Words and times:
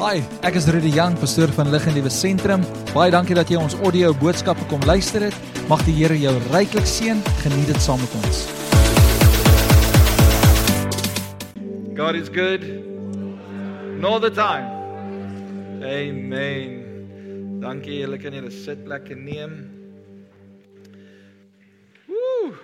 Hi, 0.00 0.22
ek 0.48 0.54
is 0.56 0.64
Rudy 0.72 0.88
Jang, 0.96 1.12
pastoor 1.20 1.50
van 1.52 1.68
Lig 1.68 1.84
en 1.84 1.92
Liewe 1.92 2.08
Sentrum. 2.08 2.62
Baie 2.94 3.10
dankie 3.12 3.34
dat 3.36 3.50
jy 3.52 3.58
ons 3.60 3.74
audio 3.84 4.14
boodskappe 4.16 4.64
kom 4.70 4.80
luister 4.88 5.26
het. 5.26 5.34
Mag 5.68 5.82
die 5.84 5.92
Here 5.92 6.14
jou 6.16 6.30
ryklik 6.54 6.86
seën. 6.88 7.18
Geniet 7.42 7.68
dit 7.68 7.82
saam 7.84 8.00
met 8.00 8.14
ons. 8.16 8.38
God 11.98 12.16
is 12.16 12.30
good. 12.32 12.64
All 14.00 14.16
the 14.24 14.30
time. 14.32 14.72
Amen. 15.84 17.60
Dankie, 17.60 17.98
julle 18.00 18.16
kan 18.22 18.32
julle 18.32 18.48
sitplekke 18.56 19.18
neem. 19.20 19.58
Woe. 22.08 22.54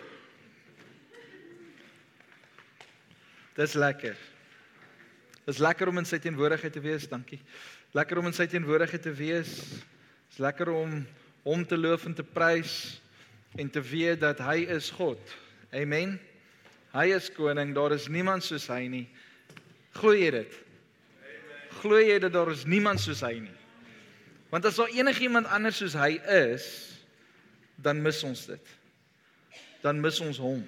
Dis 3.61 3.77
lekker. 3.77 4.17
Dis 5.47 5.61
lekker 5.63 5.87
om 5.87 6.01
in 6.01 6.09
sy 6.09 6.19
teenwoordigheid 6.19 6.75
te 6.75 6.83
wees, 6.83 7.07
dankie. 7.07 7.39
Lekker 7.95 8.19
om 8.19 8.27
in 8.27 8.35
sy 8.35 8.49
teenwoordigheid 8.51 9.05
te 9.05 9.13
wees. 9.15 9.53
Dis 10.27 10.41
lekker 10.43 10.73
om 10.75 10.97
hom 11.47 11.63
te 11.67 11.79
loof 11.79 12.09
en 12.09 12.17
te 12.19 12.25
prys 12.27 12.97
en 13.55 13.71
te 13.71 13.81
weet 13.81 14.19
dat 14.25 14.43
hy 14.43 14.65
is 14.75 14.91
God. 14.97 15.21
Amen. 15.71 16.17
Hy 16.97 17.07
is 17.15 17.29
koning, 17.31 17.71
daar 17.77 17.95
is 17.95 18.09
niemand 18.11 18.43
soos 18.43 18.67
hy 18.73 18.89
nie. 18.91 19.05
Glo 19.95 20.17
jy 20.17 20.33
dit? 20.35 20.57
Glo 21.79 22.01
jy 22.01 22.17
dat 22.25 22.35
daar 22.35 22.51
is 22.51 22.65
niemand 22.67 23.01
soos 23.05 23.23
hy 23.23 23.37
nie? 23.45 23.55
Want 24.51 24.67
as 24.67 24.79
daar 24.81 24.91
enigiemand 24.95 25.47
anders 25.53 25.79
soos 25.79 25.95
hy 25.99 26.17
is, 26.33 26.67
dan 27.79 28.03
mis 28.03 28.19
ons 28.27 28.47
dit. 28.51 28.75
Dan 29.85 30.03
mis 30.03 30.19
ons 30.25 30.41
hom. 30.43 30.65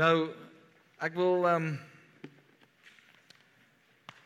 Nou 0.00 0.14
ek 1.04 1.14
wil 1.14 1.46
ehm 1.46 1.70
um, 1.70 1.78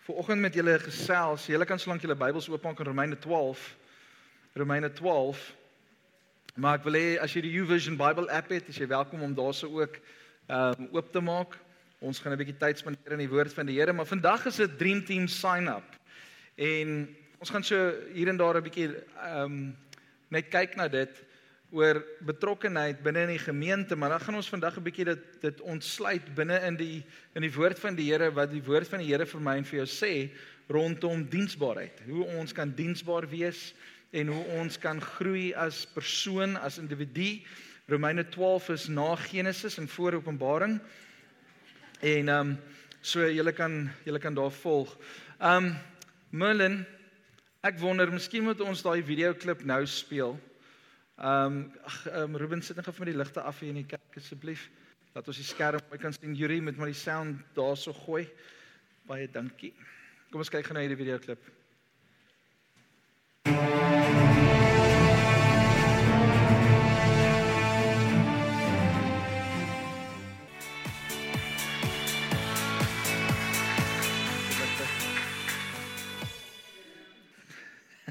vir 0.05 0.19
oggend 0.21 0.41
met 0.45 0.55
julle 0.55 0.77
gesels. 0.83 1.47
Julle 1.49 1.65
kan 1.65 1.81
solank 1.81 2.03
julle 2.05 2.17
Bybels 2.19 2.49
oopmaak 2.53 2.83
in 2.83 2.89
Romeine 2.91 3.17
12. 3.19 3.63
Romeine 4.53 4.91
12. 4.93 5.41
Maar 6.61 6.77
ek 6.79 6.85
wil 6.85 6.99
hê 6.99 7.07
as 7.25 7.33
jy 7.33 7.41
die 7.47 7.55
YouVersion 7.55 7.97
Bible 7.97 8.29
app 8.29 8.53
het, 8.53 8.69
is 8.69 8.77
jy 8.83 8.89
welkom 8.91 9.25
om 9.25 9.33
daarso 9.37 9.71
ook 9.73 9.97
ehm 9.97 10.85
um, 10.85 10.91
oop 10.93 11.09
te 11.13 11.23
maak. 11.25 11.57
Ons 12.05 12.21
gaan 12.21 12.35
'n 12.35 12.39
bietjie 12.43 12.59
tyd 12.61 12.79
spandeer 12.79 13.17
in 13.17 13.25
die 13.25 13.33
woord 13.33 13.53
van 13.57 13.67
die 13.67 13.79
Here, 13.79 13.93
maar 13.93 14.05
vandag 14.05 14.45
is 14.47 14.61
dit 14.61 14.79
Dream 14.79 15.05
Team 15.05 15.27
sign 15.27 15.69
up. 15.73 15.97
En 16.55 17.09
ons 17.41 17.51
gaan 17.51 17.65
so 17.65 17.95
hier 18.13 18.29
en 18.29 18.37
daar 18.37 18.61
'n 18.61 18.63
bietjie 18.63 18.93
ehm 18.93 19.41
um, 19.41 19.77
net 20.29 20.51
kyk 20.51 20.77
na 20.77 20.89
dit 20.89 21.24
oor 21.75 21.99
betrokkenheid 22.23 23.03
binne 23.03 23.25
in 23.27 23.33
die 23.35 23.43
gemeente, 23.43 23.97
maar 23.99 24.15
dan 24.15 24.23
gaan 24.23 24.39
ons 24.39 24.49
vandag 24.49 24.77
'n 24.79 24.87
bietjie 24.87 25.05
dit 25.05 25.23
dit 25.43 25.61
ontsluit 25.61 26.35
binne 26.35 26.59
in 26.67 26.77
die 26.77 27.05
in 27.35 27.43
die 27.43 27.53
woord 27.53 27.79
van 27.79 27.95
die 27.95 28.13
Here 28.13 28.31
wat 28.31 28.51
die 28.51 28.63
woord 28.63 28.89
van 28.89 29.03
die 29.03 29.11
Here 29.11 29.27
vir 29.27 29.41
my 29.41 29.57
en 29.57 29.65
vir 29.65 29.79
jou 29.83 29.87
sê 29.87 30.31
rondom 30.69 31.27
diensbaarheid. 31.29 32.01
Hoe 32.07 32.25
ons 32.39 32.53
kan 32.53 32.71
diensbaar 32.75 33.29
wees 33.29 33.75
en 34.13 34.31
hoe 34.31 34.45
ons 34.61 34.79
kan 34.79 35.01
groei 35.01 35.53
as 35.55 35.87
persoon, 35.87 36.57
as 36.57 36.79
individu. 36.79 37.43
Romeine 37.89 38.25
12 38.29 38.69
is 38.69 38.89
na 38.89 39.17
Genesis 39.17 39.79
en 39.79 39.89
voor 39.89 40.13
Openbaring. 40.13 40.81
En 42.01 42.29
ehm 42.29 42.49
um, 42.49 42.59
so 43.01 43.21
julle 43.31 43.53
kan 43.53 43.91
julle 44.05 44.19
kan 44.19 44.35
daar 44.35 44.53
volg. 44.53 44.97
Ehm 45.41 45.65
um, 45.65 45.77
Merlin, 46.31 46.87
ek 47.63 47.79
wonder, 47.79 48.11
miskien 48.13 48.43
moet 48.43 48.61
ons 48.61 48.83
daai 48.83 49.03
video 49.03 49.35
klip 49.35 49.65
nou 49.65 49.87
speel. 49.87 50.39
Ehm 51.17 51.47
um, 51.47 51.73
ag 51.85 52.07
um, 52.25 52.37
Ruben 52.37 52.63
sit 52.63 52.77
net 52.77 52.87
gou 52.89 52.93
vir 52.97 53.05
my 53.05 53.13
die 53.13 53.19
ligte 53.19 53.43
af 53.47 53.61
hier 53.63 53.71
in 53.71 53.79
die 53.79 53.87
kerk 53.87 54.17
asseblief. 54.19 54.67
Laat 55.15 55.29
ons 55.31 55.39
die 55.39 55.47
skerm 55.47 55.79
mooi 55.89 56.01
kan 56.03 56.13
sien. 56.13 56.35
Yuri 56.35 56.61
met 56.61 56.79
my 56.79 56.91
die 56.91 56.99
sound 56.99 57.45
daarso 57.55 57.95
gooi. 57.95 58.27
Baie 59.07 59.29
dankie. 59.31 59.71
Kom 60.33 60.43
ons 60.43 60.51
kyk 60.51 60.67
gou 60.67 60.75
na 60.75 60.83
hierdie 60.83 60.99
video 60.99 61.19
klip. 61.23 61.39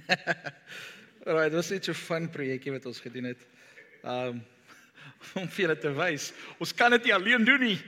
Alright, 1.23 1.51
dit 1.51 1.55
was 1.55 1.69
net 1.69 1.87
'n 1.87 1.93
fun 1.93 2.29
projekkie 2.29 2.71
wat 2.71 2.85
ons 2.85 2.99
gedoen 2.99 3.23
het. 3.23 3.39
Um 4.03 4.43
om 5.39 5.47
vir 5.47 5.61
julle 5.63 5.77
te 5.79 5.91
wys, 5.95 6.33
ons 6.59 6.73
kan 6.73 6.91
dit 6.91 7.03
nie 7.03 7.13
alleen 7.13 7.45
doen 7.45 7.59
nie. 7.59 7.79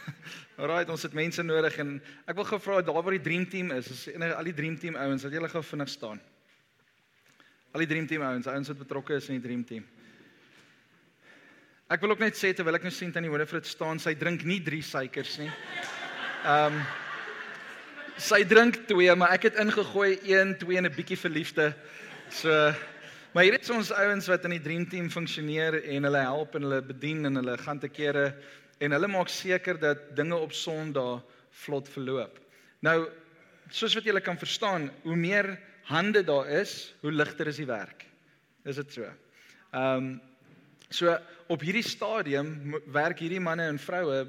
Alright, 0.60 0.90
ons 0.92 1.02
het 1.02 1.14
mense 1.16 1.42
nodig 1.42 1.78
en 1.80 2.02
ek 2.28 2.36
wil 2.36 2.44
gevra 2.44 2.82
daar 2.82 3.00
waar 3.00 3.16
die 3.16 3.24
dream 3.24 3.48
team 3.48 3.72
is, 3.72 3.88
is 3.88 4.06
enige 4.12 4.36
al 4.36 4.44
die 4.44 4.54
dream 4.54 4.76
team 4.78 4.96
ouens 4.96 5.24
dat 5.24 5.32
julle 5.32 5.48
gou 5.48 5.62
vinnig 5.62 5.88
staan. 5.88 6.20
Al 7.72 7.86
die 7.86 7.88
dream 7.88 8.06
team 8.06 8.22
ouens, 8.22 8.46
ouens 8.46 8.68
wat 8.68 8.78
betrokke 8.78 9.16
is 9.16 9.28
in 9.28 9.40
die 9.40 9.46
dream 9.48 9.64
team. 9.64 9.88
Ek 11.88 12.04
wil 12.04 12.12
ook 12.12 12.20
net 12.20 12.36
sê 12.36 12.52
terwyl 12.52 12.76
ek 12.76 12.84
nou 12.84 12.92
sien 12.92 13.12
tannie 13.12 13.32
Winifred 13.32 13.66
staan, 13.66 13.98
sy 13.98 14.12
drink 14.14 14.44
nie 14.44 14.60
3 14.60 14.82
suikers 14.82 15.38
nie. 15.40 15.50
Um 16.44 16.84
sy 18.20 18.44
drink 18.44 18.84
2, 18.92 19.16
maar 19.16 19.32
ek 19.32 19.48
het 19.48 19.56
ingegooi 19.58 20.18
1, 20.20 20.58
2 20.60 20.76
en 20.76 20.86
'n 20.86 20.94
bietjie 20.94 21.16
verliefde. 21.16 21.72
So 22.34 22.50
maar 23.34 23.44
hier 23.46 23.54
is 23.54 23.70
ons 23.70 23.92
ouens 23.94 24.26
wat 24.30 24.46
in 24.46 24.56
die 24.56 24.62
dream 24.62 24.84
team 24.90 25.06
funksioneer 25.10 25.76
en 25.94 26.06
hulle 26.06 26.22
help 26.22 26.56
en 26.58 26.64
hulle 26.66 26.80
bedien 26.82 27.28
en 27.28 27.38
hulle 27.38 27.54
gaan 27.62 27.78
te 27.82 27.90
kere 27.90 28.24
en 28.82 28.94
hulle 28.94 29.10
maak 29.10 29.30
seker 29.30 29.78
dat 29.78 30.02
dinge 30.18 30.34
op 30.42 30.54
Sondag 30.54 31.22
vlot 31.64 31.90
verloop. 31.94 32.40
Nou 32.82 32.96
soos 33.70 33.94
wat 33.94 34.10
julle 34.10 34.22
kan 34.22 34.38
verstaan, 34.38 34.88
hoe 35.04 35.16
meer 35.18 35.52
hande 35.86 36.24
daar 36.26 36.50
is, 36.58 36.94
hoe 37.06 37.14
ligter 37.14 37.52
is 37.52 37.62
die 37.62 37.70
werk. 37.70 38.02
Is 38.66 38.82
dit 38.82 38.98
so? 38.98 39.06
Ehm 39.70 40.10
um, 40.10 40.12
so 40.90 41.14
op 41.50 41.62
hierdie 41.62 41.86
stadium 41.86 42.78
werk 42.94 43.22
hierdie 43.22 43.42
manne 43.42 43.70
en 43.70 43.78
vroue 43.78 44.24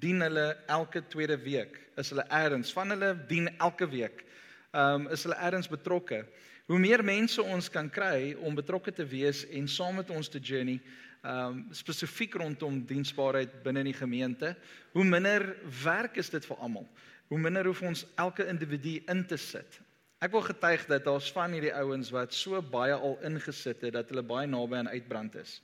dien 0.00 0.20
hulle 0.24 0.50
elke 0.68 1.04
tweede 1.12 1.36
week. 1.44 1.76
Is 2.00 2.12
hulle 2.12 2.24
eers 2.28 2.72
van 2.76 2.96
hulle 2.96 3.14
dien 3.28 3.52
elke 3.58 3.88
week. 3.88 4.24
Ehm 4.72 5.04
um, 5.04 5.10
is 5.12 5.28
hulle 5.28 5.36
eers 5.44 5.68
betrokke. 5.68 6.24
Hoe 6.70 6.78
meer 6.78 7.02
mense 7.02 7.42
ons 7.42 7.66
kan 7.66 7.88
kry 7.90 8.36
om 8.46 8.54
betrokke 8.54 8.92
te 8.94 9.02
wees 9.02 9.40
en 9.58 9.64
saam 9.66 9.96
met 9.98 10.10
ons 10.14 10.28
te 10.30 10.38
journey, 10.38 10.76
ehm 11.20 11.56
um, 11.56 11.56
spesifiek 11.74 12.36
rondom 12.38 12.76
diensbaarheid 12.86 13.56
binne 13.64 13.82
die 13.88 13.96
gemeente, 13.96 14.52
hoe 14.94 15.04
minder 15.04 15.48
werk 15.82 16.20
is 16.22 16.30
dit 16.30 16.46
vir 16.46 16.62
almal. 16.62 16.86
Hoe 17.26 17.40
minder 17.42 17.66
hoef 17.66 17.82
ons 17.82 18.04
elke 18.14 18.46
individu 18.46 19.00
in 19.10 19.24
te 19.26 19.36
sit. 19.36 19.80
Ek 20.22 20.30
wil 20.30 20.46
getuig 20.46 20.86
dat 20.86 21.04
daar's 21.10 21.32
van 21.34 21.58
hierdie 21.58 21.74
ouens 21.74 22.14
wat 22.14 22.38
so 22.38 22.62
baie 22.62 22.94
al 22.94 23.18
ingesit 23.26 23.82
het 23.88 23.98
dat 23.98 24.14
hulle 24.14 24.22
baie 24.22 24.46
naby 24.46 24.78
aan 24.78 24.94
uitbrand 24.94 25.42
is 25.42 25.58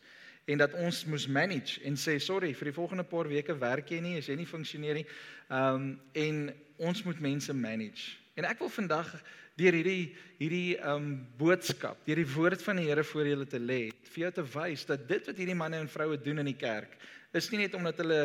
en 0.51 0.59
dat 0.59 0.75
ons 0.75 1.05
moes 1.11 1.31
manage 1.31 1.81
en 1.87 1.95
sê 1.99 2.19
sorry 2.23 2.53
vir 2.55 2.73
die 2.73 2.77
volgende 2.77 3.07
paar 3.07 3.31
weke 3.31 3.55
werk 3.63 3.95
jy 3.95 4.03
nie 4.03 4.19
as 4.19 4.27
jy 4.27 4.41
nie 4.43 4.51
funksioneer 4.51 5.05
nie. 5.05 5.09
Ehm 5.55 5.75
um, 5.75 5.91
en 6.27 6.47
ons 6.91 7.07
moet 7.07 7.27
mense 7.31 7.55
manage. 7.55 8.19
En 8.37 8.45
ek 8.45 8.59
wil 8.61 8.69
vandag 8.69 9.15
deur 9.57 9.73
hierdie 9.73 10.15
hierdie 10.37 10.77
um 10.85 11.15
boodskap, 11.39 12.03
deur 12.05 12.21
die 12.21 12.29
woord 12.29 12.61
van 12.63 12.77
die 12.77 12.91
Here 12.91 13.05
voor 13.09 13.29
julle 13.29 13.47
te 13.49 13.61
lê, 13.61 13.89
vir 14.13 14.27
jou 14.27 14.33
te 14.37 14.45
wys 14.53 14.85
dat 14.85 15.07
dit 15.09 15.31
wat 15.31 15.39
hierdie 15.41 15.57
manne 15.57 15.81
en 15.81 15.89
vroue 15.89 16.19
doen 16.21 16.43
in 16.43 16.51
die 16.51 16.59
kerk, 16.61 16.99
is 17.33 17.49
nie 17.53 17.63
net 17.63 17.75
omdat 17.75 18.03
hulle 18.05 18.21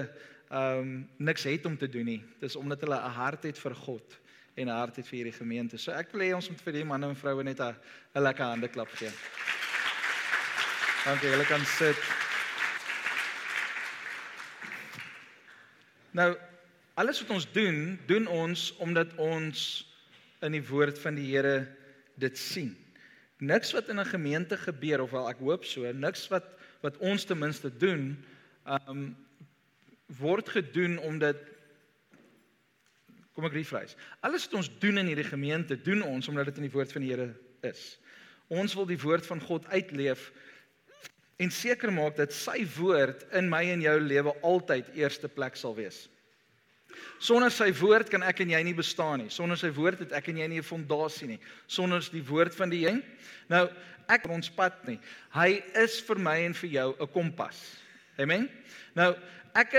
um 0.51 1.05
niks 1.23 1.47
het 1.47 1.65
om 1.65 1.77
te 1.79 1.87
doen 1.87 2.09
nie. 2.11 2.19
Dis 2.41 2.57
omdat 2.59 2.81
hulle 2.83 2.99
'n 2.99 3.15
hart 3.15 3.43
het 3.47 3.57
vir 3.57 3.75
God 3.75 4.17
en 4.57 4.67
'n 4.67 4.75
hart 4.75 4.95
het 4.95 5.07
vir 5.07 5.17
hierdie 5.17 5.39
gemeente. 5.39 5.77
So 5.77 5.91
ek 5.91 6.11
wil 6.11 6.21
hê 6.21 6.35
ons 6.35 6.49
moet 6.49 6.61
vir 6.61 6.73
die 6.73 6.83
manne 6.83 7.07
en 7.07 7.15
vroue 7.15 7.43
net 7.43 7.59
'n 7.59 7.75
'n 8.15 8.23
lekker 8.23 8.45
hande 8.45 8.67
klap 8.67 8.89
gee. 8.89 9.11
Dankie, 11.05 11.29
julle 11.29 11.45
kan 11.45 11.65
sit. 11.65 11.97
Nou, 16.11 16.35
alles 16.93 17.21
wat 17.21 17.29
ons 17.29 17.51
doen, 17.51 17.99
doen 18.05 18.27
ons 18.27 18.75
omdat 18.77 19.15
ons 19.15 19.90
in 20.41 20.55
die 20.57 20.65
woord 20.65 20.99
van 20.99 21.15
die 21.15 21.27
Here 21.29 21.67
dit 22.21 22.37
sien. 22.37 22.73
Niks 23.41 23.71
wat 23.73 23.89
in 23.89 23.99
'n 23.99 24.05
gemeente 24.05 24.57
gebeur 24.57 25.01
of 25.01 25.11
wel 25.11 25.29
ek 25.29 25.39
hoop 25.39 25.65
so, 25.65 25.91
niks 25.91 26.27
wat 26.27 26.45
wat 26.81 26.97
ons 26.97 27.23
ten 27.23 27.37
minste 27.37 27.69
doen, 27.77 28.17
um 28.65 29.15
word 30.19 30.49
gedoen 30.49 30.97
omdat 30.99 31.37
kom 33.33 33.45
ek 33.45 33.53
rephrase. 33.53 33.95
Alles 34.19 34.45
wat 34.45 34.53
ons 34.59 34.69
doen 34.79 34.97
in 34.97 35.07
hierdie 35.07 35.27
gemeente, 35.29 35.77
doen 35.81 36.01
ons 36.01 36.27
omdat 36.27 36.45
dit 36.45 36.57
in 36.57 36.67
die 36.67 36.73
woord 36.73 36.91
van 36.91 37.01
die 37.01 37.11
Here 37.13 37.33
is. 37.61 37.97
Ons 38.51 38.73
wil 38.75 38.85
die 38.85 38.99
woord 38.99 39.25
van 39.25 39.39
God 39.39 39.65
uitleef 39.71 40.31
en 41.41 41.49
seker 41.49 41.93
maak 41.93 42.17
dat 42.19 42.33
sy 42.33 42.65
woord 42.77 43.23
in 43.37 43.47
my 43.49 43.63
en 43.71 43.81
jou 43.81 43.99
lewe 43.99 44.33
altyd 44.45 44.91
eerste 44.99 45.29
plek 45.31 45.55
sal 45.55 45.75
wees. 45.75 46.09
Sonder 47.19 47.51
sy 47.51 47.71
woord 47.71 48.09
kan 48.09 48.23
ek 48.23 48.41
en 48.41 48.49
jy 48.49 48.63
nie 48.63 48.73
bestaan 48.73 49.19
nie. 49.19 49.29
Sonder 49.29 49.57
sy 49.57 49.69
woord 49.75 49.99
het 49.99 50.11
ek 50.11 50.29
en 50.29 50.37
jy 50.37 50.47
nie 50.47 50.59
'n 50.59 50.63
fondasie 50.63 51.27
nie. 51.27 51.39
Sonder 51.67 52.01
die 52.11 52.23
woord 52.23 52.55
van 52.55 52.69
die 52.69 52.85
Here. 52.85 53.01
Nou, 53.49 53.69
ek 54.09 54.27
ons 54.27 54.49
pad 54.49 54.87
nie. 54.87 54.99
Hy 55.33 55.63
is 55.75 55.99
vir 56.01 56.19
my 56.19 56.37
en 56.45 56.53
vir 56.53 56.69
jou 56.69 56.95
'n 56.99 57.07
kompas. 57.07 57.77
Amen. 58.17 58.49
Nou, 58.95 59.15
ek 59.55 59.73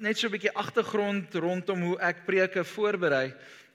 net 0.00 0.16
so 0.16 0.28
'n 0.28 0.32
bietjie 0.32 0.54
agtergrond 0.54 1.34
rondom 1.34 1.82
hoe 1.82 1.98
ek 2.00 2.26
preke 2.26 2.64
voorberei 2.64 3.32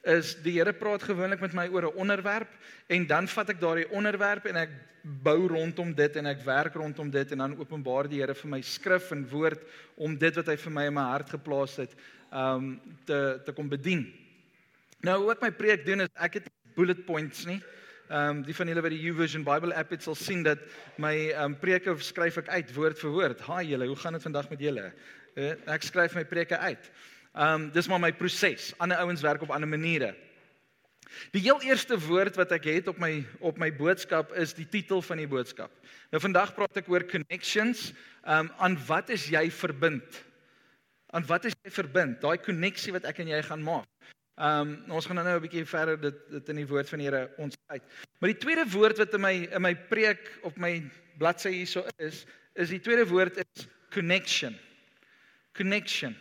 is 0.08 0.36
die 0.44 0.56
Here 0.58 0.74
praat 0.74 1.04
gewoonlik 1.04 1.42
met 1.42 1.54
my 1.54 1.68
oor 1.68 1.88
'n 1.88 2.00
onderwerp 2.00 2.50
en 2.88 3.08
dan 3.08 3.28
vat 3.28 3.50
ek 3.50 3.60
daardie 3.60 3.92
onderwerp 3.92 4.46
en 4.46 4.56
ek 4.56 4.70
bou 5.04 5.48
rondom 5.48 5.94
dit 5.94 6.16
en 6.16 6.26
ek 6.26 6.44
werk 6.44 6.76
rondom 6.76 7.10
dit 7.10 7.32
en 7.32 7.38
dan 7.38 7.58
openbaar 7.60 8.08
die 8.08 8.20
Here 8.22 8.34
vir 8.34 8.50
my 8.50 8.62
skrif 8.62 9.12
en 9.12 9.28
woord 9.28 9.60
om 9.96 10.18
dit 10.18 10.36
wat 10.36 10.48
hy 10.48 10.56
vir 10.56 10.72
my 10.72 10.86
in 10.86 10.94
my 10.94 11.04
hart 11.12 11.30
geplaas 11.30 11.78
het 11.78 11.96
um 12.32 12.78
te 13.06 13.40
te 13.46 13.54
kom 13.56 13.70
bedien. 13.70 14.08
Nou 15.06 15.26
wat 15.26 15.42
my 15.42 15.52
preek 15.52 15.86
doen 15.86 16.02
is 16.06 16.14
ek 16.16 16.40
het 16.42 16.48
bullet 16.76 17.06
points 17.06 17.46
nie. 17.46 17.60
Ehm 18.08 18.38
um, 18.38 18.44
die 18.48 18.56
van 18.56 18.70
julle 18.72 18.82
wat 18.86 18.94
die 18.94 19.02
YouVersion 19.04 19.44
Bible 19.44 19.76
app 19.76 19.90
het 19.92 20.04
sal 20.06 20.16
sien 20.16 20.44
dat 20.46 20.62
my 20.96 21.14
ehm 21.34 21.52
um, 21.52 21.56
preke 21.60 21.92
skryf 22.00 22.38
ek 22.40 22.50
uit 22.50 22.70
woord 22.76 23.00
vir 23.02 23.12
woord. 23.12 23.42
Haai 23.44 23.66
julle, 23.68 23.90
hoe 23.90 24.00
gaan 24.00 24.16
dit 24.16 24.24
vandag 24.24 24.48
met 24.50 24.64
julle? 24.64 24.86
Uh, 25.36 25.52
ek 25.76 25.84
skryf 25.84 26.16
my 26.16 26.24
preke 26.26 26.58
uit. 26.58 26.88
Ehm 27.36 27.68
um, 27.68 27.68
dis 27.76 27.90
maar 27.92 28.00
my 28.00 28.14
proses. 28.16 28.72
Ander 28.80 29.04
ouens 29.04 29.22
werk 29.22 29.44
op 29.44 29.52
ander 29.52 29.68
maniere. 29.68 30.14
Die 31.36 31.42
heel 31.42 31.60
eerste 31.68 31.98
woord 32.00 32.40
wat 32.40 32.52
ek 32.56 32.70
het 32.72 32.88
op 32.88 32.98
my 33.04 33.26
op 33.40 33.60
my 33.60 33.70
boodskap 33.76 34.32
is 34.40 34.56
die 34.56 34.68
titel 34.72 35.02
van 35.02 35.20
die 35.20 35.28
boodskap. 35.28 35.72
Nou 36.12 36.24
vandag 36.24 36.56
praat 36.56 36.80
ek 36.80 36.88
oor 36.88 37.04
connections. 37.12 37.92
Ehm 38.24 38.48
um, 38.48 38.54
aan 38.58 38.80
wat 38.88 39.12
is 39.12 39.28
jy 39.28 39.50
verbind? 39.52 40.24
Aan 41.16 41.26
wat 41.26 41.46
is 41.46 41.56
jy 41.64 41.72
verbind? 41.72 42.20
Daai 42.22 42.38
koneksie 42.44 42.94
wat 42.96 43.08
ek 43.08 43.22
en 43.24 43.32
jy 43.32 43.42
gaan 43.48 43.64
maak. 43.64 43.88
Ehm 44.38 44.74
um, 44.88 44.98
ons 45.00 45.06
gaan 45.10 45.18
nou 45.18 45.38
'n 45.38 45.42
bietjie 45.42 45.66
verder 45.66 45.98
dit 46.02 46.18
dit 46.30 46.50
in 46.50 46.56
die 46.62 46.68
woord 46.68 46.90
van 46.90 47.00
die 47.00 47.08
Here 47.08 47.32
ons 47.38 47.56
uit. 47.74 47.84
Maar 48.20 48.34
die 48.34 48.42
tweede 48.44 48.66
woord 48.70 48.98
wat 48.98 49.14
in 49.14 49.22
my 49.22 49.34
in 49.50 49.62
my 49.62 49.74
preek 49.76 50.30
op 50.44 50.58
my 50.58 50.84
bladsy 51.18 51.52
hierso 51.52 51.86
is, 51.98 52.26
is 52.54 52.70
die 52.70 52.80
tweede 52.80 53.08
woord 53.08 53.38
is 53.38 53.68
connection. 53.90 54.58
Connection. 55.54 56.16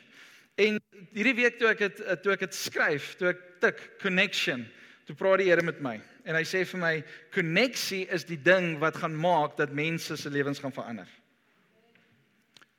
En 0.54 0.80
hierdie 1.12 1.34
week 1.34 1.58
toe 1.58 1.68
ek 1.68 1.78
dit 1.78 2.22
toe 2.22 2.32
ek 2.32 2.46
dit 2.46 2.54
skryf, 2.54 3.14
toe 3.16 3.28
ek 3.34 3.42
tik 3.60 3.82
connection, 4.00 4.64
toe 5.04 5.16
praat 5.16 5.38
die 5.38 5.50
Here 5.50 5.62
met 5.62 5.80
my 5.80 6.00
en 6.26 6.34
hy 6.34 6.42
sê 6.42 6.64
vir 6.66 6.80
my 6.80 6.94
koneksie 7.34 8.04
is 8.12 8.24
die 8.26 8.38
ding 8.42 8.78
wat 8.82 8.98
gaan 8.98 9.14
maak 9.14 9.54
dat 9.60 9.74
mense 9.76 10.16
se 10.18 10.30
lewens 10.30 10.58
gaan 10.58 10.74
verander. 10.74 11.08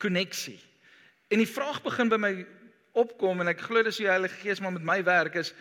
Koneksie. 0.04 0.57
En 1.27 1.41
die 1.41 1.50
vraag 1.50 1.81
begin 1.83 2.12
by 2.12 2.19
my 2.21 2.33
opkom 2.97 3.44
en 3.44 3.51
ek 3.51 3.65
glo 3.68 3.83
dis 3.85 4.00
die 4.01 4.09
Heilige 4.09 4.39
Gees 4.41 4.62
maar 4.63 4.75
met 4.75 4.85
my 4.88 5.01
werk 5.06 5.35
is 5.39 5.53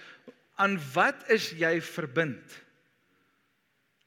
aan 0.57 0.79
wat 0.95 1.27
is 1.33 1.51
jy 1.59 1.75
verbind? 1.85 2.55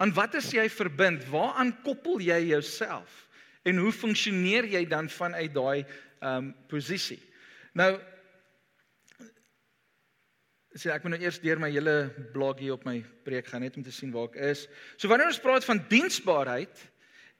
Aan 0.01 0.13
wat 0.15 0.37
is 0.39 0.47
jy 0.55 0.65
verbind? 0.71 1.25
Waaraan 1.29 1.75
koppel 1.83 2.23
jy 2.23 2.39
jouself? 2.49 3.27
En 3.67 3.77
hoe 3.77 3.91
funksioneer 3.93 4.65
jy 4.71 4.85
dan 4.89 5.11
vanuit 5.11 5.53
daai 5.53 5.83
ehm 5.83 6.29
um, 6.29 6.47
posisie? 6.71 7.19
Nou 7.77 7.93
sê 10.79 10.91
ek 10.93 11.03
moet 11.03 11.15
nou 11.17 11.21
eers 11.23 11.39
deur 11.43 11.59
my 11.59 11.69
hele 11.73 11.95
blog 12.33 12.59
hier 12.61 12.75
op 12.77 12.85
my 12.87 12.99
preek 13.25 13.49
gaan 13.51 13.63
net 13.65 13.75
om 13.77 13.83
te 13.83 13.93
sien 13.93 14.11
waar 14.13 14.29
ek 14.29 14.37
is. 14.51 14.65
So 14.97 15.11
wanneer 15.11 15.31
ons 15.31 15.41
praat 15.43 15.65
van 15.67 15.81
diensbaarheid, 15.91 16.83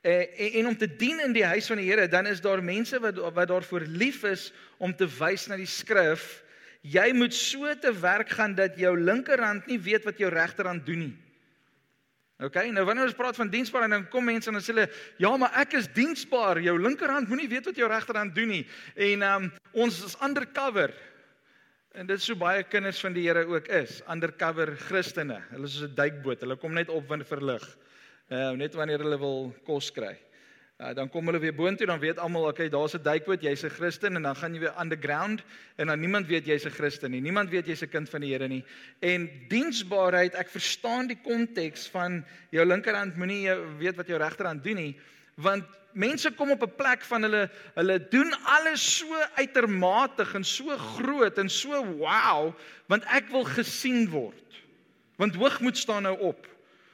Eh, 0.01 0.56
en 0.56 0.68
om 0.68 0.78
te 0.78 0.88
dien 0.96 1.19
in 1.19 1.34
die 1.36 1.44
huis 1.44 1.68
van 1.68 1.78
die 1.81 1.90
Here, 1.90 2.07
dan 2.07 2.28
is 2.28 2.40
daar 2.42 2.63
mense 2.63 3.00
wat 3.04 3.18
wat 3.19 3.48
daarvoor 3.48 3.84
lief 4.00 4.24
is 4.24 4.54
om 4.78 4.96
te 4.96 5.07
wys 5.19 5.48
na 5.51 5.57
die 5.60 5.68
skrif. 5.68 6.40
Jy 6.88 7.12
moet 7.12 7.36
so 7.36 7.68
te 7.75 7.92
werk 8.00 8.30
gaan 8.31 8.56
dat 8.56 8.78
jou 8.80 8.94
linkerhand 8.96 9.68
nie 9.68 9.80
weet 9.80 10.07
wat 10.07 10.18
jou 10.18 10.30
regterhand 10.31 10.86
doen 10.88 11.04
nie. 11.04 11.18
OK, 12.40 12.56
nou 12.72 12.86
wanneer 12.88 13.10
ons 13.10 13.18
praat 13.18 13.36
van 13.36 13.51
diensbaar 13.51 13.90
en 13.90 13.98
dan 13.98 14.06
kom 14.07 14.24
mense 14.24 14.48
en 14.48 14.56
dan 14.56 14.63
sê 14.63 14.72
hulle, 14.72 14.88
"Ja, 15.18 15.36
maar 15.38 15.51
ek 15.60 15.74
is 15.74 15.92
diensbaar. 15.92 16.62
Jou 16.62 16.80
linkerhand 16.80 17.28
moenie 17.28 17.50
weet 17.50 17.66
wat 17.66 17.75
jou 17.75 17.90
regterhand 17.90 18.36
doen 18.36 18.48
nie." 18.48 18.68
En 18.96 19.22
um 19.22 19.51
ons 19.74 20.06
is 20.06 20.16
undercover. 20.24 20.94
En 21.92 22.06
dit 22.06 22.18
is 22.18 22.25
so 22.25 22.36
baie 22.36 22.63
kinders 22.63 23.00
van 23.00 23.13
die 23.13 23.28
Here 23.28 23.46
ook 23.46 23.68
is, 23.68 24.01
undercover 24.07 24.78
Christene. 24.78 25.42
Hulle 25.50 25.66
is 25.66 25.74
soos 25.74 25.90
'n 25.90 25.96
duikboot. 25.96 26.40
Hulle 26.40 26.56
kom 26.56 26.74
net 26.74 26.90
op 26.90 27.07
wanneer 27.07 27.28
verlig. 27.28 27.78
Uh 28.29 28.51
net 28.53 28.75
wanneer 28.77 29.01
hulle 29.01 29.17
wil 29.17 29.47
kos 29.65 29.89
kry. 29.91 30.13
Uh 30.77 30.93
dan 30.93 31.09
kom 31.09 31.25
hulle 31.25 31.39
weer 31.41 31.55
boontoe, 31.55 31.87
dan 31.89 31.99
weet 31.99 32.19
almal, 32.21 32.45
okay, 32.47 32.69
daar's 32.69 32.93
'n 32.93 33.01
duikboot, 33.01 33.41
jy's 33.41 33.63
'n 33.65 33.69
Christen 33.69 34.15
en 34.15 34.21
dan 34.21 34.35
gaan 34.35 34.53
jy 34.53 34.59
weer 34.59 34.75
underground 34.79 35.41
en 35.77 35.87
dan 35.87 35.99
niemand 35.99 36.27
weet 36.27 36.45
jy's 36.45 36.65
'n 36.65 36.71
Christen 36.71 37.11
nie. 37.11 37.21
Niemand 37.21 37.49
weet 37.49 37.65
jy's 37.65 37.81
'n 37.81 37.89
kind 37.89 38.09
van 38.09 38.21
die 38.21 38.31
Here 38.31 38.47
nie. 38.47 38.63
En 38.99 39.29
diensbaarheid, 39.47 40.35
ek 40.35 40.49
verstaan 40.49 41.07
die 41.07 41.19
konteks 41.23 41.87
van 41.87 42.25
jou 42.51 42.65
linkerhand 42.65 43.17
moenie 43.17 43.41
jy 43.41 43.57
weet 43.79 43.95
wat 43.95 44.07
jou 44.07 44.19
regterhand 44.19 44.63
doen 44.63 44.75
nie, 44.75 44.95
want 45.35 45.65
mense 45.93 46.31
kom 46.31 46.51
op 46.51 46.63
'n 46.63 46.75
plek 46.75 47.01
van 47.01 47.21
hulle 47.23 47.49
hulle 47.75 48.07
doen 48.09 48.33
alles 48.45 48.97
so 48.97 49.15
uitermatig 49.35 50.35
en 50.35 50.43
so 50.43 50.77
groot 50.77 51.37
en 51.37 51.49
so 51.49 51.83
wow, 51.97 52.53
want 52.87 53.03
ek 53.05 53.29
wil 53.29 53.43
gesien 53.43 54.09
word. 54.09 54.45
Want 55.17 55.35
hoogmoed 55.35 55.77
staan 55.77 56.03
nou 56.03 56.17
op. 56.19 56.47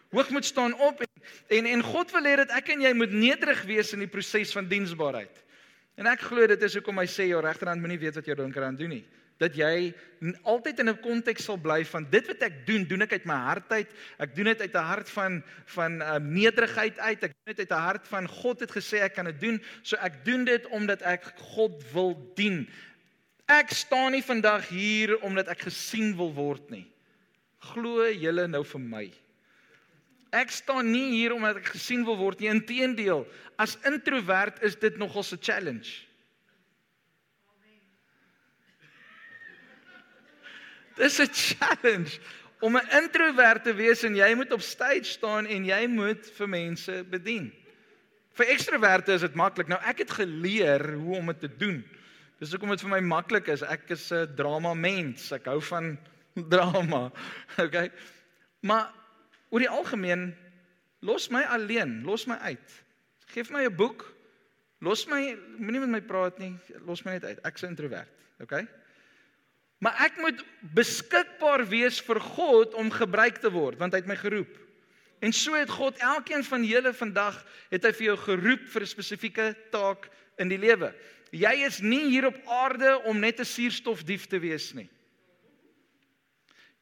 Hoogmoed 0.10 0.46
staan 0.46 0.74
op 0.74 1.05
en 1.48 1.66
en, 1.66 1.84
God 1.84 2.12
wil 2.12 2.28
hê 2.28 2.36
dat 2.44 2.54
ek 2.58 2.72
en 2.74 2.82
jy 2.82 2.94
moet 2.94 3.12
nederig 3.12 3.62
wees 3.70 3.94
in 3.94 4.04
die 4.04 4.12
proses 4.12 4.54
van 4.56 4.68
diensbaarheid. 4.70 5.44
En 5.96 6.10
ek 6.12 6.26
glo 6.28 6.48
dit 6.48 6.64
is 6.68 6.76
hoekom 6.76 7.00
hy 7.00 7.08
sê 7.08 7.30
jou 7.30 7.42
regterhand 7.44 7.82
moenie 7.82 8.00
weet 8.02 8.18
wat 8.20 8.28
jou 8.28 8.36
linkerhand 8.40 8.80
doen 8.80 8.98
nie. 8.98 9.04
Dat 9.40 9.56
jy 9.60 9.92
altyd 10.48 10.80
in 10.80 10.90
'n 10.90 11.02
konteks 11.04 11.44
sal 11.44 11.58
bly 11.58 11.84
van 11.86 12.08
dit 12.10 12.28
wat 12.28 12.42
ek 12.42 12.66
doen, 12.66 12.88
doen 12.88 13.02
ek 13.02 13.14
uit 13.14 13.26
my 13.26 13.36
hart 13.36 13.72
uit. 13.72 13.90
Ek 14.20 14.36
doen 14.36 14.46
dit 14.46 14.62
uit 14.62 14.74
'n 14.74 14.88
hart 14.92 15.10
van 15.10 15.44
van 15.66 16.02
uh, 16.02 16.18
nederigheid 16.20 17.00
uit. 17.00 17.24
Ek 17.24 17.32
doen 17.32 17.54
dit 17.56 17.60
uit 17.60 17.72
'n 17.72 17.86
hart 17.88 18.08
van 18.08 18.28
God 18.28 18.60
het 18.60 18.72
gesê 18.72 19.04
ek 19.04 19.16
kan 19.16 19.26
dit 19.26 19.40
doen, 19.40 19.62
so 19.84 19.98
ek 19.98 20.26
doen 20.26 20.46
dit 20.46 20.68
omdat 20.68 21.02
ek 21.02 21.24
God 21.56 21.84
wil 21.92 22.32
dien. 22.36 22.68
Ek 23.46 23.70
staan 23.70 24.12
nie 24.12 24.24
vandag 24.24 24.70
hier 24.70 25.20
omdat 25.22 25.48
ek 25.48 25.68
gesien 25.68 26.16
wil 26.18 26.34
word 26.34 26.70
nie. 26.70 26.88
Glo 27.60 28.10
julle 28.10 28.48
nou 28.48 28.64
vir 28.64 28.82
my? 28.82 29.06
Ek 30.36 30.52
staan 30.52 30.90
nie 30.92 31.14
hier 31.14 31.34
omdat 31.36 31.62
ek 31.62 31.76
gesien 31.78 32.04
wil 32.08 32.18
word 32.20 32.42
nie. 32.42 32.52
Inteendeel, 32.52 33.24
as 33.62 33.78
introwert 33.88 34.60
is 34.68 34.76
dit 34.76 34.98
nogal 35.00 35.24
'n 35.24 35.40
challenge. 35.40 36.04
Dis 40.96 41.20
'n 41.20 41.32
challenge 41.32 42.20
om 42.60 42.78
'n 42.78 42.90
introwert 43.04 43.64
te 43.64 43.74
wees 43.74 44.04
en 44.04 44.16
jy 44.16 44.34
moet 44.36 44.52
op 44.52 44.62
stage 44.62 45.04
staan 45.04 45.46
en 45.46 45.66
jy 45.66 45.88
moet 45.88 46.26
vir 46.38 46.50
mense 46.50 47.04
bedien. 47.10 47.54
Vir 48.36 48.48
ekstroverte 48.52 49.14
is 49.14 49.22
dit 49.22 49.36
maklik. 49.36 49.68
Nou 49.68 49.80
ek 49.84 50.04
het 50.04 50.12
geleer 50.12 50.94
hoe 50.94 51.18
om 51.18 51.26
dit 51.32 51.40
te 51.40 51.52
doen. 51.58 51.84
Dis 52.40 52.52
hoekom 52.52 52.70
dit 52.70 52.82
vir 52.82 52.90
my 52.90 53.00
maklik 53.00 53.48
is. 53.48 53.64
Ek 53.64 53.90
is 53.90 54.12
'n 54.12 54.36
drama 54.36 54.74
mens. 54.74 55.32
Ek 55.32 55.46
hou 55.46 55.62
van 55.62 55.98
drama. 56.54 57.12
Okay. 57.66 57.92
Maar 58.60 58.92
oor 59.56 59.64
die 59.64 59.72
algemeen 59.72 60.34
los 61.00 61.30
my 61.32 61.46
alleen, 61.48 62.02
los 62.04 62.26
my 62.28 62.36
uit. 62.44 62.72
Geef 63.32 63.50
my 63.50 63.64
'n 63.64 63.76
boek. 63.76 64.04
Los 64.82 65.06
my, 65.08 65.38
moenie 65.58 65.80
met 65.80 65.90
my 65.90 66.02
praat 66.02 66.38
nie. 66.40 66.58
Los 66.86 67.06
my 67.06 67.14
net 67.14 67.24
uit. 67.24 67.40
Ek's 67.46 67.64
'n 67.64 67.72
introvert, 67.72 68.10
okay? 68.42 68.68
Maar 69.80 69.96
ek 70.06 70.18
moet 70.18 70.44
beskikbaar 70.74 71.68
wees 71.68 72.02
vir 72.02 72.20
God 72.20 72.74
om 72.74 72.92
gebruik 72.92 73.38
te 73.38 73.52
word, 73.52 73.78
want 73.80 73.94
hy 73.94 74.00
het 74.00 74.08
my 74.08 74.16
geroep. 74.16 74.52
En 75.22 75.32
so 75.32 75.54
het 75.54 75.70
God 75.70 75.98
elkeen 75.98 76.44
van 76.44 76.64
julle 76.64 76.94
vandag 76.94 77.46
het 77.72 77.84
hy 77.84 77.92
vir 77.92 78.06
jou 78.06 78.18
geroep 78.18 78.68
vir 78.68 78.82
'n 78.82 78.88
spesifieke 78.88 79.56
taak 79.72 80.10
in 80.38 80.50
die 80.50 80.58
lewe. 80.58 80.94
Jy 81.32 81.66
is 81.66 81.80
nie 81.80 82.10
hier 82.10 82.26
op 82.26 82.36
aarde 82.46 83.02
om 83.06 83.20
net 83.20 83.40
'n 83.40 83.46
suurstofdief 83.46 84.28
te 84.28 84.40
wees 84.40 84.74
nie. 84.74 84.90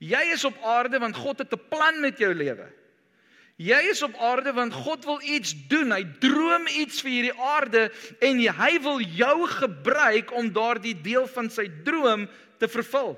Jy 0.04 0.24
is 0.36 0.44
op 0.44 0.58
aarde 0.68 1.00
want 1.00 1.16
God 1.16 1.40
het 1.40 1.54
'n 1.54 1.68
plan 1.70 2.00
met 2.00 2.18
jou 2.20 2.34
lewe. 2.34 2.68
Jy 3.56 3.80
is 3.92 4.02
op 4.02 4.16
aarde 4.18 4.54
want 4.54 4.74
God 4.74 5.06
wil 5.06 5.22
iets 5.22 5.54
doen. 5.68 5.92
Hy 5.92 6.04
droom 6.20 6.68
iets 6.68 7.02
vir 7.02 7.12
hierdie 7.12 7.40
aarde 7.40 7.92
en 8.20 8.40
hy 8.40 8.80
wil 8.82 9.00
jou 9.00 9.48
gebruik 9.48 10.34
om 10.34 10.54
daardie 10.54 11.02
deel 11.02 11.28
van 11.28 11.50
sy 11.50 11.70
droom 11.84 12.28
te 12.58 12.68
vervul. 12.68 13.14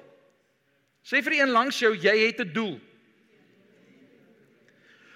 Sê 1.05 1.21
vir 1.23 1.39
een 1.39 1.53
langs 1.53 1.79
jou, 1.79 1.95
jy 1.95 2.17
het 2.27 2.41
'n 2.41 2.53
doel. 2.53 2.79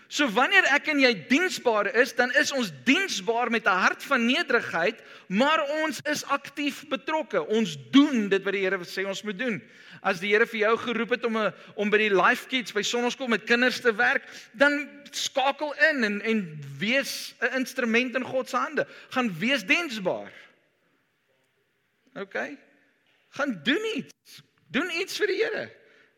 So 0.09 0.25
wanneer 0.33 0.65
ek 0.73 0.87
en 0.89 0.99
jy 0.99 1.11
diensbaar 1.29 1.91
is, 2.01 2.15
dan 2.17 2.31
is 2.33 2.49
ons 2.51 2.71
diensbaar 2.83 3.51
met 3.53 3.67
'n 3.69 3.81
hart 3.85 4.03
van 4.03 4.25
nederigheid, 4.25 4.97
maar 5.27 5.61
ons 5.83 6.01
is 6.01 6.25
aktief 6.25 6.87
betrokke. 6.89 7.45
Ons 7.45 7.77
doen 7.91 8.29
dit 8.29 8.43
wat 8.43 8.53
die 8.53 8.61
Here 8.61 8.79
sê 8.85 9.05
ons 9.05 9.21
moet 9.21 9.37
doen. 9.37 9.61
As 10.01 10.19
die 10.19 10.31
Here 10.31 10.47
vir 10.47 10.59
jou 10.59 10.77
geroep 10.77 11.09
het 11.09 11.25
om 11.25 11.37
'n 11.37 11.53
om 11.75 11.89
by 11.89 11.97
die 11.97 12.13
Life 12.15 12.47
Kids 12.47 12.71
by 12.71 12.81
Sonderskool 12.81 13.27
met 13.27 13.43
kinders 13.43 13.79
te 13.79 13.95
werk, 13.95 14.23
dan 14.53 14.87
skakel 15.11 15.73
in 15.91 16.03
en 16.03 16.21
en 16.21 16.59
wees 16.77 17.35
'n 17.41 17.55
instrument 17.55 18.15
in 18.15 18.23
God 18.23 18.49
se 18.49 18.57
hande. 18.57 18.87
Gaan 19.09 19.39
wees 19.39 19.63
diensbaar. 19.63 20.31
OK. 22.15 22.37
Gaan 23.29 23.59
doen 23.63 23.85
iets. 23.95 24.41
Doen 24.67 24.89
iets 24.91 25.17
vir 25.17 25.27
die 25.27 25.43
Here. 25.43 25.69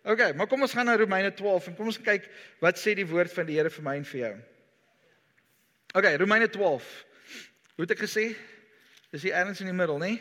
OK, 0.04 0.34
maar 0.34 0.48
kom 0.48 0.62
ons 0.62 0.74
gaan 0.74 0.86
na 0.86 0.96
Romeine 0.98 1.34
12 1.34 1.68
en 1.68 1.76
kom 1.76 1.86
ons 1.86 2.02
kyk 2.02 2.26
wat 2.60 2.80
sê 2.80 2.96
die 2.98 3.06
woord 3.06 3.34
van 3.34 3.46
die 3.46 3.56
Here 3.56 3.70
vir 3.70 3.84
my 3.84 3.96
en 3.96 4.06
vir 4.06 4.20
jou. 4.20 4.36
OK, 5.94 6.08
Romeine 6.18 6.50
12. 6.50 7.06
Hoe 7.76 7.86
het 7.86 7.92
ek 7.92 8.06
gesê? 8.08 8.32
Dis 9.12 9.22
hier 9.28 9.36
ergens 9.38 9.60
in 9.60 9.70
die 9.70 9.76
middel, 9.76 10.00
nê? 10.00 10.16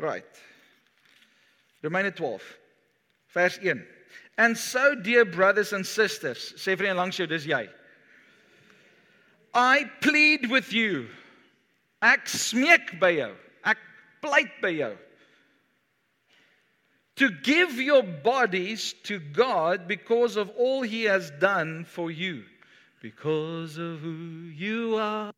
Right. 0.00 0.49
Romeine 1.82 2.12
12 2.12 2.42
vers 3.28 3.58
1. 3.62 3.86
And 4.38 4.56
so 4.56 4.94
dear 4.94 5.24
brothers 5.24 5.72
and 5.72 5.86
sisters, 5.86 6.54
sê 6.56 6.76
vir 6.76 6.90
een 6.90 6.96
langs 6.96 7.18
jou, 7.18 7.26
dis 7.28 7.46
jy. 7.46 7.66
I 9.54 9.84
plead 10.00 10.50
with 10.50 10.72
you. 10.72 11.08
Ek 12.00 12.28
smeek 12.30 12.94
by 13.00 13.10
jou. 13.18 13.32
Ek 13.66 13.80
pleit 14.22 14.52
by 14.62 14.72
jou. 14.78 14.94
To 17.20 17.28
give 17.44 17.76
your 17.76 18.02
bodies 18.02 18.94
to 19.04 19.18
God 19.18 19.86
because 19.86 20.36
of 20.36 20.48
all 20.56 20.80
he 20.82 21.04
has 21.04 21.30
done 21.40 21.84
for 21.84 22.10
you. 22.10 22.44
Because 23.02 23.76
of 23.76 24.00
who 24.00 24.48
you 24.54 24.96
are, 24.96 25.32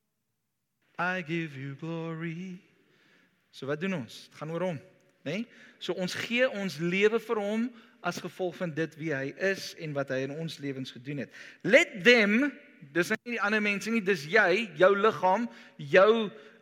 I 0.99 1.23
give 1.23 1.57
you 1.57 1.75
glory. 1.75 2.61
So 3.51 3.67
wat 3.67 3.81
doen 3.81 3.95
ons? 3.95 4.29
Dit 4.31 4.39
gaan 4.39 4.51
oor 4.55 4.65
hom, 4.69 4.79
né? 5.25 5.43
Nee? 5.43 5.47
So 5.83 5.97
ons 5.99 6.15
gee 6.15 6.47
ons 6.47 6.79
lewe 6.79 7.19
vir 7.19 7.41
hom 7.43 7.67
as 8.03 8.19
gevolg 8.23 8.57
van 8.59 8.71
dit 8.75 8.95
wie 8.99 9.11
hy 9.15 9.33
is 9.51 9.73
en 9.83 9.95
wat 9.97 10.11
hy 10.15 10.23
in 10.27 10.35
ons 10.35 10.59
lewens 10.63 10.95
gedoen 10.95 11.23
het. 11.25 11.35
Let 11.63 12.03
them, 12.07 12.53
dis 12.95 13.11
nie 13.15 13.37
die 13.37 13.43
ander 13.43 13.63
mense 13.63 13.91
nie, 13.91 14.03
dis 14.03 14.25
jy, 14.31 14.69
jou 14.79 14.93
liggaam, 14.99 15.49
jou 15.79 16.13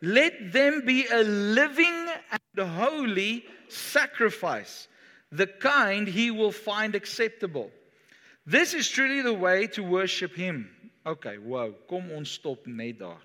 let 0.00 0.36
them 0.52 0.80
be 0.84 1.06
a 1.12 1.22
living 1.24 2.08
and 2.32 2.64
holy 2.76 3.44
sacrifice, 3.68 4.88
the 5.32 5.46
kind 5.46 6.08
he 6.08 6.30
will 6.30 6.52
find 6.52 6.94
acceptable. 6.94 7.70
This 8.46 8.74
is 8.74 8.88
truly 8.88 9.22
the 9.22 9.32
way 9.32 9.66
to 9.68 9.82
worship 9.82 10.34
him. 10.34 10.68
Okay, 11.06 11.38
wow, 11.38 11.72
kom 11.88 12.10
ons 12.12 12.32
stop 12.36 12.66
net 12.66 12.98
daar. 13.00 13.24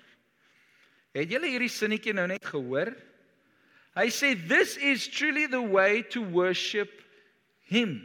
Het 1.15 1.31
julle 1.31 1.49
hierdie 1.51 1.71
sinnetjie 1.71 2.13
nou 2.15 2.27
net 2.27 2.43
gehoor? 2.43 2.91
Hy 3.95 4.09
sê 4.11 4.35
this 4.47 4.75
is 4.77 5.07
truly 5.07 5.47
the 5.47 5.61
way 5.61 6.03
to 6.11 6.21
worship 6.21 6.91
him. 7.63 8.03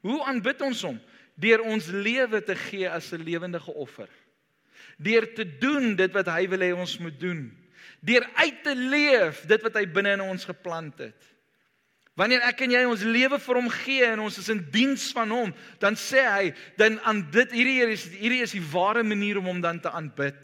Hoe 0.00 0.22
aanbid 0.24 0.62
ons 0.64 0.80
hom? 0.86 0.96
Deur 1.38 1.62
ons 1.68 1.86
lewe 1.92 2.40
te 2.42 2.56
gee 2.56 2.88
as 2.88 3.12
'n 3.12 3.22
lewendige 3.22 3.72
offer. 3.74 4.08
Deur 4.98 5.26
te 5.34 5.44
doen 5.44 5.94
dit 5.96 6.12
wat 6.12 6.26
hy 6.26 6.48
wil 6.48 6.64
hê 6.64 6.72
ons 6.74 6.98
moet 6.98 7.20
doen. 7.20 7.52
Deur 8.00 8.24
uit 8.34 8.62
te 8.64 8.74
leef 8.74 9.44
dit 9.46 9.62
wat 9.62 9.74
hy 9.74 9.86
binne 9.86 10.16
in 10.16 10.24
ons 10.24 10.44
geplant 10.44 10.98
het. 10.98 11.28
Wanneer 12.18 12.42
ek 12.48 12.64
en 12.66 12.72
jy 12.74 12.80
ons 12.88 13.04
lewe 13.06 13.38
vir 13.38 13.54
hom 13.60 13.68
gee 13.70 14.06
en 14.08 14.24
ons 14.24 14.38
is 14.40 14.48
in 14.50 14.64
diens 14.74 15.12
van 15.14 15.30
hom, 15.30 15.52
dan 15.78 15.94
sê 15.94 16.24
hy, 16.26 16.54
dan 16.80 16.98
aan 17.06 17.22
dit 17.30 17.52
hierdie 17.54 17.92
is 17.92 18.08
hierdie 18.10 18.42
is 18.42 18.56
die 18.56 18.64
ware 18.72 19.04
manier 19.06 19.38
om 19.38 19.46
hom 19.46 19.60
dan 19.62 19.78
te 19.78 19.92
aanbid. 19.94 20.40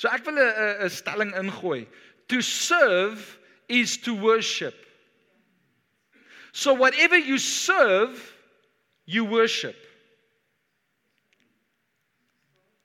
So 0.00 0.08
ek 0.08 0.24
wil 0.24 0.38
'n 0.38 0.86
'n 0.86 0.88
stelling 0.88 1.34
ingooi. 1.36 1.86
To 2.28 2.40
serve 2.40 3.39
is 3.70 3.96
to 3.98 4.14
worship. 4.14 4.74
So 6.52 6.74
whatever 6.74 7.16
you 7.16 7.38
serve, 7.38 8.18
you 9.06 9.24
worship. 9.24 9.76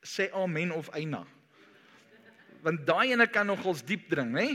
Sê 0.05 0.29
amen 0.33 0.71
of 0.71 0.89
eina. 0.93 1.25
Want 2.63 2.85
daai 2.85 3.11
ene 3.13 3.25
kan 3.27 3.49
nogals 3.49 3.81
diep 3.85 4.09
dring, 4.09 4.33
hè? 4.37 4.53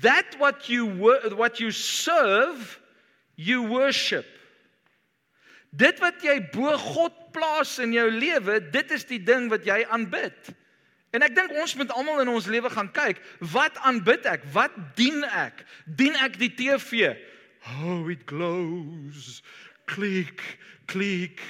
That 0.00 0.36
what 0.40 0.68
you 0.68 0.86
what 1.36 1.60
you 1.60 1.70
serve, 1.70 2.80
you 3.36 3.62
worship. 3.68 4.26
Dit 5.72 6.00
wat 6.00 6.24
jy 6.24 6.38
bo 6.52 6.76
God 6.76 7.12
plaas 7.32 7.78
in 7.80 7.92
jou 7.96 8.08
lewe, 8.12 8.58
dit 8.72 8.92
is 8.92 9.04
die 9.08 9.20
ding 9.20 9.48
wat 9.52 9.64
jy 9.68 9.82
aanbid. 9.92 10.52
En 11.12 11.24
ek 11.24 11.34
dink 11.36 11.52
ons 11.60 11.74
moet 11.76 11.90
almal 11.92 12.22
in 12.24 12.30
ons 12.32 12.48
lewe 12.48 12.70
gaan 12.72 12.88
kyk, 12.92 13.20
wat 13.52 13.76
aanbid 13.84 14.24
ek? 14.30 14.46
Wat 14.54 14.72
dien 14.96 15.20
ek? 15.28 15.60
Dien 15.84 16.16
ek 16.24 16.38
die 16.40 16.52
TV? 16.56 17.12
Oh, 17.84 18.08
it 18.10 18.24
glows. 18.26 19.42
Klik, 19.92 20.40
klik. 20.88 21.42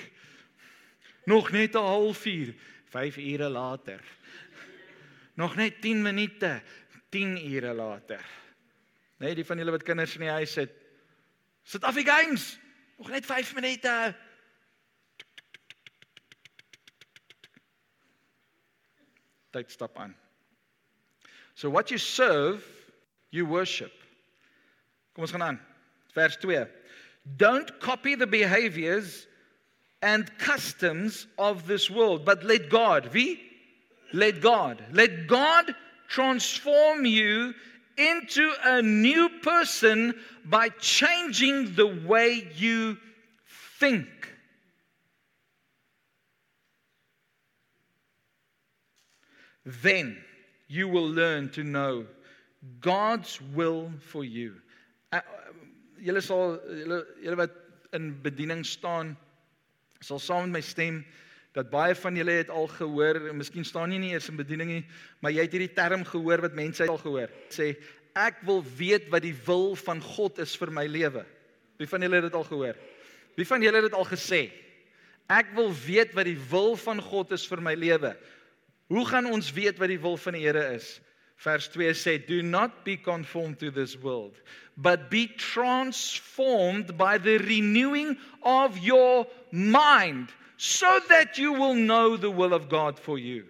Nog 1.30 1.52
net 1.54 1.76
'n 1.78 1.86
halfuur, 1.86 2.54
5 2.90 3.16
ure 3.16 3.48
later. 3.48 4.00
Nog 5.34 5.56
net 5.56 5.80
10 5.80 6.02
minute, 6.02 6.62
10 7.10 7.38
ure 7.52 7.72
later. 7.72 8.24
Nee, 9.18 9.34
die 9.34 9.44
van 9.44 9.58
julle 9.58 9.70
wat 9.70 9.82
kinders 9.82 10.14
in 10.14 10.26
die 10.26 10.34
huis 10.34 10.54
het, 10.54 10.72
sit 11.62 11.84
af 11.84 11.94
die 11.94 12.06
games. 12.06 12.58
Nog 12.98 13.10
net 13.10 13.26
5 13.26 13.54
minute. 13.54 14.14
Tyd 19.52 19.70
stap 19.70 19.98
aan. 19.98 20.14
So 21.54 21.68
what 21.70 21.90
you 21.90 21.98
serve, 21.98 22.64
you 23.30 23.46
worship. 23.46 23.92
Kom 25.14 25.24
ons 25.24 25.32
gaan 25.32 25.42
aan. 25.42 25.60
Vers 26.14 26.36
2. 26.36 26.66
Don't 27.36 27.78
copy 27.80 28.14
the 28.14 28.26
behaviors 28.26 29.26
and 30.02 30.30
customs 30.38 31.26
of 31.38 31.66
this 31.66 31.90
world, 31.90 32.24
but 32.24 32.42
let 32.42 32.68
God, 32.68 33.12
wie? 33.12 33.40
Let 34.12 34.40
God. 34.40 34.82
Let 34.92 35.26
God 35.26 35.74
transform 36.08 37.06
you 37.06 37.54
into 37.96 38.52
a 38.64 38.82
new 38.82 39.28
person 39.42 40.14
by 40.44 40.70
changing 40.80 41.74
the 41.74 41.86
way 41.86 42.48
you 42.56 42.96
think. 43.78 44.08
Then 49.64 50.16
you 50.66 50.88
will 50.88 51.08
learn 51.08 51.48
to 51.50 51.62
know 51.62 52.06
God's 52.80 53.40
will 53.54 53.90
for 54.00 54.24
you. 54.24 54.54
Uh, 55.12 55.20
julle 56.02 56.22
sal 56.22 56.58
julle 56.66 57.02
julle 57.22 57.38
wat 57.42 57.58
in 57.92 58.12
bediening 58.22 58.64
staan 58.66 59.16
sal 60.02 60.18
saam 60.22 60.48
met 60.48 60.58
my 60.58 60.62
stem 60.66 61.02
dat 61.52 61.68
baie 61.70 61.94
van 61.94 62.16
julle 62.16 62.38
het 62.38 62.50
al 62.50 62.66
gehoor 62.72 63.18
en 63.28 63.36
miskien 63.36 63.66
staan 63.68 63.92
jy 63.92 63.98
nie 64.00 64.12
eers 64.14 64.30
in 64.32 64.38
bediening 64.40 64.70
nie, 64.70 64.84
maar 65.20 65.34
jy 65.34 65.44
het 65.44 65.52
hierdie 65.52 65.74
term 65.76 66.04
gehoor 66.08 66.40
wat 66.46 66.56
mense 66.56 66.86
al 66.88 67.00
gehoor. 67.02 67.32
Sê 67.52 67.74
ek 68.16 68.40
wil 68.48 68.62
weet 68.78 69.10
wat 69.12 69.24
die 69.24 69.36
wil 69.46 69.74
van 69.84 70.00
God 70.04 70.40
is 70.44 70.54
vir 70.60 70.72
my 70.72 70.86
lewe. 70.88 71.26
Wie 71.80 71.88
van 71.88 72.04
julle 72.04 72.20
het 72.20 72.28
dit 72.30 72.38
al 72.38 72.48
gehoor? 72.48 72.80
Wie 73.36 73.48
van 73.48 73.64
julle 73.64 73.80
het 73.80 73.88
dit 73.90 73.98
al 73.98 74.08
gesê? 74.08 74.42
Ek 75.32 75.52
wil 75.56 75.70
weet 75.84 76.16
wat 76.16 76.28
die 76.28 76.38
wil 76.50 76.74
van 76.80 77.00
God 77.04 77.32
is 77.36 77.44
vir 77.48 77.62
my 77.64 77.74
lewe. 77.78 78.12
Hoe 78.86 79.06
gaan 79.06 79.26
ons 79.26 79.52
weet 79.52 79.78
wat 79.78 79.88
die 79.88 80.00
wil 80.00 80.16
van 80.16 80.36
die 80.36 80.44
Here 80.44 80.64
is? 80.74 81.00
Vers 81.42 81.68
2 81.68 81.94
sê, 81.94 82.26
"Do 82.26 82.42
not 82.42 82.84
be 82.84 82.96
conformed 82.96 83.58
to 83.58 83.70
this 83.70 83.98
world, 83.98 84.40
but 84.76 85.10
be 85.10 85.26
transformed 85.36 86.96
by 86.96 87.18
the 87.18 87.36
renewing 87.36 88.18
of 88.42 88.78
your 88.78 89.26
mind, 89.50 90.30
so 90.56 91.00
that 91.08 91.36
you 91.36 91.52
will 91.52 91.74
know 91.74 92.16
the 92.16 92.30
will 92.30 92.52
of 92.52 92.68
God 92.68 93.00
for 93.00 93.18
you." 93.18 93.44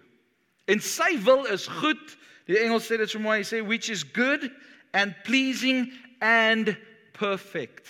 En 0.65 0.79
sy 0.79 1.17
wil 1.23 1.45
is 1.45 1.67
goed. 1.67 2.17
Die 2.47 2.57
Engels 2.57 2.87
sê 2.87 2.97
dit 2.97 3.09
so 3.09 3.19
mooi, 3.19 3.37
hy 3.37 3.43
sê 3.43 3.61
which 3.61 3.89
is 3.89 4.03
good 4.03 4.51
and 4.93 5.15
pleasing 5.23 5.91
and 6.21 6.77
perfect. 7.13 7.87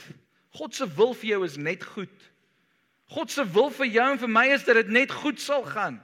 God 0.57 0.75
se 0.75 0.85
wil 0.85 1.13
vir 1.13 1.29
jou 1.29 1.43
is 1.45 1.57
net 1.57 1.83
goed. 1.83 2.31
God 3.13 3.31
se 3.31 3.45
wil 3.45 3.69
vir 3.69 3.87
jou 3.87 4.11
en 4.11 4.19
vir 4.19 4.29
my 4.29 4.45
is 4.53 4.65
dat 4.65 4.75
dit 4.75 4.89
net 4.89 5.11
goed 5.11 5.39
sal 5.41 5.63
gaan. 5.63 6.01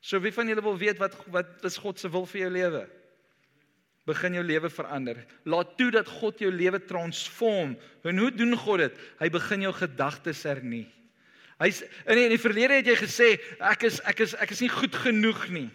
So 0.00 0.20
wie 0.24 0.32
van 0.32 0.48
julle 0.48 0.64
wil 0.64 0.78
weet 0.80 1.00
wat 1.00 1.16
wat 1.32 1.64
is 1.68 1.76
God 1.80 2.00
se 2.00 2.08
wil 2.12 2.26
vir 2.28 2.46
jou 2.46 2.52
lewe? 2.54 2.84
Begin 4.08 4.38
jou 4.38 4.44
lewe 4.44 4.70
verander. 4.72 5.20
Laat 5.44 5.76
toe 5.78 5.90
dat 5.92 6.08
God 6.08 6.40
jou 6.40 6.50
lewe 6.52 6.80
transform. 6.88 7.76
En 8.02 8.18
hoe 8.18 8.30
doen 8.32 8.56
God 8.56 8.86
dit? 8.86 9.02
Hy 9.20 9.28
begin 9.30 9.66
jou 9.68 9.74
gedagtes 9.76 10.42
hernie. 10.48 10.86
Hy's 11.60 11.82
in 12.08 12.16
die, 12.16 12.24
in 12.24 12.32
die 12.32 12.40
verlede 12.40 12.78
het 12.78 12.88
jy 12.88 12.96
gesê 12.96 13.28
ek 13.60 13.84
is 13.90 14.00
ek 14.08 14.24
is 14.24 14.32
ek 14.40 14.54
is 14.56 14.62
nie 14.64 14.72
goed 14.72 14.96
genoeg 14.96 15.44
nie. 15.52 15.68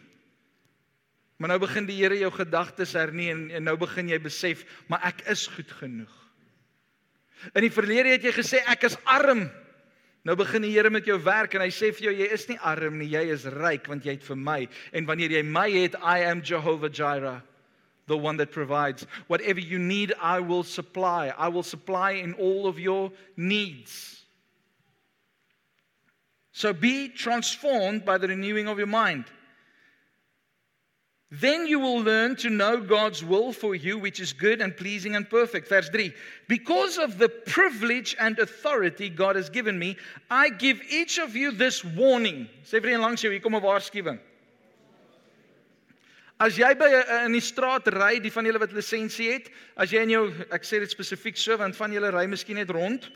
Maar 1.37 1.51
nou 1.53 1.59
begin 1.65 1.85
die 1.85 1.97
Here 1.99 2.17
jou 2.17 2.31
gedagtes 2.31 2.95
hernie 2.95 3.29
en, 3.33 3.49
en 3.51 3.65
nou 3.67 3.75
begin 3.77 4.09
jy 4.09 4.19
besef, 4.23 4.63
maar 4.87 5.03
ek 5.11 5.25
is 5.31 5.45
goed 5.51 5.71
genoeg. 5.81 6.13
In 7.51 7.65
die 7.65 7.73
verlede 7.73 8.15
het 8.15 8.23
jy 8.25 8.31
gesê 8.33 8.61
ek 8.71 8.87
is 8.87 8.97
arm. 9.03 9.45
Nou 10.25 10.33
begin 10.35 10.63
die 10.65 10.73
Here 10.73 10.89
met 10.89 11.05
jou 11.05 11.19
werk 11.21 11.53
en 11.53 11.61
hy 11.61 11.69
sê 11.69 11.91
vir 11.93 12.07
jou 12.07 12.13
jy 12.17 12.27
is 12.33 12.47
nie 12.49 12.57
arm 12.65 12.97
nie, 12.97 13.11
jy 13.13 13.27
is 13.35 13.45
ryk 13.53 13.85
want 13.91 14.05
jy 14.05 14.15
het 14.17 14.25
vir 14.25 14.39
my. 14.41 14.57
En 14.91 15.05
wanneer 15.05 15.37
jy 15.37 15.43
my 15.45 15.67
het, 15.69 15.97
I 16.01 16.25
am 16.25 16.41
Jehovah 16.41 16.89
Jireh, 16.89 17.43
the 18.09 18.17
one 18.17 18.37
that 18.37 18.51
provides. 18.51 19.05
Whatever 19.27 19.59
you 19.59 19.77
need, 19.77 20.13
I 20.19 20.39
will 20.39 20.63
supply. 20.63 21.29
I 21.37 21.49
will 21.49 21.63
supply 21.63 22.17
in 22.25 22.33
all 22.41 22.65
of 22.65 22.79
your 22.79 23.11
needs. 23.37 24.25
So 26.51 26.73
be 26.73 27.09
transformed 27.09 28.05
by 28.05 28.17
the 28.17 28.27
renewing 28.27 28.67
of 28.67 28.77
your 28.79 28.87
mind. 28.87 29.25
Then 31.31 31.65
you 31.65 31.79
will 31.79 32.01
learn 32.01 32.35
to 32.37 32.49
know 32.49 32.79
God's 32.79 33.23
will 33.23 33.51
for 33.51 33.73
you, 33.73 33.97
which 33.97 34.19
is 34.19 34.31
good 34.31 34.61
and 34.61 34.77
pleasing 34.77 35.15
and 35.15 35.27
perfect. 35.27 35.67
Verse 35.67 35.89
3 35.89 36.13
Because 36.47 36.97
of 36.97 37.17
the 37.17 37.29
privilege 37.29 38.15
and 38.19 38.37
authority 38.37 39.09
God 39.09 39.35
has 39.35 39.49
given 39.49 39.77
me, 39.77 39.97
I 40.29 40.49
give 40.49 40.81
each 40.89 41.17
of 41.17 41.35
you 41.35 41.51
this 41.51 41.83
warning. 41.83 42.47
Sê 42.63 42.81
vir 42.81 42.93
een 42.93 43.01
langs 43.01 43.21
jou, 43.21 43.31
hier 43.31 43.41
kom 43.41 43.55
'n 43.55 43.61
waarskuwing. 43.61 44.19
As 46.39 46.57
jy 46.57 46.73
by 46.75 46.89
in 47.25 47.31
die 47.31 47.41
straat 47.41 47.87
ry, 47.87 48.19
die 48.19 48.31
van 48.31 48.45
julle 48.45 48.59
wat 48.59 48.73
lisensie 48.75 49.31
het, 49.31 49.49
as 49.77 49.91
jy 49.91 50.01
in 50.03 50.09
jou 50.09 50.25
ek 50.51 50.63
sê 50.63 50.79
dit 50.79 50.91
spesifiek 50.91 51.37
so 51.37 51.57
want 51.57 51.75
van 51.75 51.91
julle 51.91 52.11
ry 52.11 52.25
miskien 52.27 52.55
net 52.55 52.69
rond, 52.69 53.09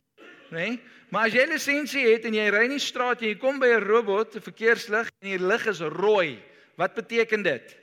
nê? 0.51 0.69
Nee? 0.69 0.79
Maar 1.11 1.27
as 1.27 1.33
jy 1.33 1.45
lisensie 1.49 2.05
het 2.07 2.25
en 2.25 2.33
jy 2.33 2.49
ry 2.49 2.63
in 2.65 2.77
die 2.77 2.79
straat 2.79 3.21
en 3.21 3.29
jy 3.29 3.35
kom 3.35 3.59
by 3.59 3.67
'n 3.67 3.83
robot, 3.83 4.35
'n 4.35 4.41
verkeerslig 4.41 5.09
en 5.21 5.29
die 5.29 5.45
lig 5.45 5.67
is 5.67 5.81
rooi, 5.81 6.39
wat 6.77 6.95
beteken 6.95 7.43
dit? 7.43 7.78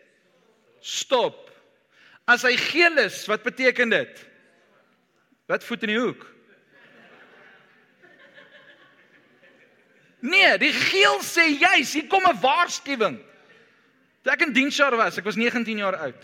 Stop. 0.81 1.51
As 2.27 2.43
hy 2.43 2.57
geel 2.57 2.99
is, 2.99 3.27
wat 3.27 3.43
beteken 3.43 3.89
dit? 3.89 4.27
Wat 5.47 5.65
voet 5.65 5.83
in 5.87 5.95
die 5.95 6.01
hoek? 6.01 6.25
Nee, 10.27 10.57
die 10.59 10.73
geel 10.73 11.21
sê 11.23 11.45
juis, 11.55 11.93
hier 11.93 12.09
kom 12.11 12.25
'n 12.27 12.41
waarskuwing. 12.41 13.21
Toe 14.23 14.33
ek 14.33 14.41
in 14.43 14.53
diensjaar 14.53 14.97
was, 14.97 15.19
ek 15.19 15.25
was 15.25 15.37
19 15.37 15.79
jaar 15.79 15.97
oud. 15.97 16.23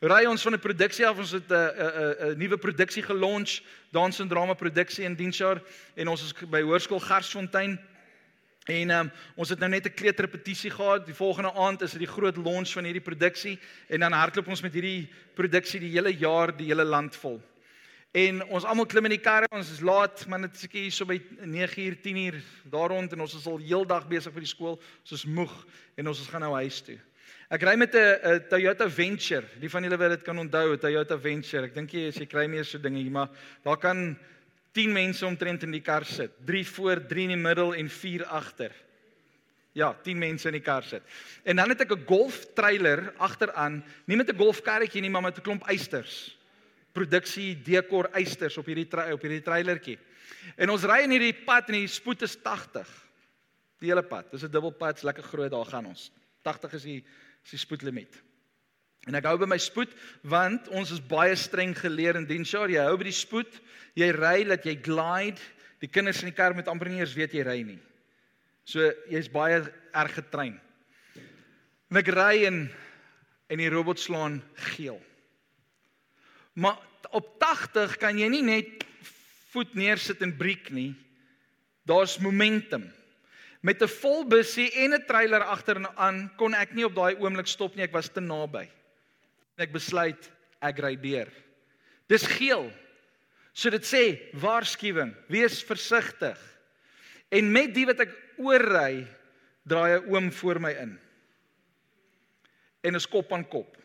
Ry 0.00 0.24
ons 0.26 0.42
van 0.42 0.54
'n 0.54 0.58
produksie 0.58 1.06
af, 1.06 1.18
ons 1.18 1.30
het 1.30 1.50
'n 1.50 1.54
'n 1.54 2.32
'n 2.32 2.38
nuwe 2.38 2.56
produksie 2.56 3.02
gelonch, 3.02 3.60
dans 3.92 4.18
en 4.18 4.28
drama 4.28 4.54
produksie 4.54 5.04
in 5.04 5.14
diensjaar 5.14 5.62
en 5.94 6.08
ons 6.08 6.22
is 6.22 6.32
by 6.48 6.62
Hoërskool 6.62 7.00
Garsfontein. 7.00 7.78
En 8.68 8.90
um, 8.90 9.10
ons 9.40 9.48
het 9.48 9.58
nou 9.58 9.70
net 9.70 9.86
'n 9.86 9.94
kleuterrepetisie 9.94 10.70
gehad. 10.70 11.06
Die 11.06 11.14
volgende 11.14 11.52
aand 11.52 11.80
is 11.82 11.90
dit 11.90 12.00
die 12.00 12.14
groot 12.14 12.36
launch 12.36 12.72
van 12.72 12.84
hierdie 12.84 13.02
produksie 13.02 13.58
en 13.88 14.00
dan 14.00 14.12
hardloop 14.12 14.48
ons 14.48 14.62
met 14.62 14.72
hierdie 14.72 15.08
produksie 15.34 15.80
die 15.80 15.90
hele 15.90 16.12
jaar, 16.12 16.56
die 16.56 16.66
hele 16.66 16.84
land 16.84 17.16
vol. 17.16 17.40
En 18.12 18.42
ons 18.50 18.64
almal 18.64 18.86
klim 18.86 19.04
in 19.06 19.14
die 19.14 19.22
karre, 19.22 19.46
ons 19.54 19.70
is 19.70 19.80
laat, 19.80 20.26
maar 20.26 20.40
dit 20.40 20.56
seker 20.56 20.80
hier 20.80 20.92
so 20.92 21.06
by 21.06 21.20
9uur, 21.46 21.96
10uur 22.02 22.40
daar 22.70 22.90
rond 22.90 23.12
en 23.12 23.20
ons 23.20 23.34
is 23.34 23.46
al 23.46 23.58
heeldag 23.58 24.08
besig 24.08 24.32
vir 24.32 24.40
die 24.40 24.50
skool. 24.50 24.80
Ons 25.04 25.12
is 25.12 25.24
moeg 25.24 25.52
en 25.96 26.10
ons 26.10 26.28
gaan 26.28 26.40
nou 26.40 26.54
huis 26.58 26.80
toe. 26.82 26.98
Ek 27.50 27.62
ry 27.62 27.76
met 27.76 27.94
'n 27.94 28.44
Toyota 28.50 28.90
Venture. 28.90 29.46
Die 29.60 29.70
van 29.70 29.82
julle 29.82 29.96
wat 29.96 30.10
dit 30.10 30.22
kan 30.22 30.38
onthou, 30.38 30.72
'n 30.72 30.78
Toyota 30.78 31.18
Venture. 31.18 31.66
Ek 31.66 31.74
dink 31.74 31.90
jy 31.90 32.08
as 32.08 32.16
jy 32.16 32.26
kry 32.26 32.46
meer 32.46 32.64
so 32.64 32.78
dinge 32.78 32.98
hier, 32.98 33.10
maar 33.10 33.28
daar 33.64 33.76
kan 33.76 34.18
10 34.72 34.92
mense 34.92 35.26
omtrent 35.26 35.62
in 35.62 35.70
die 35.70 35.82
kar 35.82 36.04
sit. 36.04 36.30
3 36.46 36.66
voor, 36.66 37.06
3 37.06 37.22
in 37.22 37.28
die 37.28 37.36
middel 37.36 37.74
en 37.74 37.88
4 37.88 38.24
agter. 38.24 38.72
Ja, 39.72 39.94
10 40.02 40.18
mense 40.18 40.48
in 40.48 40.58
die 40.58 40.64
kar 40.66 40.82
sit. 40.82 41.02
En 41.44 41.56
dan 41.56 41.68
het 41.68 41.80
ek 41.80 41.92
'n 41.92 42.06
golf 42.06 42.46
trailer 42.54 43.12
agteraan, 43.18 43.84
nie 44.06 44.16
met 44.16 44.30
'n 44.30 44.36
golfkarretjie 44.36 45.00
nie, 45.00 45.10
maar 45.10 45.22
met 45.22 45.38
'n 45.38 45.42
klomp 45.42 45.62
eisters 45.68 46.40
produksie 46.96 47.54
dekor 47.64 48.10
eisters 48.18 48.58
op 48.60 48.68
hierdie 48.70 48.88
op 48.88 49.22
hierdie 49.24 49.44
trailertjie. 49.46 49.98
En 50.56 50.72
ons 50.72 50.86
ry 50.88 51.02
in 51.04 51.14
hierdie 51.14 51.36
pad 51.46 51.70
en 51.70 51.80
die 51.82 51.90
spoed 51.90 52.24
is 52.26 52.36
80. 52.42 52.88
Die 53.80 53.90
hele 53.90 54.04
pad. 54.04 54.30
Dis 54.32 54.44
'n 54.44 54.50
dubbelpad, 54.50 55.02
lekker 55.02 55.22
groot, 55.22 55.50
daar 55.50 55.66
gaan 55.66 55.86
ons. 55.86 56.10
80 56.42 56.72
is 56.72 56.82
die 56.82 57.04
is 57.44 57.50
die 57.50 57.58
spoedlimiet. 57.58 58.22
En 59.08 59.16
ek 59.16 59.24
hou 59.24 59.36
by 59.40 59.48
my 59.48 59.58
spoed 59.60 59.92
want 60.28 60.68
ons 60.76 60.90
is 60.92 61.00
baie 61.00 61.36
streng 61.38 61.72
geleer 61.76 62.18
in 62.20 62.28
diensjaar. 62.28 62.68
Jy 62.68 62.82
hou 62.84 62.96
by 63.00 63.08
die 63.08 63.16
spoed. 63.16 63.60
Jy 63.96 64.10
ry 64.16 64.44
dat 64.48 64.66
jy 64.68 64.76
glide. 64.76 65.40
Die 65.80 65.88
kinders 65.88 66.20
in 66.20 66.28
die 66.28 66.36
kar 66.36 66.52
met 66.56 66.68
amper 66.68 66.90
nie 66.90 67.00
eens 67.00 67.16
weet 67.16 67.32
jy 67.32 67.44
ry 67.46 67.62
nie. 67.64 67.78
So 68.68 68.84
jy's 69.08 69.30
baie 69.32 69.62
erg 69.96 70.18
getrein. 70.18 70.58
En 71.90 72.00
ek 72.02 72.12
ry 72.12 72.44
en 72.50 72.68
en 73.50 73.58
die 73.58 73.70
robot 73.72 73.98
slaan 73.98 74.36
geel. 74.76 75.00
Maar 76.54 76.78
op 77.10 77.32
80 77.42 77.96
kan 77.98 78.18
jy 78.18 78.28
nie 78.30 78.44
net 78.46 78.84
voet 79.50 79.72
neersit 79.74 80.20
en 80.22 80.36
breek 80.38 80.68
nie. 80.70 80.92
Daar's 81.82 82.20
momentum. 82.22 82.84
Met 83.60 83.82
'n 83.82 83.88
vol 83.88 84.24
busie 84.24 84.70
en 84.84 84.94
'n 84.94 85.04
trailer 85.06 85.42
agteraan 85.42 86.30
kon 86.36 86.54
ek 86.54 86.74
nie 86.74 86.84
op 86.84 86.94
daai 86.94 87.18
oomblik 87.18 87.46
stop 87.46 87.74
nie, 87.74 87.84
ek 87.84 87.92
was 87.92 88.08
te 88.08 88.20
naby. 88.20 88.68
Ek 89.60 89.72
besluit 89.74 90.30
ek 90.64 90.80
ry 90.80 90.94
deur. 91.00 91.28
Dis 92.10 92.24
geel. 92.38 92.70
So 93.52 93.70
dit 93.72 93.84
sê 93.84 94.04
waarskuwing, 94.40 95.12
wees 95.28 95.60
versigtig. 95.66 96.38
En 97.30 97.50
met 97.52 97.74
die 97.74 97.86
wat 97.88 98.00
ek 98.06 98.14
oorry, 98.40 99.06
draai 99.68 99.98
'n 99.98 100.08
oom 100.08 100.30
voor 100.32 100.60
my 100.60 100.72
in. 100.72 100.98
En 102.82 102.94
is 102.94 103.06
kop 103.06 103.32
aan 103.32 103.44
kop. 103.44 103.76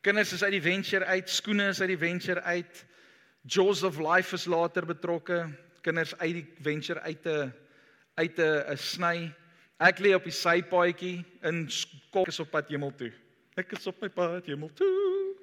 Kinders 0.00 0.32
is 0.32 0.42
uit 0.42 0.52
die 0.52 0.62
venture 0.62 1.04
uit, 1.04 1.30
skoene 1.30 1.68
is 1.68 1.80
uit 1.80 1.88
die 1.88 1.98
venture 1.98 2.42
uit. 2.42 2.84
Jaws 3.42 3.82
of 3.82 3.98
Life 3.98 4.34
is 4.34 4.46
later 4.46 4.86
betrokke. 4.86 5.48
Kinders 5.82 6.14
uit 6.18 6.34
die 6.34 6.46
venture 6.60 7.00
uit 7.00 7.26
'n 7.26 7.52
uit 8.14 8.38
'n 8.38 8.76
sny. 8.76 9.34
Ek 9.80 9.98
lê 9.98 10.14
op 10.14 10.24
die 10.24 10.32
sypaadjie 10.32 11.24
in 11.42 11.68
kop 12.10 12.28
is 12.28 12.40
op 12.40 12.50
pad 12.50 12.68
hemel 12.68 12.94
toe. 12.94 13.12
Ek 13.58 13.74
is 13.74 13.88
op 13.90 13.98
my 13.98 14.08
pad 14.12 14.46
hemel 14.46 14.70
toe. 14.78 15.34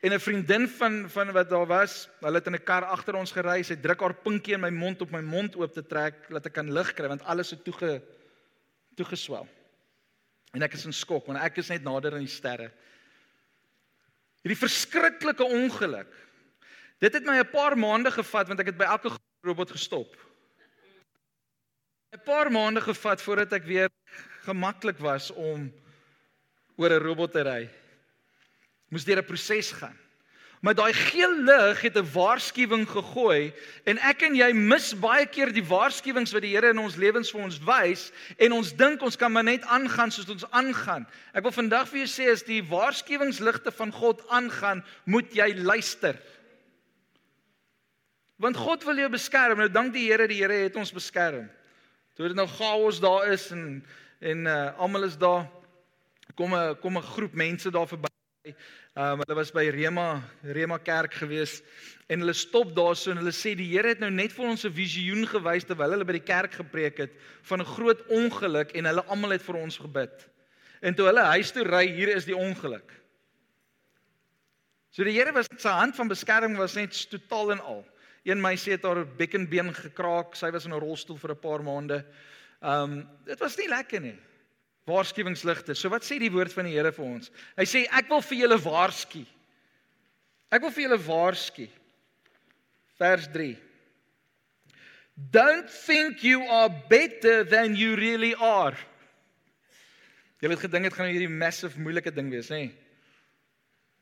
En 0.00 0.12
'n 0.12 0.20
vriendin 0.20 0.68
van 0.68 1.10
van 1.10 1.32
wat 1.32 1.48
daar 1.50 1.66
was, 1.66 2.08
hulle 2.20 2.38
het 2.38 2.46
in 2.46 2.54
'n 2.54 2.64
kar 2.64 2.84
agter 2.84 3.14
ons 3.14 3.32
gery. 3.32 3.62
Sy 3.62 3.76
druk 3.76 4.00
haar 4.00 4.14
pinkie 4.14 4.54
in 4.54 4.60
my 4.60 4.70
mond 4.70 5.00
op 5.00 5.10
my 5.10 5.20
mond 5.20 5.56
oop 5.56 5.72
te 5.72 5.86
trek 5.86 6.28
dat 6.28 6.46
ek 6.46 6.52
kan 6.52 6.72
lig 6.72 6.94
kry 6.94 7.08
want 7.08 7.22
alles 7.24 7.50
het 7.50 7.64
toege 7.64 8.02
toegeswel. 8.94 9.48
En 10.52 10.62
ek 10.62 10.72
is 10.72 10.84
in 10.84 10.92
skok 10.92 11.26
want 11.26 11.38
ek 11.38 11.58
is 11.58 11.68
net 11.68 11.82
nader 11.82 12.12
aan 12.12 12.24
die 12.24 12.38
sterre. 12.40 12.70
Hierdie 14.42 14.68
verskriklike 14.68 15.44
ongeluk. 15.44 16.12
Dit 16.98 17.12
het 17.12 17.24
my 17.24 17.38
'n 17.38 17.50
paar 17.50 17.76
maande 17.76 18.10
gevat 18.10 18.48
want 18.48 18.60
ek 18.60 18.66
het 18.66 18.78
by 18.78 18.84
elke 18.84 19.10
robot 19.42 19.70
gestop. 19.70 20.16
'n 22.12 22.24
Paar 22.24 22.50
maande 22.50 22.80
gevat 22.80 23.22
voordat 23.22 23.52
ek 23.52 23.64
weer 23.64 23.90
gemaklik 24.44 24.98
was 24.98 25.30
om 25.30 25.72
oor 26.76 26.90
'n 26.90 27.02
robot 27.02 27.32
te 27.32 27.42
ry. 27.42 27.68
Moes 28.90 29.04
deur 29.04 29.18
'n 29.18 29.26
proses 29.26 29.72
gaan. 29.72 29.96
Maar 30.60 30.74
daai 30.74 30.92
geel 30.92 31.34
lig 31.44 31.80
het 31.80 31.96
'n 31.96 32.12
waarskuwing 32.12 32.88
gegooi 32.88 33.52
en 33.84 33.98
ek 33.98 34.22
en 34.22 34.34
jy 34.34 34.52
mis 34.52 34.94
baie 34.98 35.26
keer 35.26 35.52
die 35.52 35.64
waarskuwings 35.64 36.32
wat 36.32 36.42
die 36.42 36.54
Here 36.56 36.70
in 36.70 36.78
ons 36.78 36.96
lewens 36.96 37.30
vir 37.30 37.40
ons 37.40 37.58
wys 37.58 38.12
en 38.38 38.52
ons 38.52 38.72
dink 38.72 39.02
ons 39.02 39.16
kan 39.16 39.32
maar 39.32 39.44
net 39.44 39.62
aangaan 39.62 40.10
soos 40.10 40.28
ons 40.28 40.50
aangaan. 40.50 41.06
Ek 41.34 41.42
wil 41.42 41.52
vandag 41.52 41.88
vir 41.88 41.98
jou 41.98 42.08
sê 42.08 42.32
as 42.32 42.42
die 42.42 42.62
waarskuwingsligte 42.62 43.70
van 43.70 43.92
God 43.92 44.28
aangaan, 44.28 44.84
moet 45.04 45.34
jy 45.34 45.54
luister. 45.54 46.16
Want 48.36 48.56
God 48.56 48.84
wil 48.84 48.96
jou 48.96 49.08
beskerm. 49.08 49.58
Nou 49.58 49.68
dank 49.68 49.92
die 49.92 50.10
Here, 50.10 50.28
die 50.28 50.42
Here 50.42 50.52
het 50.52 50.76
ons 50.76 50.92
beskerm. 50.92 51.50
Toe 52.16 52.28
dit 52.28 52.36
nou 52.36 52.48
chaos 52.48 53.00
daar 53.00 53.28
is 53.32 53.50
en 53.50 53.84
en 54.20 54.46
uh, 54.46 54.78
almal 54.80 55.04
is 55.04 55.18
daar 55.18 55.44
kom 56.36 56.54
'n 56.54 56.76
kom 56.80 56.96
'n 56.96 57.02
groep 57.02 57.34
mense 57.34 57.70
daar 57.70 57.88
verby 57.88 58.08
Um, 58.94 59.18
hulle 59.18 59.34
was 59.34 59.50
by 59.50 59.66
Rema 59.68 60.22
Rema 60.40 60.78
Kerk 60.78 61.14
gewees 61.18 61.62
en 62.08 62.22
hulle 62.22 62.32
stop 62.32 62.70
daarso 62.76 63.10
en 63.10 63.18
hulle 63.18 63.32
sê 63.34 63.56
die 63.58 63.66
Here 63.72 63.90
het 63.90 63.98
nou 64.00 64.10
net 64.10 64.32
vir 64.32 64.46
ons 64.46 64.64
'n 64.64 64.72
visioen 64.72 65.26
gewys 65.26 65.66
terwyl 65.66 65.90
hulle 65.90 66.06
by 66.06 66.14
die 66.14 66.22
kerk 66.24 66.54
gepreek 66.54 66.98
het 66.98 67.12
van 67.42 67.60
'n 67.60 67.66
groot 67.66 68.06
ongeluk 68.06 68.70
en 68.72 68.86
hulle 68.86 69.04
almal 69.04 69.34
het 69.34 69.42
vir 69.42 69.56
ons 69.56 69.76
gebid. 69.76 70.28
En 70.80 70.94
toe 70.94 71.06
hulle 71.06 71.24
huis 71.34 71.50
toe 71.50 71.64
ry, 71.64 71.86
hier 71.90 72.08
is 72.08 72.24
die 72.24 72.36
ongeluk. 72.36 72.92
So 74.92 75.04
die 75.04 75.12
Here 75.12 75.32
was 75.32 75.48
sy 75.58 75.68
hand 75.68 75.96
van 75.96 76.08
beskerming 76.08 76.56
was 76.56 76.74
net 76.74 77.10
totaal 77.10 77.50
en 77.50 77.60
al. 77.60 77.84
Een 78.22 78.40
meisie 78.40 78.72
het 78.72 78.82
haar 78.82 79.04
bekkenbeen 79.04 79.74
gekraak, 79.74 80.36
sy 80.36 80.50
was 80.50 80.64
in 80.64 80.72
'n 80.72 80.80
rolstoel 80.80 81.18
vir 81.18 81.30
'n 81.30 81.40
paar 81.40 81.62
maande. 81.62 82.04
Um 82.62 83.08
dit 83.24 83.38
was 83.40 83.56
nie 83.56 83.68
lekker 83.68 84.00
nie 84.00 84.18
waarskuwingsligte. 84.86 85.74
So 85.74 85.90
wat 85.92 86.06
sê 86.06 86.18
die 86.22 86.32
woord 86.32 86.54
van 86.54 86.68
die 86.68 86.76
Here 86.76 86.92
vir 86.94 87.06
ons? 87.06 87.30
Hy 87.58 87.66
sê 87.68 87.84
ek 87.90 88.10
wil 88.12 88.22
vir 88.22 88.42
julle 88.44 88.58
waarsku. 88.62 89.24
Ek 90.54 90.62
wil 90.62 90.74
vir 90.74 90.86
julle 90.86 91.00
waarsku. 91.02 91.66
Vers 93.00 93.26
3. 93.34 93.56
Don't 95.32 95.68
think 95.70 96.22
you 96.22 96.44
are 96.52 96.70
better 96.88 97.42
than 97.44 97.74
you 97.74 97.96
really 97.96 98.34
are. 98.36 98.76
Jy 100.40 100.50
het 100.52 100.66
gedink 100.66 100.86
dit 100.86 100.94
gaan 100.94 101.08
hierdie 101.08 101.32
massive 101.32 101.80
moeilike 101.80 102.12
ding 102.12 102.28
wees, 102.30 102.50
nê? 102.52 102.68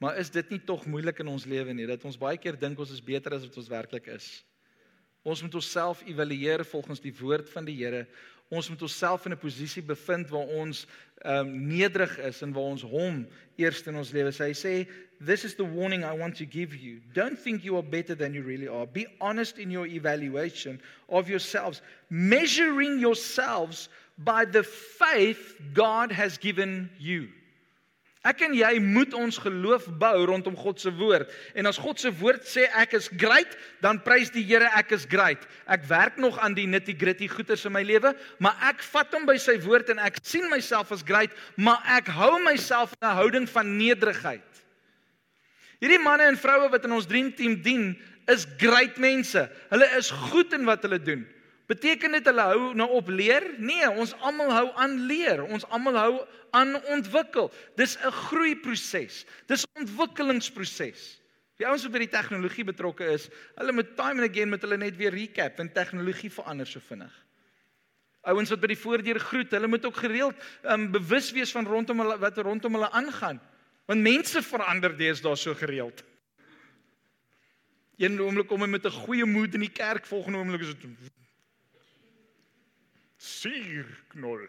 Maar 0.02 0.18
is 0.20 0.32
dit 0.34 0.50
nie 0.50 0.58
tog 0.66 0.82
moeilik 0.90 1.22
in 1.22 1.30
ons 1.30 1.46
lewe 1.48 1.72
nie 1.72 1.86
dat 1.88 2.02
ons 2.04 2.18
baie 2.18 2.36
keer 2.36 2.58
dink 2.58 2.80
ons 2.82 2.90
is 2.92 3.00
beter 3.00 3.36
as 3.36 3.46
wat 3.46 3.60
ons 3.62 3.70
werklik 3.70 4.10
is? 4.12 4.26
Ons 5.24 5.40
moet 5.40 5.54
onsself 5.56 6.02
evalueer 6.04 6.66
volgens 6.68 7.00
die 7.00 7.14
woord 7.16 7.48
van 7.48 7.64
die 7.64 7.78
Here 7.78 8.02
ons 8.54 8.68
moet 8.68 8.82
onsself 8.82 9.26
in 9.26 9.32
'n 9.32 9.38
posisie 9.38 9.82
bevind 9.82 10.28
waar 10.28 10.46
ons 10.46 10.86
um, 11.24 11.66
nederig 11.66 12.18
is 12.18 12.42
en 12.42 12.52
waar 12.52 12.70
ons 12.74 12.82
hom 12.82 13.26
eerste 13.56 13.90
in 13.90 13.96
ons 13.96 14.12
lewe 14.12 14.32
sê. 14.32 14.50
Hy 14.50 14.54
sê, 14.54 14.88
"This 15.20 15.44
is 15.44 15.54
the 15.54 15.64
warning 15.64 16.04
I 16.04 16.16
want 16.16 16.36
to 16.36 16.46
give 16.46 16.74
you. 16.76 17.00
Don't 17.12 17.38
think 17.38 17.64
you 17.64 17.76
are 17.76 17.88
better 17.88 18.16
than 18.16 18.34
you 18.34 18.42
really 18.42 18.68
are. 18.68 18.86
Be 18.86 19.06
honest 19.20 19.58
in 19.58 19.70
your 19.70 19.86
evaluation 19.86 20.80
of 21.08 21.28
yourselves, 21.28 21.82
measuring 22.10 23.00
yourselves 23.00 23.88
by 24.18 24.44
the 24.44 24.62
faith 24.62 25.60
God 25.72 26.12
has 26.12 26.38
given 26.38 26.90
you." 26.98 27.28
Ek 28.24 28.40
en 28.46 28.54
jy 28.56 28.78
moet 28.80 29.12
ons 29.12 29.36
geloof 29.36 29.84
bou 30.00 30.22
rondom 30.30 30.54
God 30.56 30.80
se 30.80 30.88
woord. 30.96 31.28
En 31.52 31.68
as 31.68 31.76
God 31.76 32.00
se 32.00 32.08
woord 32.08 32.46
sê 32.48 32.64
ek 32.80 32.94
is 32.96 33.10
great, 33.20 33.52
dan 33.84 34.00
prys 34.00 34.32
die 34.32 34.44
Here 34.48 34.70
ek 34.80 34.94
is 34.96 35.04
great. 35.04 35.44
Ek 35.68 35.84
werk 35.90 36.16
nog 36.16 36.38
aan 36.40 36.56
die 36.56 36.64
nitty-gritty 36.64 37.28
goeters 37.28 37.66
in 37.68 37.74
my 37.76 37.82
lewe, 37.84 38.14
maar 38.40 38.56
ek 38.70 38.80
vat 38.94 39.12
hom 39.12 39.28
by 39.28 39.36
sy 39.36 39.58
woord 39.66 39.92
en 39.92 40.00
ek 40.00 40.22
sien 40.24 40.48
myself 40.48 40.94
as 40.96 41.04
great, 41.04 41.36
maar 41.60 41.84
ek 41.98 42.08
hou 42.16 42.38
myself 42.40 42.96
in 42.96 43.08
'n 43.08 43.18
houding 43.20 43.46
van 43.48 43.76
nederigheid. 43.76 44.64
Hierdie 45.84 46.00
manne 46.00 46.24
en 46.24 46.40
vroue 46.40 46.70
wat 46.72 46.84
in 46.84 46.92
ons 46.96 47.06
dream 47.06 47.28
team 47.28 47.60
dien, 47.60 47.92
is 48.26 48.46
great 48.56 48.96
mense. 48.96 49.50
Hulle 49.68 49.88
is 49.98 50.10
goed 50.10 50.52
in 50.56 50.64
wat 50.64 50.82
hulle 50.86 50.98
doen. 50.98 51.26
Beteken 51.66 52.12
dit 52.12 52.26
hulle 52.28 52.44
hou 52.50 52.72
nou 52.76 52.88
op 52.98 53.08
leer? 53.08 53.46
Nee, 53.56 53.86
ons 53.88 54.12
almal 54.20 54.52
hou 54.52 54.66
aan 54.76 54.98
leer. 55.08 55.40
Ons 55.44 55.64
almal 55.72 55.96
hou 55.96 56.14
aan 56.52 56.76
ontwikkel. 56.92 57.50
Dis 57.76 57.96
'n 57.96 58.12
groeiproses. 58.12 59.24
Dis 59.46 59.64
'n 59.64 59.80
ontwikkelingsproses. 59.80 61.20
Die 61.56 61.66
ouens 61.66 61.84
wat 61.86 61.92
by 61.92 61.98
die 61.98 62.10
tegnologie 62.10 62.64
betrokke 62.64 63.06
is, 63.14 63.28
hulle 63.54 63.72
moet 63.72 63.96
time 63.96 64.22
and 64.22 64.30
again 64.30 64.50
met 64.50 64.62
hulle 64.62 64.76
net 64.76 64.96
weer 64.96 65.14
recap 65.14 65.60
en 65.62 65.70
tegnologie 65.72 66.30
verander 66.30 66.66
so 66.66 66.80
vinnig. 66.80 67.12
Ouens 68.26 68.50
wat 68.50 68.60
by 68.60 68.66
die 68.72 68.80
voordeur 68.80 69.20
groet, 69.20 69.52
hulle 69.52 69.68
moet 69.70 69.84
ook 69.84 69.96
gereeld 69.96 70.34
um, 70.62 70.88
bewus 70.90 71.30
wees 71.36 71.52
van 71.52 71.66
rondom 71.66 72.00
hulle 72.00 72.18
wat 72.18 72.38
rondom 72.38 72.74
hulle 72.78 72.90
aangaan. 72.90 73.40
Want 73.86 74.00
mense 74.00 74.42
verander 74.42 74.96
deesdae 74.96 75.36
so 75.36 75.54
gereeld. 75.54 76.02
Een 77.96 78.18
oomblik 78.20 78.48
kom 78.50 78.64
hy 78.64 78.66
met 78.66 78.86
'n 78.86 78.90
goeie 79.04 79.24
moed 79.24 79.54
in 79.54 79.60
die 79.60 79.70
kerk, 79.72 80.06
volgende 80.06 80.38
oomblik 80.38 80.60
is 80.60 80.74
dit 80.74 80.88
suur 83.24 83.88
knol. 84.12 84.44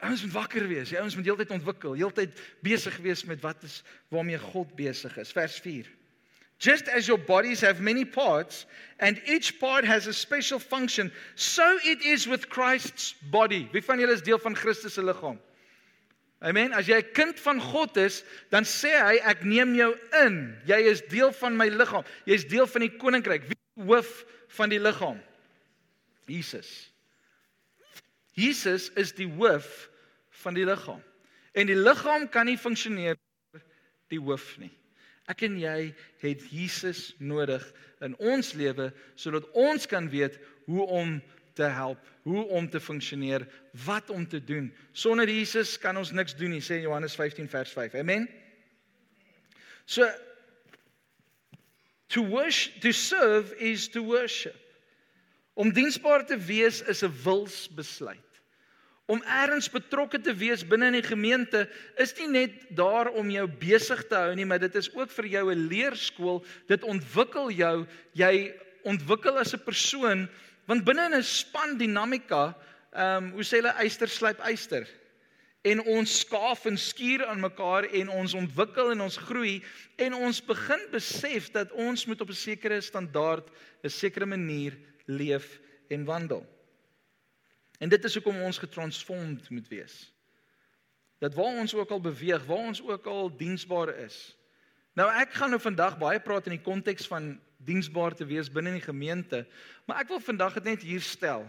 Ons 0.00 0.22
moet 0.24 0.32
wakker 0.32 0.64
wees. 0.68 0.92
Ons 0.96 1.16
moet 1.18 1.28
heeltyd 1.28 1.50
ontwikkel, 1.52 1.96
heeltyd 2.00 2.36
besig 2.64 2.96
wees 3.04 3.24
met 3.28 3.42
wat 3.44 3.64
is 3.68 3.82
waarmee 4.12 4.40
God 4.50 4.72
besig 4.78 5.16
is. 5.20 5.32
Vers 5.36 5.58
4. 5.60 5.88
Just 6.60 6.88
as 6.92 7.06
your 7.08 7.18
bodies 7.18 7.60
have 7.64 7.80
many 7.80 8.04
parts 8.04 8.66
and 8.98 9.20
each 9.24 9.58
part 9.60 9.84
has 9.84 10.06
a 10.06 10.12
special 10.12 10.58
function, 10.58 11.10
so 11.34 11.64
it 11.84 12.04
is 12.04 12.26
with 12.26 12.50
Christ's 12.50 13.14
body. 13.32 13.66
Wie 13.72 13.84
van 13.84 14.00
julle 14.00 14.12
is 14.12 14.24
deel 14.24 14.38
van 14.38 14.56
Christus 14.56 14.94
se 14.94 15.04
liggaam? 15.04 15.38
Amen. 16.40 16.72
As 16.72 16.88
jy 16.88 16.96
'n 17.00 17.12
kind 17.12 17.40
van 17.40 17.60
God 17.60 17.96
is, 17.96 18.24
dan 18.50 18.64
sê 18.64 18.92
hy 18.96 19.16
ek 19.24 19.44
neem 19.44 19.74
jou 19.74 19.92
in. 20.24 20.56
Jy 20.64 20.80
is 20.88 21.02
deel 21.08 21.32
van 21.32 21.56
my 21.56 21.68
liggaam. 21.68 22.04
Jy 22.24 22.34
is 22.34 22.44
deel 22.44 22.66
van 22.66 22.80
die 22.80 22.96
koninkryk. 22.96 23.44
Wie 23.48 23.84
hoof 23.84 24.24
van 24.48 24.68
die 24.68 24.80
liggaam? 24.80 25.20
Jesus. 26.30 26.90
Jesus 28.38 28.88
is 28.96 29.12
die 29.16 29.28
hoof 29.28 29.88
van 30.42 30.54
die 30.54 30.64
liggaam. 30.64 31.02
En 31.52 31.66
die 31.66 31.78
liggaam 31.78 32.28
kan 32.30 32.46
nie 32.46 32.58
funksioneer 32.58 33.18
die 34.10 34.20
hoof 34.22 34.54
nie. 34.62 34.70
Ek 35.30 35.42
en 35.46 35.58
jy 35.60 35.90
het 36.22 36.46
Jesus 36.50 37.10
nodig 37.22 37.62
in 38.02 38.16
ons 38.18 38.54
lewe 38.58 38.88
sodat 39.18 39.46
ons 39.58 39.86
kan 39.90 40.08
weet 40.10 40.38
hoe 40.66 40.86
om 40.86 41.18
te 41.58 41.68
help, 41.70 42.00
hoe 42.22 42.44
om 42.56 42.68
te 42.70 42.80
funksioneer, 42.80 43.44
wat 43.84 44.10
om 44.10 44.26
te 44.26 44.40
doen. 44.44 44.70
Sonder 44.92 45.28
Jesus 45.28 45.76
kan 45.78 45.98
ons 45.98 46.14
niks 46.14 46.34
doen 46.38 46.54
nie, 46.54 46.62
sê 46.64 46.80
Johannes 46.82 47.14
15 47.18 47.50
vers 47.50 47.74
5. 47.76 47.98
Amen. 48.00 48.26
So 49.86 50.06
to 52.10 52.24
worship 52.26 52.80
to 52.82 52.92
serve 52.92 53.54
is 53.58 53.88
to 53.94 54.02
worship. 54.02 54.69
Om 55.54 55.72
diensbaar 55.72 56.26
te 56.26 56.38
wees 56.38 56.82
is 56.82 57.02
'n 57.02 57.12
wilsbesluit. 57.24 58.28
Om 59.06 59.22
ergens 59.22 59.70
betrokke 59.70 60.20
te 60.20 60.34
wees 60.34 60.66
binne 60.66 60.86
in 60.86 60.92
die 60.92 61.02
gemeente 61.02 61.68
is 61.96 62.14
nie 62.18 62.28
net 62.28 62.76
daar 62.76 63.08
om 63.08 63.30
jou 63.30 63.46
besig 63.48 64.06
te 64.06 64.14
hou 64.14 64.34
nie, 64.34 64.44
maar 64.44 64.58
dit 64.58 64.74
is 64.74 64.94
ook 64.94 65.10
vir 65.10 65.26
jou 65.26 65.52
'n 65.52 65.66
leerskool. 65.68 66.44
Dit 66.68 66.82
ontwikkel 66.82 67.50
jou, 67.50 67.86
jy 68.12 68.54
ontwikkel 68.82 69.38
as 69.38 69.54
'n 69.54 69.64
persoon 69.64 70.28
Want 70.70 70.84
binne 70.86 71.04
in 71.08 71.14
'n 71.18 71.22
span 71.22 71.78
dinamika, 71.78 72.54
ehm 72.92 73.24
um, 73.24 73.30
hoe 73.30 73.44
sê 73.44 73.58
hulle 73.58 73.74
eyster 73.82 74.08
slyp 74.08 74.38
eyster. 74.38 74.86
En 75.62 75.82
ons 75.82 76.18
skaaf 76.20 76.64
en 76.64 76.78
skuur 76.78 77.26
aan 77.26 77.40
mekaar 77.40 77.84
en 77.84 78.08
ons 78.08 78.34
ontwikkel 78.34 78.92
en 78.92 79.00
ons 79.00 79.16
groei 79.16 79.62
en 79.96 80.14
ons 80.14 80.44
begin 80.44 80.86
besef 80.92 81.50
dat 81.50 81.72
ons 81.72 82.06
moet 82.06 82.20
op 82.20 82.30
'n 82.30 82.38
sekere 82.38 82.80
standaard, 82.80 83.50
'n 83.82 83.88
sekere 83.88 84.26
manier 84.26 84.78
leef 85.10 85.58
en 85.90 86.04
wandel. 86.04 86.44
En 87.80 87.88
dit 87.88 88.04
is 88.04 88.14
hoekom 88.14 88.42
ons 88.44 88.58
getransformed 88.60 89.50
moet 89.50 89.68
wees. 89.68 89.94
Dat 91.20 91.34
waar 91.34 91.60
ons 91.60 91.74
ook 91.74 91.90
al 91.90 92.00
beweeg, 92.00 92.44
waar 92.48 92.66
ons 92.72 92.82
ook 92.82 93.06
al 93.06 93.32
diensbaar 93.36 93.94
is. 94.04 94.36
Nou 94.96 95.08
ek 95.20 95.32
gaan 95.36 95.52
nou 95.52 95.60
vandag 95.60 95.98
baie 96.00 96.20
praat 96.20 96.48
in 96.48 96.56
die 96.58 96.64
konteks 96.64 97.06
van 97.08 97.34
diensbaar 97.64 98.16
te 98.16 98.26
wees 98.28 98.50
binne 98.52 98.72
die 98.76 98.84
gemeente. 98.84 99.44
Maar 99.86 100.04
ek 100.04 100.12
wil 100.12 100.22
vandag 100.24 100.56
dit 100.60 100.70
net 100.72 100.86
hier 100.86 101.04
stel. 101.04 101.44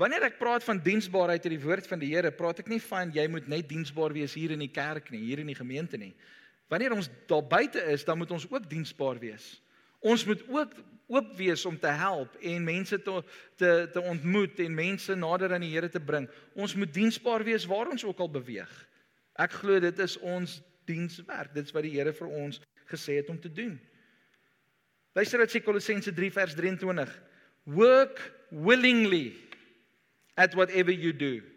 Wanneer 0.00 0.24
ek 0.30 0.38
praat 0.40 0.64
van 0.64 0.80
diensbaarheid 0.80 1.44
in 1.48 1.56
die 1.56 1.64
woord 1.64 1.88
van 1.88 2.00
die 2.00 2.08
Here, 2.14 2.32
praat 2.32 2.62
ek 2.62 2.70
nie 2.72 2.80
van 2.80 3.12
jy 3.12 3.26
moet 3.28 3.48
net 3.52 3.68
diensbaar 3.68 4.14
wees 4.16 4.34
hier 4.36 4.54
in 4.54 4.64
die 4.64 4.72
kerk 4.72 5.10
nie, 5.12 5.20
hier 5.20 5.42
in 5.42 5.50
die 5.52 5.58
gemeente 5.58 6.00
nie. 6.00 6.14
Wanneer 6.72 6.94
ons 6.96 7.10
daar 7.28 7.44
buite 7.44 7.82
is, 7.92 8.04
dan 8.08 8.16
moet 8.18 8.32
ons 8.32 8.46
ook 8.48 8.68
diensbaar 8.70 9.20
wees. 9.20 9.58
Ons 10.02 10.24
moet 10.26 10.42
ook 10.48 10.74
oop 11.12 11.36
wees 11.36 11.64
om 11.68 11.78
te 11.78 11.92
help 11.92 12.34
en 12.40 12.64
mense 12.64 12.98
te 13.02 13.22
te 13.60 13.70
te 13.92 14.00
ontmoet 14.00 14.60
en 14.64 14.74
mense 14.74 15.14
nader 15.14 15.52
aan 15.52 15.64
die 15.64 15.72
Here 15.74 15.88
te 15.88 16.00
bring. 16.00 16.28
Ons 16.54 16.74
moet 16.74 16.92
diensbaar 16.94 17.44
wees 17.44 17.66
waar 17.68 17.90
ons 17.92 18.04
ook 18.04 18.18
al 18.18 18.30
beweeg. 18.30 18.72
Ek 19.40 19.58
glo 19.60 19.80
dit 19.80 19.98
is 19.98 20.18
ons 20.18 20.60
dienswerk. 20.88 21.52
Dit 21.54 21.68
is 21.68 21.76
wat 21.76 21.86
die 21.86 21.94
Here 21.94 22.14
vir 22.16 22.28
ons 22.28 22.60
gesê 22.90 23.20
het 23.20 23.30
om 23.32 23.40
te 23.40 23.52
doen. 23.52 23.76
Luister 25.12 25.42
wat 25.42 25.52
sê 25.52 25.60
Kolossense 25.60 26.12
3 26.16 26.32
vers 26.32 26.54
23. 26.56 27.12
Work 27.64 28.20
willingly 28.50 29.34
at 30.34 30.56
whatever 30.56 30.92
you 30.92 31.12
do. 31.12 31.51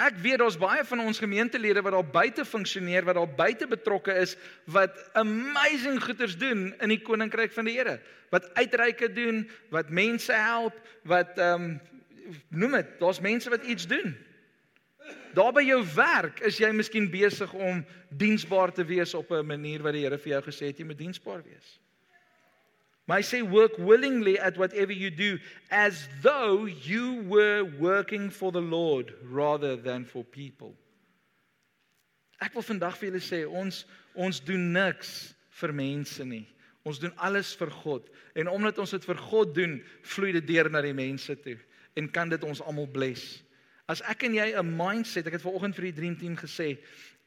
Ek 0.00 0.16
weet 0.22 0.38
daar's 0.40 0.56
baie 0.56 0.84
van 0.88 1.02
ons 1.04 1.18
gemeentelede 1.20 1.82
wat 1.84 1.92
daar 1.92 2.12
buite 2.14 2.44
funksioneer, 2.48 3.04
wat 3.04 3.18
daar 3.18 3.34
buite 3.36 3.66
betrokke 3.68 4.14
is, 4.22 4.36
wat 4.64 4.96
amazing 5.18 6.00
goeders 6.00 6.38
doen 6.40 6.70
in 6.80 6.94
die 6.94 7.02
koninkryk 7.04 7.52
van 7.52 7.68
die 7.68 7.76
Here. 7.76 7.98
Wat 8.32 8.48
uitreike 8.56 9.10
doen, 9.12 9.42
wat 9.74 9.92
mense 9.92 10.32
help, 10.32 10.76
wat 11.04 11.38
ehm 11.38 11.68
um, 11.68 11.78
noem 12.48 12.76
dit, 12.78 12.90
daar's 13.00 13.18
mense 13.20 13.50
wat 13.50 13.64
iets 13.66 13.88
doen. 13.90 14.12
Daar 15.34 15.52
by 15.52 15.64
jou 15.66 15.80
werk 15.96 16.40
is 16.46 16.60
jy 16.62 16.70
miskien 16.72 17.08
besig 17.10 17.52
om 17.52 17.82
diensbaar 18.08 18.72
te 18.72 18.84
wees 18.86 19.14
op 19.14 19.30
'n 19.30 19.46
manier 19.46 19.82
wat 19.82 19.92
die 19.92 20.04
Here 20.06 20.18
vir 20.18 20.32
jou 20.32 20.42
gesê 20.46 20.70
het 20.70 20.78
jy 20.78 20.84
moet 20.84 20.98
diensbaar 20.98 21.42
wees. 21.42 21.80
May 23.06 23.22
say 23.22 23.42
work 23.42 23.72
willingly 23.78 24.38
at 24.38 24.56
whatever 24.56 24.92
you 24.92 25.10
do 25.10 25.38
as 25.70 26.08
though 26.22 26.66
you 26.66 27.22
were 27.26 27.64
working 27.64 28.30
for 28.30 28.52
the 28.52 28.60
Lord 28.60 29.14
rather 29.24 29.74
than 29.76 30.04
for 30.04 30.22
people. 30.22 30.76
Ek 32.40 32.54
wil 32.54 32.64
vandag 32.64 32.96
vir 32.96 33.10
julle 33.10 33.20
sê 33.20 33.42
ons 33.44 33.82
ons 34.14 34.38
doen 34.40 34.62
niks 34.72 35.34
vir 35.60 35.74
mense 35.76 36.24
nie. 36.24 36.46
Ons 36.88 37.00
doen 37.02 37.12
alles 37.20 37.52
vir 37.58 37.72
God 37.82 38.06
en 38.38 38.48
omdat 38.48 38.78
ons 38.80 38.94
dit 38.96 39.04
vir 39.10 39.18
God 39.28 39.52
doen, 39.58 39.76
vloei 40.06 40.32
dit 40.38 40.46
deur 40.54 40.70
na 40.72 40.80
die 40.84 40.96
mense 40.96 41.36
toe 41.44 41.58
en 42.00 42.08
kan 42.08 42.30
dit 42.32 42.44
ons 42.46 42.62
almal 42.64 42.88
bless. 42.88 43.42
As 43.90 44.00
ek 44.08 44.22
en 44.24 44.38
jy 44.38 44.54
'n 44.54 44.76
mindset, 44.76 45.26
ek 45.26 45.36
het 45.36 45.42
vanoggend 45.42 45.74
vir 45.74 45.90
die 45.90 45.98
dream 45.98 46.16
team 46.16 46.36
gesê, 46.36 46.78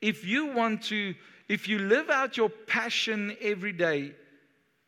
if 0.01 0.23
you 0.23 0.47
want 0.55 0.81
to 0.89 1.13
if 1.49 1.67
you 1.67 1.77
live 1.77 2.09
out 2.09 2.37
your 2.37 2.49
passion 2.49 3.35
every 3.41 3.73
day 3.73 4.15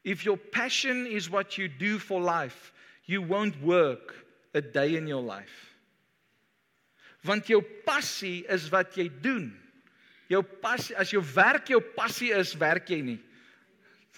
If 0.06 0.24
your 0.24 0.38
passion 0.38 1.08
is 1.08 1.32
what 1.32 1.58
you 1.58 1.68
do 1.68 1.98
for 1.98 2.22
life, 2.22 2.72
you 3.06 3.24
won't 3.24 3.60
work 3.62 4.14
a 4.54 4.62
day 4.62 4.96
in 4.96 5.08
your 5.08 5.22
life. 5.22 5.74
Want 7.26 7.50
jou 7.50 7.64
passie 7.86 8.46
is 8.46 8.70
wat 8.70 8.94
jy 8.94 9.08
doen. 9.10 9.50
Jou 10.30 10.44
passie, 10.62 10.94
as 10.94 11.10
jou 11.10 11.24
werk 11.34 11.72
jou 11.74 11.80
passie 11.98 12.30
is, 12.38 12.54
werk 12.54 12.90
jy 12.94 13.00
nie. 13.02 13.20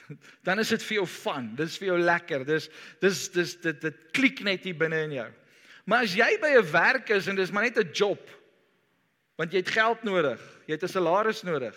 Dan 0.47 0.59
is 0.59 0.73
dit 0.75 0.83
vir 0.89 0.99
jou 0.99 1.05
fun, 1.07 1.53
dis 1.55 1.77
vir 1.79 1.93
jou 1.93 1.99
lekker. 2.03 2.43
Dis 2.47 2.67
dis 3.03 3.21
dis 3.31 3.53
dit 3.63 3.79
dit 3.87 4.01
klik 4.15 4.43
net 4.43 4.67
hier 4.67 4.75
binne 4.75 4.99
in 5.07 5.15
jou. 5.21 5.27
Maar 5.87 6.03
as 6.03 6.17
jy 6.19 6.27
by 6.43 6.51
'n 6.57 6.67
werk 6.71 7.13
is 7.15 7.29
en 7.31 7.39
dis 7.39 7.51
maar 7.51 7.63
net 7.63 7.79
'n 7.79 7.93
job, 7.95 8.19
want 9.39 9.55
jy 9.55 9.63
het 9.63 9.71
geld 9.71 10.03
nodig, 10.03 10.41
jy 10.67 10.75
het 10.75 10.83
'n 10.83 10.91
salaris 10.91 11.43
nodig, 11.47 11.75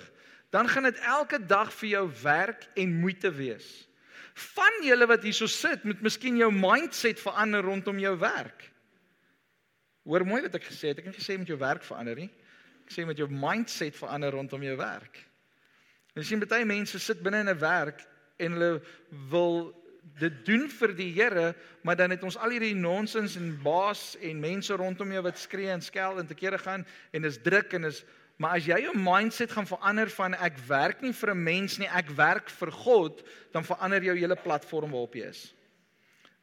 dan 0.51 0.67
gaan 0.67 0.91
dit 0.91 0.99
elke 0.99 1.39
dag 1.39 1.71
vir 1.73 1.89
jou 1.89 2.11
werk 2.23 2.67
en 2.75 3.01
moeite 3.01 3.31
wees. 3.31 3.87
Van 4.41 4.83
julle 4.85 5.07
wat 5.11 5.25
hierso 5.27 5.49
sit, 5.51 5.85
moet 5.85 6.03
miskien 6.05 6.39
jou 6.41 6.51
mindset 6.55 7.21
verander 7.21 7.65
rondom 7.67 7.99
jou 8.01 8.15
werk. 8.21 8.67
Hoor 10.09 10.25
mooi 10.27 10.43
wat 10.47 10.57
ek 10.57 10.69
gesê 10.71 10.93
het. 10.93 11.03
Ek 11.03 11.11
het 11.11 11.19
gesê 11.21 11.37
met 11.39 11.51
jou 11.51 11.59
werk 11.61 11.85
verander 11.87 12.17
nie. 12.23 12.31
Ek 12.87 12.95
sê 12.95 13.05
met 13.07 13.19
jou 13.21 13.29
mindset 13.31 13.97
verander 13.99 14.33
rondom 14.35 14.65
jou 14.65 14.77
werk. 14.81 15.21
Jy 16.17 16.25
sien 16.27 16.43
baie 16.43 16.67
mense 16.67 16.99
sit 16.99 17.21
binne 17.23 17.45
in 17.45 17.53
'n 17.53 17.61
werk 17.61 18.01
en 18.39 18.57
hulle 18.57 18.81
wil 19.31 19.71
dit 20.19 20.45
doen 20.47 20.69
vir 20.69 20.93
die 20.97 21.13
Here, 21.13 21.55
maar 21.83 21.97
dan 21.97 22.11
het 22.11 22.23
ons 22.23 22.37
al 22.37 22.51
hierdie 22.51 22.75
nonsens 22.75 23.37
en 23.37 23.53
baas 23.63 24.17
en 24.21 24.41
mense 24.41 24.75
rondom 24.75 25.13
jou 25.13 25.23
wat 25.23 25.39
skree 25.39 25.71
en 25.71 25.81
skel 25.81 26.19
en 26.19 26.27
te 26.27 26.35
kere 26.35 26.59
gaan 26.59 26.87
en 27.13 27.23
dis 27.23 27.39
druk 27.39 27.73
en 27.79 27.85
is 27.85 28.05
maar 28.41 28.57
as 28.57 28.67
jy 28.67 28.79
jou 28.87 28.97
mindset 28.97 29.53
gaan 29.53 29.69
verander 29.69 30.09
van 30.17 30.35
ek 30.35 30.57
werk 30.67 31.03
nie 31.05 31.13
vir 31.13 31.31
'n 31.35 31.45
mens 31.45 31.79
nie, 31.79 31.89
ek 31.89 32.09
werk 32.17 32.49
vir 32.49 32.71
God, 32.73 33.23
dan 33.53 33.65
verander 33.65 34.03
jou 34.03 34.17
hele 34.17 34.37
platform 34.37 34.91
waarop 34.91 35.15
jy 35.15 35.29
is 35.29 35.51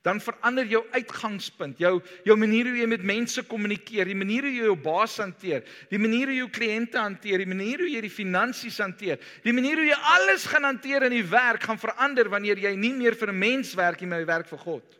dan 0.07 0.21
verander 0.23 0.67
jou 0.69 0.83
uitgangspunt, 0.95 1.79
jou 1.81 1.97
jou 2.25 2.35
manier 2.39 2.69
hoe 2.69 2.77
jy 2.79 2.87
met 2.89 3.03
mense 3.03 3.41
kommunikeer, 3.49 4.07
die 4.07 4.17
manier 4.17 4.45
hoe 4.47 4.53
jy 4.53 4.69
jou 4.69 4.77
baas 4.79 5.17
hanteer, 5.19 5.65
die 5.91 5.99
manier 5.99 6.29
hoe 6.29 6.35
jy 6.35 6.43
jou 6.45 6.51
kliënte 6.53 7.01
hanteer, 7.01 7.43
die 7.43 7.49
manier 7.49 7.83
hoe 7.83 7.89
jy 7.91 8.03
die 8.05 8.13
finansies 8.13 8.79
hanteer, 8.83 9.19
die 9.43 9.55
manier 9.55 9.81
hoe 9.81 9.89
jy 9.89 9.99
alles 10.13 10.47
gaan 10.47 10.67
hanteer 10.69 11.07
in 11.09 11.17
die 11.17 11.27
werk 11.27 11.67
gaan 11.67 11.81
verander 11.81 12.31
wanneer 12.31 12.61
jy 12.63 12.75
nie 12.79 12.93
meer 12.95 13.19
vir 13.19 13.33
'n 13.33 13.39
mens 13.39 13.73
werk 13.75 14.01
nie, 14.01 14.07
maar 14.07 14.23
jy 14.23 14.31
werk 14.31 14.47
vir 14.47 14.59
God. 14.59 14.99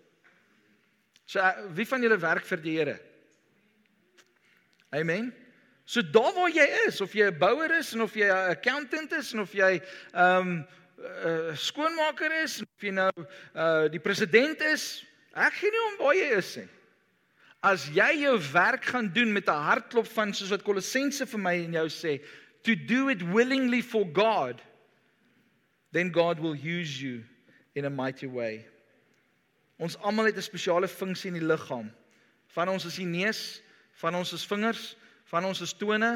So 1.25 1.39
wie 1.71 1.85
van 1.85 2.01
julle 2.01 2.19
werk 2.19 2.45
vir 2.45 2.57
die 2.57 2.77
Here? 2.77 2.99
Amen. 4.91 5.46
So 5.87 6.03
daar 6.03 6.33
waar 6.35 6.51
jy 6.51 6.65
is, 6.87 6.99
of 7.01 7.13
jy 7.15 7.29
'n 7.31 7.37
bouer 7.39 7.71
is 7.77 7.93
en 7.95 8.01
of 8.03 8.13
jy 8.13 8.27
'n 8.27 8.51
accountant 8.51 9.11
is 9.15 9.31
en 9.33 9.39
of 9.39 9.53
jy 9.55 9.79
ehm 10.11 10.41
um, 10.41 10.67
uh, 10.99 11.55
skoonmaker 11.55 12.43
is 12.43 12.59
of 12.61 12.83
jy 12.83 12.91
nou 12.91 13.11
uh 13.55 13.87
die 13.87 14.01
president 14.03 14.59
is, 14.67 15.05
ek 15.31 15.53
gee 15.61 15.71
nie 15.71 15.83
om 15.85 15.95
waar 16.01 16.17
jy 16.17 16.27
is 16.35 16.49
nie. 16.59 16.67
As 17.63 17.87
jy 17.95 18.09
jou 18.25 18.35
werk 18.51 18.83
gaan 18.91 19.07
doen 19.13 19.31
met 19.31 19.47
'n 19.47 19.63
hartklop 19.69 20.11
van 20.11 20.33
soos 20.33 20.51
wat 20.51 20.67
Kolossense 20.67 21.25
vir 21.25 21.39
my 21.39 21.55
en 21.63 21.79
jou 21.79 21.87
sê, 21.87 22.19
to 22.63 22.75
do 22.75 23.07
it 23.07 23.23
willingly 23.23 23.81
for 23.81 24.03
God, 24.11 24.61
then 25.93 26.11
God 26.11 26.39
will 26.39 26.55
use 26.55 27.01
you 27.01 27.23
in 27.75 27.85
a 27.85 27.89
mighty 27.89 28.27
way. 28.27 28.67
Ons 29.79 29.95
almal 30.03 30.25
het 30.25 30.35
'n 30.35 30.41
spesiale 30.41 30.87
funksie 30.87 31.31
in 31.31 31.39
die 31.39 31.47
liggaam. 31.47 31.93
Van 32.47 32.67
ons 32.67 32.85
is 32.85 32.95
die 32.95 33.05
neus, 33.05 33.61
van 33.93 34.15
ons 34.15 34.33
is 34.33 34.45
vingers, 34.45 34.97
van 35.27 35.45
ons 35.45 35.61
is 35.61 35.75
tone, 35.75 36.15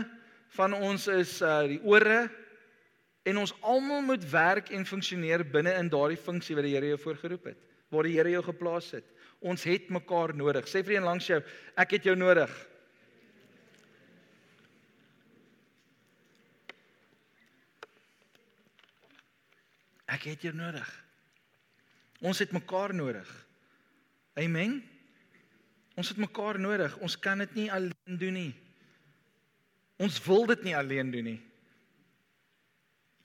van 0.56 0.74
ons 0.74 1.08
is 1.12 1.40
uh 1.46 1.64
die 1.68 1.82
ore, 1.84 2.30
En 3.22 3.38
ons 3.38 3.54
almal 3.62 4.02
moet 4.02 4.24
werk 4.32 4.72
en 4.74 4.86
funksioneer 4.86 5.44
binne 5.54 5.74
in 5.78 5.90
daardie 5.94 6.18
funksie 6.18 6.56
wat 6.58 6.66
die 6.66 6.74
Here 6.74 6.90
jou 6.90 7.02
voorgeroep 7.04 7.52
het, 7.52 7.60
waar 7.94 8.08
die 8.10 8.16
Here 8.16 8.34
jou 8.34 8.42
geplaas 8.48 8.90
het. 8.98 9.06
Ons 9.42 9.66
het 9.70 9.90
mekaar 9.94 10.34
nodig. 10.38 10.66
Sê 10.70 10.82
vir 10.86 10.98
een 10.98 11.06
langs 11.06 11.28
jou, 11.30 11.38
ek 11.78 11.98
het 11.98 12.10
jou 12.10 12.16
nodig. 12.18 12.50
Ek 20.12 20.26
het 20.28 20.42
jou 20.44 20.54
nodig. 20.58 20.90
Ons 22.26 22.42
het 22.42 22.52
mekaar 22.54 22.94
nodig. 22.94 23.30
Amen. 24.42 24.82
Ons 25.98 26.10
het 26.10 26.18
mekaar 26.22 26.58
nodig. 26.62 26.98
Ons 27.06 27.16
kan 27.22 27.42
dit 27.42 27.54
nie 27.56 27.70
alleen 27.72 28.18
doen 28.20 28.38
nie. 28.38 28.52
Ons 30.02 30.18
wil 30.26 30.48
dit 30.50 30.64
nie 30.70 30.76
alleen 30.78 31.12
doen 31.14 31.28
nie. 31.34 31.40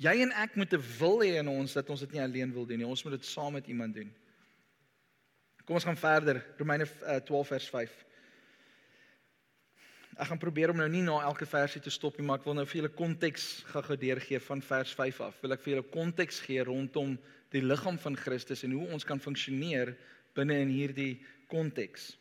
Jy 0.03 0.13
en 0.27 0.33
ek 0.37 0.57
moet 0.61 0.73
'n 0.77 0.83
wil 0.99 1.23
hê 1.25 1.39
in 1.41 1.49
ons 1.49 1.73
dat 1.73 1.89
ons 1.91 2.01
dit 2.01 2.13
nie 2.13 2.21
alleen 2.21 2.53
wil 2.53 2.67
doen 2.67 2.79
nie. 2.79 2.87
Ons 2.87 3.05
moet 3.05 3.17
dit 3.17 3.25
saam 3.25 3.53
met 3.53 3.67
iemand 3.67 3.95
doen. 3.95 4.13
Kom 5.65 5.75
ons 5.75 5.85
gaan 5.85 5.97
verder. 5.97 6.45
Romeine 6.59 6.87
12 7.25 7.47
eh, 7.47 7.49
vers 7.49 7.69
5. 7.69 8.05
Ek 10.17 10.29
gaan 10.29 10.39
probeer 10.39 10.71
om 10.71 10.77
nou 10.77 10.89
nie 10.89 11.03
na 11.03 11.19
elke 11.23 11.47
versie 11.47 11.81
te 11.81 11.91
stop 11.91 12.17
nie, 12.17 12.27
maar 12.27 12.39
ek 12.39 12.45
wil 12.45 12.55
nou 12.55 12.65
vir 12.67 12.81
julle 12.81 12.95
konteks 12.95 13.65
gou-gou 13.73 13.97
deurgee 13.97 14.41
van 14.41 14.63
vers 14.63 14.95
5 14.95 15.21
af. 15.21 15.41
Wil 15.43 15.53
ek 15.53 15.65
vir 15.65 15.75
julle 15.75 15.91
konteks 15.93 16.41
gee 16.41 16.63
rondom 16.65 17.19
die 17.53 17.61
liggaam 17.61 17.99
van 17.99 18.17
Christus 18.17 18.65
en 18.65 18.73
hoe 18.73 18.87
ons 18.97 19.05
kan 19.05 19.21
funksioneer 19.21 19.97
binne 20.35 20.57
in 20.61 20.73
hierdie 20.73 21.19
konteks. 21.53 22.15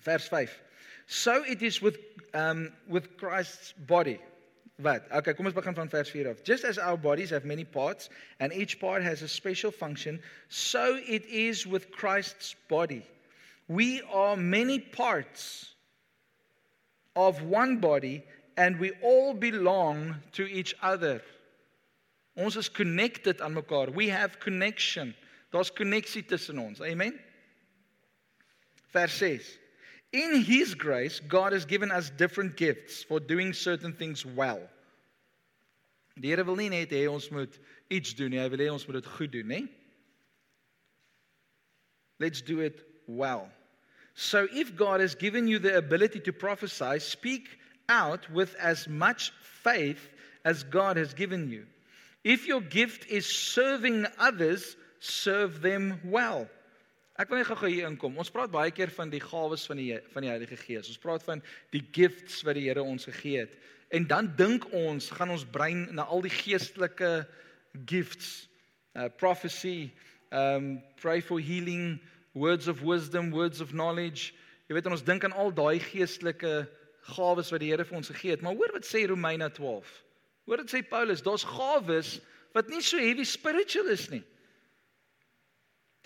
Vers 0.00 0.28
5. 0.28 0.54
So 1.06 1.44
it 1.44 1.62
is 1.62 1.80
with 1.80 1.98
um 2.34 2.72
with 2.88 3.16
Christ's 3.16 3.72
body. 3.86 4.20
Wat? 4.78 5.06
Okay, 5.10 5.32
kom 5.32 5.46
ons 5.46 5.54
begin 5.54 5.74
van 5.74 5.88
vers 5.88 6.10
4 6.10 6.28
af. 6.28 6.42
Just 6.44 6.64
as 6.64 6.78
our 6.78 6.98
bodies 6.98 7.30
have 7.30 7.46
many 7.46 7.64
parts 7.64 8.10
and 8.40 8.52
each 8.52 8.78
part 8.78 9.02
has 9.02 9.22
a 9.22 9.28
special 9.28 9.70
function, 9.70 10.20
so 10.48 10.98
it 11.08 11.24
is 11.26 11.66
with 11.66 11.90
Christ's 11.90 12.54
body. 12.68 13.02
We 13.68 14.02
are 14.12 14.36
many 14.36 14.78
parts 14.78 15.74
of 17.14 17.40
one 17.42 17.78
body 17.78 18.22
and 18.56 18.78
we 18.78 18.92
all 19.02 19.32
belong 19.32 20.16
to 20.32 20.44
each 20.44 20.74
other. 20.82 21.22
Ons 22.36 22.56
is 22.56 22.68
connected 22.68 23.40
aan 23.40 23.54
mekaar. 23.54 23.94
We 23.94 24.08
have 24.08 24.40
connection. 24.40 25.14
Daar's 25.52 25.72
koneksie 25.72 26.26
tussen 26.26 26.58
ons. 26.58 26.80
Amen. 26.80 27.18
Vers 28.92 29.16
6. 29.18 29.58
In 30.16 30.40
His 30.40 30.74
grace, 30.74 31.20
God 31.20 31.52
has 31.52 31.66
given 31.66 31.90
us 31.90 32.08
different 32.08 32.56
gifts 32.56 33.02
for 33.02 33.20
doing 33.20 33.52
certain 33.52 33.92
things 33.92 34.24
well. 34.24 34.62
Die 36.18 36.28
Here 36.28 36.42
wil 36.42 36.56
nie 36.56 36.70
net 36.72 36.94
hê 36.96 37.02
ons 37.12 37.26
moet 37.30 37.58
iets 37.92 38.14
doen 38.16 38.32
nie, 38.32 38.40
hy 38.40 38.48
wil 38.48 38.62
hê 38.64 38.70
ons 38.72 38.86
moet 38.88 38.96
dit 38.96 39.10
goed 39.18 39.34
doen, 39.34 39.50
né? 39.52 39.58
Let's 42.18 42.40
do 42.40 42.62
it 42.64 42.80
well. 43.06 43.50
So 44.14 44.46
if 44.50 44.74
God 44.74 45.00
has 45.00 45.14
given 45.14 45.46
you 45.46 45.58
the 45.58 45.76
ability 45.76 46.20
to 46.20 46.32
prophesy, 46.32 46.98
speak 46.98 47.50
out 47.90 48.24
with 48.30 48.56
as 48.56 48.88
much 48.88 49.34
faith 49.42 50.00
as 50.46 50.64
God 50.64 50.96
has 50.96 51.12
given 51.12 51.50
you. 51.50 51.66
If 52.24 52.46
your 52.46 52.62
gift 52.62 53.04
is 53.10 53.26
serving 53.26 54.06
others, 54.18 54.76
serve 55.00 55.60
them 55.60 56.00
well. 56.04 56.48
Ek 57.16 57.30
wil 57.32 57.40
net 57.40 57.48
gou 57.48 57.68
hier 57.70 57.86
inkom. 57.88 58.18
Ons 58.20 58.28
praat 58.28 58.50
baie 58.52 58.72
keer 58.76 58.90
van 58.92 59.08
die 59.08 59.22
gawes 59.24 59.62
van 59.64 59.78
die 59.80 59.94
van 60.12 60.26
die 60.26 60.28
Heilige 60.28 60.58
Gees. 60.60 60.90
Ons 60.92 61.00
praat 61.00 61.22
van 61.24 61.40
die 61.72 61.80
gifts 61.96 62.42
wat 62.44 62.58
die 62.58 62.66
Here 62.66 62.84
ons 62.84 63.08
gegee 63.08 63.46
het. 63.46 63.54
En 63.88 64.04
dan 64.10 64.28
dink 64.36 64.66
ons, 64.76 65.08
gaan 65.16 65.32
ons 65.32 65.46
brein 65.48 65.86
na 65.96 66.04
al 66.12 66.26
die 66.26 66.34
geestelike 66.34 67.24
gifts, 67.88 68.50
uh 68.98 69.08
prophecy, 69.16 69.88
um 70.28 70.76
pray 71.00 71.22
for 71.24 71.40
healing, 71.40 71.96
words 72.36 72.68
of 72.68 72.84
wisdom, 72.84 73.32
words 73.32 73.64
of 73.64 73.72
knowledge. 73.72 74.34
Jy 74.68 74.76
weet 74.76 74.92
ons 74.92 75.06
dink 75.06 75.24
aan 75.24 75.36
al 75.40 75.54
daai 75.56 75.80
geestelike 75.80 76.66
gawes 77.16 77.48
wat 77.54 77.64
die 77.64 77.72
Here 77.72 77.88
vir 77.88 77.96
ons 77.96 78.12
gegee 78.12 78.36
het. 78.36 78.44
Maar 78.44 78.60
hoor 78.60 78.76
wat 78.76 78.84
sê 78.84 79.06
Romeine 79.08 79.48
12. 79.56 79.88
Hoor 80.50 80.66
wat 80.66 80.74
sê 80.74 80.84
Paulus, 80.84 81.24
daar's 81.24 81.48
gawes 81.48 82.18
wat 82.52 82.68
nie 82.68 82.84
so 82.84 83.00
heavy 83.00 83.24
spiritual 83.24 83.88
is 83.94 84.10
nie. 84.12 84.24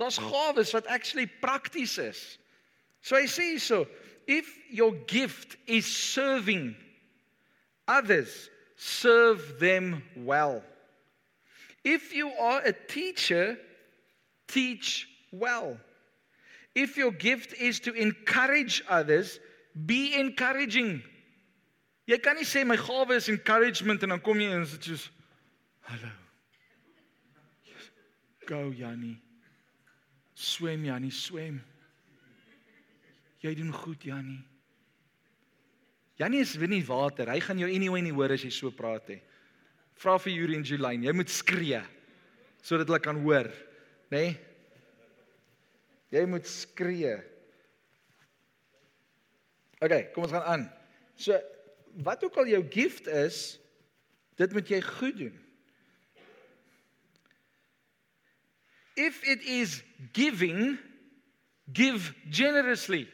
Daar's 0.00 0.18
gawes 0.18 0.72
wat 0.72 0.86
actually 0.86 1.26
prakties 1.26 1.98
is. 1.98 2.38
So 3.04 3.16
hy 3.16 3.26
sê 3.28 3.58
so, 3.60 3.84
if 4.26 4.48
your 4.72 4.96
gift 5.04 5.58
is 5.66 5.84
serving 5.84 6.74
others, 7.86 8.48
serve 8.76 9.58
them 9.60 10.02
well. 10.16 10.64
If 11.84 12.14
you 12.14 12.32
are 12.40 12.64
a 12.64 12.72
teacher, 12.72 13.58
teach 14.48 15.06
well. 15.32 15.76
If 16.74 16.96
your 16.96 17.12
gift 17.12 17.52
is 17.52 17.80
to 17.80 17.92
encourage 17.92 18.82
others, 18.88 19.38
be 19.86 20.14
encouraging. 20.14 21.02
Jy 22.08 22.18
kan 22.24 22.40
nie 22.40 22.48
sê 22.48 22.64
my 22.64 22.80
gawe 22.80 23.20
is 23.20 23.28
encouragement 23.28 24.00
en 24.02 24.16
dan 24.16 24.24
kom 24.24 24.40
jy 24.40 24.48
en 24.48 24.64
sê 24.64 24.80
soos 24.80 25.10
hallo. 25.92 26.14
Go 28.48 28.70
Jannie. 28.72 29.20
Swem 30.40 30.87
Jannie, 30.88 31.12
swem. 31.12 31.59
Jy 33.44 33.53
doen 33.59 33.72
goed 33.76 34.05
Jannie. 34.09 34.40
Jannie 36.20 36.40
is 36.44 36.55
weet 36.61 36.72
nie 36.72 36.85
water. 36.85 37.29
Hy 37.33 37.40
gaan 37.44 37.61
jou 37.61 37.68
anyway 37.68 38.03
nie 38.05 38.12
hoor 38.12 38.33
as 38.33 38.44
jy 38.44 38.53
so 38.53 38.72
praat 38.76 39.09
nie. 39.12 39.20
Vra 40.00 40.16
vir 40.20 40.33
Yuri 40.33 40.57
en 40.57 40.64
Juline, 40.64 41.05
jy 41.05 41.12
moet 41.16 41.33
skree 41.33 41.81
sodat 42.61 42.88
hulle 42.90 43.00
kan 43.00 43.16
hoor, 43.24 43.46
nê? 44.12 44.18
Nee? 44.20 44.33
Jy 46.12 46.24
moet 46.29 46.48
skree. 46.50 47.14
OK, 49.81 49.94
kom 50.12 50.26
ons 50.26 50.35
gaan 50.35 50.48
aan. 50.50 50.64
So 51.16 51.38
wat 52.05 52.24
ook 52.26 52.37
al 52.42 52.50
jou 52.50 52.61
gift 52.72 53.09
is, 53.09 53.38
dit 54.40 54.53
moet 54.57 54.72
jy 54.72 54.81
goed 54.85 55.16
doen. 55.22 55.38
If 58.96 59.26
it 59.26 59.42
is 59.42 59.83
giving, 60.12 60.79
give 61.72 62.14
generously. 62.29 63.07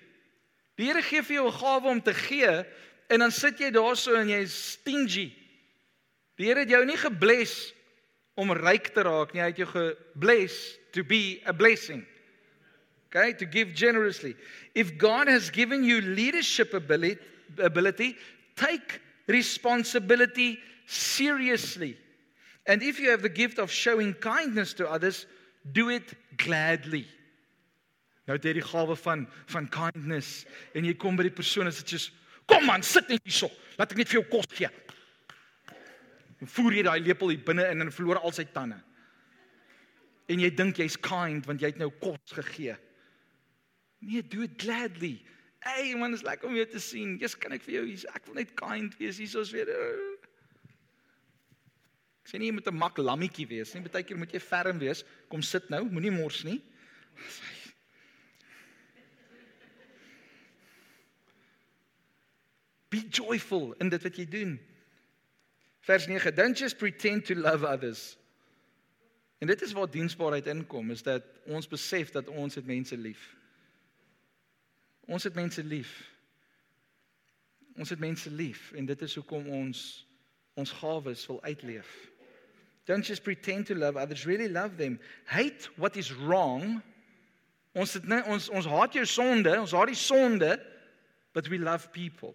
Die 0.76 0.84
Here 0.84 1.02
gee 1.02 1.22
vir 1.22 1.36
jou 1.36 1.46
'n 1.48 1.58
gawe 1.58 1.88
om 1.88 2.02
te 2.02 2.14
gee 2.14 2.64
en 3.08 3.18
dan 3.20 3.30
sit 3.30 3.58
jy 3.58 3.70
daarso 3.70 4.14
en 4.14 4.28
jy's 4.28 4.52
stingy. 4.52 5.32
Die 6.36 6.46
Here 6.46 6.60
het 6.60 6.68
jou 6.68 6.84
nie 6.84 6.96
gebless 6.96 7.72
om 8.36 8.52
ryk 8.52 8.92
te 8.92 9.02
raak 9.02 9.32
nie, 9.32 9.40
hy 9.40 9.48
het 9.48 9.56
jou 9.56 9.68
gebless 9.68 10.78
to 10.92 11.02
be 11.02 11.40
a 11.46 11.52
blessing. 11.52 12.06
Okay, 13.08 13.32
to 13.32 13.46
give 13.46 13.72
generously. 13.72 14.36
If 14.74 14.98
God 14.98 15.28
has 15.28 15.48
given 15.48 15.84
you 15.84 16.00
leadership 16.00 16.74
ability, 16.74 17.18
ability 17.58 18.16
take 18.56 19.00
responsibility 19.26 20.58
seriously. 20.86 21.96
And 22.66 22.82
if 22.82 22.98
you 22.98 23.10
have 23.10 23.22
the 23.22 23.28
gift 23.28 23.58
of 23.58 23.70
showing 23.70 24.12
kindness 24.14 24.74
to 24.74 24.90
others, 24.90 25.26
Do 25.72 25.88
it 25.90 26.14
gladly. 26.38 27.04
Nou 28.26 28.34
het 28.34 28.46
jy 28.46 28.56
die 28.58 28.66
gawe 28.66 28.96
van 28.98 29.26
van 29.52 29.68
kindness 29.70 30.44
en 30.74 30.86
jy 30.86 30.96
kom 30.98 31.18
by 31.18 31.28
die 31.28 31.34
persoon 31.34 31.70
en 31.70 31.74
sê 31.74 31.84
jy's 31.86 32.10
kom 32.50 32.66
man, 32.66 32.82
sit 32.86 33.08
net 33.10 33.22
hierso. 33.26 33.48
Laat 33.78 33.92
ek 33.94 34.02
net 34.02 34.10
vir 34.10 34.20
jou 34.20 34.26
kos 34.30 34.50
gee. 34.54 34.70
En 36.42 36.50
voer 36.50 36.78
jy 36.78 36.84
daai 36.86 37.00
lepel 37.02 37.32
hier 37.32 37.46
binne 37.46 37.64
in 37.72 37.86
en 37.86 37.94
verloor 37.94 38.20
al 38.20 38.34
sy 38.34 38.44
tande. 38.54 38.78
En 40.30 40.42
jy 40.42 40.50
dink 40.58 40.82
jy's 40.82 40.98
kind 41.02 41.46
want 41.46 41.62
jy 41.62 41.72
het 41.72 41.80
nou 41.80 41.90
kos 42.02 42.34
gegee. 42.38 42.76
Nee, 44.02 44.22
do 44.22 44.42
it 44.46 44.58
gladly. 44.60 45.16
Hey 45.66 45.94
man, 45.98 46.14
is 46.14 46.22
lekker 46.26 46.50
om 46.50 46.58
jou 46.58 46.66
te 46.70 46.82
sien. 46.82 47.16
Jy's 47.18 47.34
kan 47.38 47.54
ek 47.56 47.64
vir 47.66 47.80
jou 47.80 47.86
hier 47.88 48.10
ek 48.14 48.26
wil 48.28 48.38
net 48.38 48.52
kind 48.58 48.94
wees 49.00 49.18
hier 49.22 49.30
soos 49.30 49.54
weer. 49.54 49.70
Ek 52.26 52.32
sê 52.32 52.40
nie 52.42 52.48
jy 52.50 52.56
moet 52.56 52.66
'n 52.66 52.74
mak 52.74 52.96
lammetjie 52.98 53.46
wees 53.46 53.70
nie. 53.74 53.82
Partykeer 53.86 54.18
moet 54.18 54.32
jy 54.34 54.40
ferm 54.42 54.80
wees. 54.82 55.04
Kom 55.30 55.46
sit 55.46 55.70
nou, 55.70 55.86
moenie 55.86 56.10
mors 56.10 56.42
nie. 56.42 56.58
Be 62.90 63.06
joyful 63.06 63.78
in 63.78 63.94
dit 63.94 64.02
wat 64.02 64.18
jy 64.18 64.26
doen. 64.26 64.58
Vers 65.86 66.10
9: 66.10 66.34
Don't 66.34 66.58
just 66.58 66.78
pretend 66.78 67.26
to 67.26 67.34
love 67.34 67.64
others. 67.64 68.18
En 69.38 69.46
dit 69.46 69.62
is 69.62 69.72
waar 69.72 69.90
diensbaarheid 69.90 70.46
inkom, 70.46 70.90
is 70.90 71.02
dat 71.06 71.22
ons 71.44 71.68
besef 71.68 72.10
dat 72.10 72.26
ons 72.26 72.54
het 72.54 72.66
mense 72.66 72.96
lief. 72.96 73.36
Ons 75.06 75.22
het 75.22 75.34
mense 75.34 75.62
lief. 75.62 76.10
Ons 77.76 77.90
het 77.94 77.98
mense 77.98 78.30
lief 78.30 78.72
en 78.72 78.86
dit 78.86 79.02
is 79.02 79.14
hoekom 79.14 79.46
ons 79.46 80.06
ons 80.56 80.72
gawes 80.72 81.26
wil 81.26 81.42
uitleef. 81.42 82.15
Don't 82.86 83.02
just 83.02 83.24
pretend 83.24 83.66
to 83.66 83.74
love 83.74 83.96
others, 83.96 84.26
really 84.26 84.48
love 84.48 84.76
them. 84.76 85.00
Hate 85.26 85.68
what 85.76 85.96
is 85.96 86.12
wrong. 86.14 86.82
Ons 87.74 87.94
het 87.98 88.06
nie 88.08 88.22
ons 88.30 88.48
ons 88.48 88.66
haat 88.70 88.94
jou 88.96 89.04
sonde, 89.04 89.52
ons 89.60 89.74
haat 89.74 89.90
die 89.90 89.98
sonde, 89.98 90.54
but 91.34 91.48
we 91.52 91.58
love 91.58 91.90
people. 91.92 92.32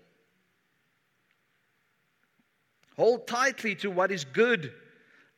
Hold 2.98 3.26
tightly 3.28 3.74
to 3.76 3.90
what 3.90 4.12
is 4.12 4.26
good. 4.26 4.74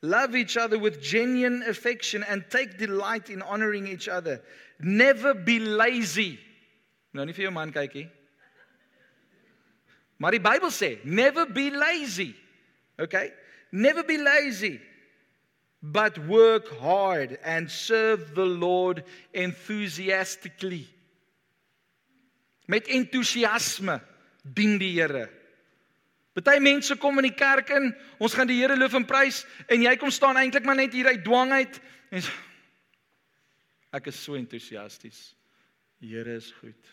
Love 0.02 0.34
each 0.36 0.58
other 0.58 0.78
with 0.78 1.00
genuine 1.00 1.62
affection 1.62 2.22
and 2.24 2.44
take 2.50 2.76
delight 2.76 3.30
in 3.30 3.40
honoring 3.40 3.86
each 3.86 4.08
other. 4.08 4.42
Never 4.78 5.32
be 5.32 5.60
lazy. 5.60 6.38
Nou 7.14 7.24
nie 7.24 7.32
vir 7.32 7.46
jou 7.46 7.54
man 7.54 7.72
kykie. 7.72 8.08
Maar 10.18 10.36
die 10.36 10.42
Bybel 10.42 10.74
sê, 10.74 10.98
never 11.04 11.46
be 11.46 11.70
lazy. 11.70 12.34
Okay? 13.00 13.32
Never 13.72 14.04
be 14.04 14.18
lazy. 14.18 14.80
But 15.84 16.16
work 16.26 16.68
hard 16.80 17.38
and 17.44 17.70
serve 17.70 18.34
the 18.34 18.46
Lord 18.46 19.04
enthusiastically. 19.32 20.86
Met 22.66 22.88
entoesiasme 22.88 24.00
dien 24.42 24.78
die 24.80 24.94
Here. 24.96 25.28
Party 26.32 26.56
mense 26.58 26.96
kom 26.96 27.20
in 27.20 27.28
die 27.28 27.36
kerk 27.36 27.68
in, 27.76 27.90
ons 28.16 28.32
gaan 28.34 28.48
die 28.48 28.56
Here 28.62 28.78
loof 28.80 28.96
en 28.96 29.04
prys 29.04 29.42
en 29.68 29.84
jy 29.84 29.92
kom 30.00 30.10
staan 30.10 30.40
eintlik 30.40 30.64
maar 30.64 30.78
net 30.78 30.96
hier 30.96 31.10
uit 31.12 31.20
dwang 31.26 31.52
uit 31.52 31.76
en 32.16 32.24
ek 33.94 34.08
is 34.10 34.22
so 34.24 34.38
entoesiasties. 34.38 35.34
Die 36.00 36.14
Here 36.14 36.38
is 36.40 36.48
goed. 36.62 36.88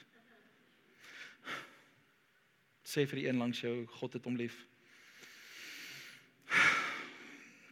Sê 2.83 3.05
vir 3.07 3.21
die 3.21 3.29
een 3.29 3.39
langs 3.39 3.63
jou, 3.63 3.85
God 4.01 4.19
het 4.19 4.27
hom 4.27 4.35
lief. 4.35 4.59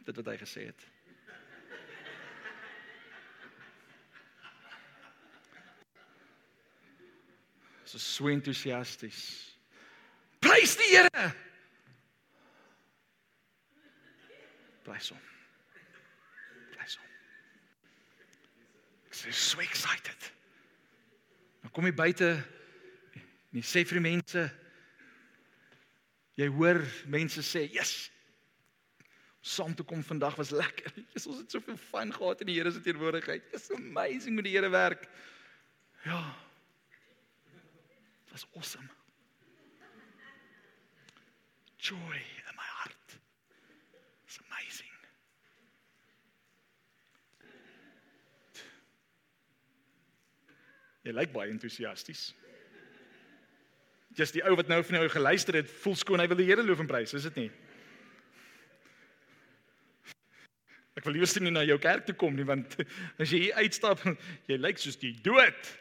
Dit 0.08 0.16
wat 0.16 0.32
hy 0.32 0.38
gesê 0.40 0.70
het. 0.72 0.88
So 7.90 7.98
so 7.98 8.28
entoesiasties. 8.30 9.50
Prys 10.40 10.76
die 10.78 10.92
Here. 10.92 11.34
Prys 14.86 15.08
hom. 15.10 15.22
Prys 16.76 16.98
hom. 17.00 17.08
Ek 19.10 19.18
is 19.32 19.40
so 19.42 19.64
excited. 19.64 20.28
Nou 21.64 21.72
kom 21.74 21.88
jy 21.90 21.94
buite 21.98 22.28
en 23.18 23.58
jy 23.58 23.64
sê 23.66 23.82
vir 23.82 23.98
die 23.98 24.04
mense 24.06 24.44
jy 26.38 26.50
hoor 26.60 26.84
mense 27.10 27.42
sê, 27.42 27.64
"Yes. 27.74 28.12
Saam 29.42 29.74
toe 29.74 29.88
kom 29.88 30.04
vandag 30.06 30.38
was 30.38 30.54
lekker. 30.54 30.94
Jesus, 31.16 31.26
ons 31.26 31.42
het 31.42 31.58
soveel 31.58 31.82
fun 31.90 32.14
gehad 32.14 32.46
in 32.46 32.52
die 32.54 32.60
Here 32.60 32.70
se 32.72 32.86
teenwoordigheid. 32.86 33.50
It's 33.50 33.74
amazing 33.74 34.38
hoe 34.38 34.46
die 34.46 34.54
Here 34.54 34.70
werk." 34.70 35.10
Ja. 36.06 36.22
Was 38.32 38.46
awesome. 38.56 38.90
Joy 41.80 42.20
Jy 51.10 51.16
lyk 51.18 51.32
baie 51.34 51.50
entoesiasties. 51.50 52.30
Just 54.18 54.36
die 54.36 54.44
ou 54.46 54.54
wat 54.60 54.70
nou 54.70 54.78
van 54.86 55.00
jou 55.00 55.10
geluister 55.14 55.58
het, 55.58 55.72
voel 55.82 55.96
skoon 55.98 56.22
hy 56.22 56.28
wil 56.30 56.38
die 56.38 56.46
Here 56.50 56.66
loof 56.66 56.84
en 56.84 56.90
prys, 56.90 57.16
is 57.18 57.26
dit 57.30 57.40
nie? 57.46 57.50
Ek 61.00 61.06
wil 61.08 61.16
liewer 61.16 61.46
nie 61.46 61.54
na 61.56 61.64
jou 61.64 61.78
kerk 61.82 62.06
toe 62.06 62.18
kom 62.20 62.36
nie 62.36 62.46
want 62.46 62.76
as 63.22 63.32
jy 63.32 63.46
hier 63.48 63.62
uitstap, 63.64 64.04
jy 64.52 64.60
lyk 64.60 64.82
soos 64.82 65.00
die 65.02 65.16
dood. 65.26 65.72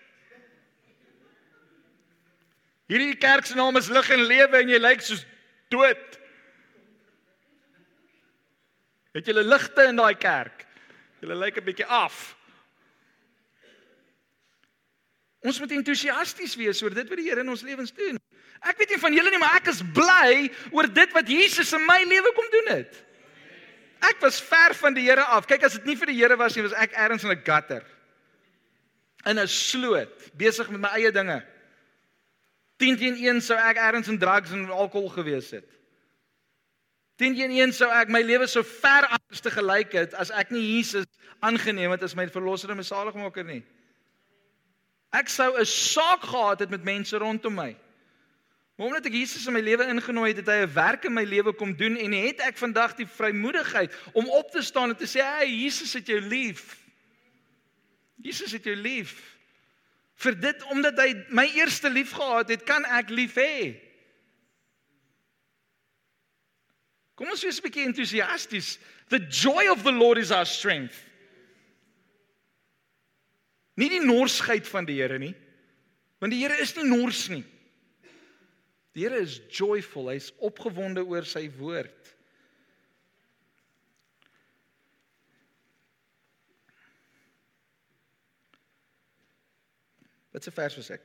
Hierdie 2.89 3.19
kerk 3.21 3.47
se 3.47 3.57
naam 3.57 3.77
is 3.77 3.91
lig 3.93 4.11
en 4.15 4.25
lewe 4.25 4.63
en 4.63 4.73
jy 4.73 4.81
lyk 4.81 5.05
soos 5.05 5.27
dood. 5.73 6.19
Het 9.17 9.29
jy 9.29 9.45
ligte 9.45 9.85
in 9.91 9.99
daai 10.01 10.15
kerk? 10.17 10.65
Jy 11.21 11.37
lyk 11.37 11.59
'n 11.59 11.65
bietjie 11.65 11.87
af. 11.87 12.37
Ons 15.45 15.61
moet 15.61 15.71
entoesiasties 15.71 16.57
wees 16.57 16.81
oor 16.83 16.95
dit 16.95 17.09
wat 17.09 17.19
die 17.19 17.29
Here 17.29 17.41
in 17.41 17.49
ons 17.49 17.63
lewens 17.63 17.93
doen. 17.93 18.19
Ek 18.67 18.79
weet 18.79 18.91
nie 18.91 18.99
van 18.99 19.15
julle 19.15 19.31
nie, 19.31 19.39
maar 19.39 19.57
ek 19.57 19.69
is 19.71 19.83
bly 19.95 20.49
oor 20.73 20.89
dit 20.91 21.13
wat 21.13 21.29
Jesus 21.29 21.73
in 21.73 21.85
my 21.87 22.03
lewe 22.05 22.33
kom 22.35 22.49
doen 22.51 22.73
het. 22.73 23.05
Ek 24.01 24.19
was 24.21 24.41
ver 24.41 24.75
van 24.75 24.95
die 24.95 25.05
Here 25.07 25.23
af. 25.23 25.47
Kyk, 25.47 25.63
as 25.63 25.77
dit 25.79 25.85
nie 25.85 25.97
vir 25.97 26.07
die 26.07 26.19
Here 26.19 26.37
was 26.37 26.57
nie, 26.57 26.63
was 26.63 26.73
ek 26.73 26.93
ergens 26.93 27.25
in 27.25 27.31
'n 27.31 27.45
gutter. 27.45 27.85
In 29.27 29.39
'n 29.39 29.47
sloot, 29.47 30.31
besig 30.37 30.71
met 30.71 30.81
my 30.81 30.89
eie 30.89 31.13
dinge. 31.13 31.45
10 32.79 32.97
teen 32.97 33.17
1 33.19 33.43
sou 33.43 33.59
ek 33.59 33.81
ergens 33.83 34.09
in 34.09 34.19
drugs 34.19 34.55
en 34.55 34.69
alkohol 34.71 35.11
gewees 35.11 35.51
het. 35.51 35.67
10 37.19 37.35
teen 37.35 37.57
1 37.57 37.75
sou 37.75 37.89
ek 37.91 38.11
my 38.15 38.23
lewe 38.23 38.47
so 38.47 38.63
ver 38.63 39.09
anders 39.11 39.43
te 39.43 39.51
gelyk 39.51 39.97
het 39.99 40.15
as 40.15 40.31
ek 40.31 40.53
nie 40.55 40.63
Jesus 40.77 41.09
aangeneem 41.43 41.91
het 41.91 42.07
as 42.07 42.15
my 42.15 42.29
verlosser 42.31 42.71
en 42.71 42.79
my 42.79 42.87
saligmaker 42.87 43.47
nie. 43.47 43.65
Ek 45.11 45.29
sou 45.29 45.51
'n 45.59 45.67
saak 45.67 46.23
gehad 46.23 46.61
het 46.61 46.71
met 46.71 46.85
mense 46.85 47.19
rondom 47.19 47.55
my. 47.55 47.77
Maar 48.77 48.87
omdat 48.87 49.07
ek 49.07 49.13
Jesus 49.13 49.47
in 49.47 49.53
my 49.53 49.61
lewe 49.61 49.89
ingenooi 49.91 50.29
het, 50.31 50.47
het 50.47 50.47
hy 50.47 50.63
'n 50.63 50.75
werk 50.75 51.05
in 51.05 51.15
my 51.15 51.25
lewe 51.25 51.53
kom 51.53 51.75
doen 51.75 51.97
en 51.97 52.13
het 52.13 52.41
ek 52.41 52.57
vandag 52.57 52.95
die 52.95 53.07
vrymoedigheid 53.07 53.91
om 54.13 54.31
op 54.31 54.51
te 54.51 54.63
staan 54.63 54.91
en 54.91 54.97
te 54.97 55.07
sê, 55.07 55.19
"Hey, 55.19 55.51
Jesus 55.51 55.93
het 55.93 56.07
jou 56.07 56.21
lief." 56.21 56.79
Jesus 58.23 58.53
het 58.53 58.65
jou 58.65 58.77
lief. 58.77 59.38
Vir 60.19 60.35
dit 60.43 60.63
omdat 60.73 60.99
hy 60.99 61.13
my 61.31 61.47
eerste 61.61 61.91
lief 61.91 62.13
gehad 62.17 62.51
het, 62.51 62.65
kan 62.67 62.85
ek 62.99 63.13
lief 63.15 63.37
hê. 63.39 63.77
Kom 67.19 67.31
ons 67.31 67.43
wees 67.43 67.59
'n 67.59 67.67
bietjie 67.67 67.87
entoesiasties. 67.87 68.79
The 69.11 69.19
joy 69.19 69.69
of 69.71 69.83
the 69.83 69.93
Lord 69.93 70.19
is 70.19 70.31
our 70.31 70.47
strength. 70.47 70.95
Nie 73.75 73.89
die 73.89 74.03
norsheid 74.03 74.67
van 74.67 74.85
die 74.85 74.99
Here 74.99 75.19
nie. 75.19 75.35
Want 76.19 76.33
die 76.33 76.43
Here 76.43 76.59
is 76.61 76.75
nie 76.77 76.85
nors 76.85 77.29
nie. 77.29 77.45
Die 78.95 79.05
Here 79.05 79.21
is 79.23 79.41
joyful, 79.51 80.09
hy's 80.11 80.33
opgewonde 80.43 81.05
oor 81.07 81.25
sy 81.25 81.49
woord. 81.59 81.98
Wat 90.39 90.47
se 90.47 90.53
vers 90.55 90.77
was 90.79 90.89
ek? 90.95 91.03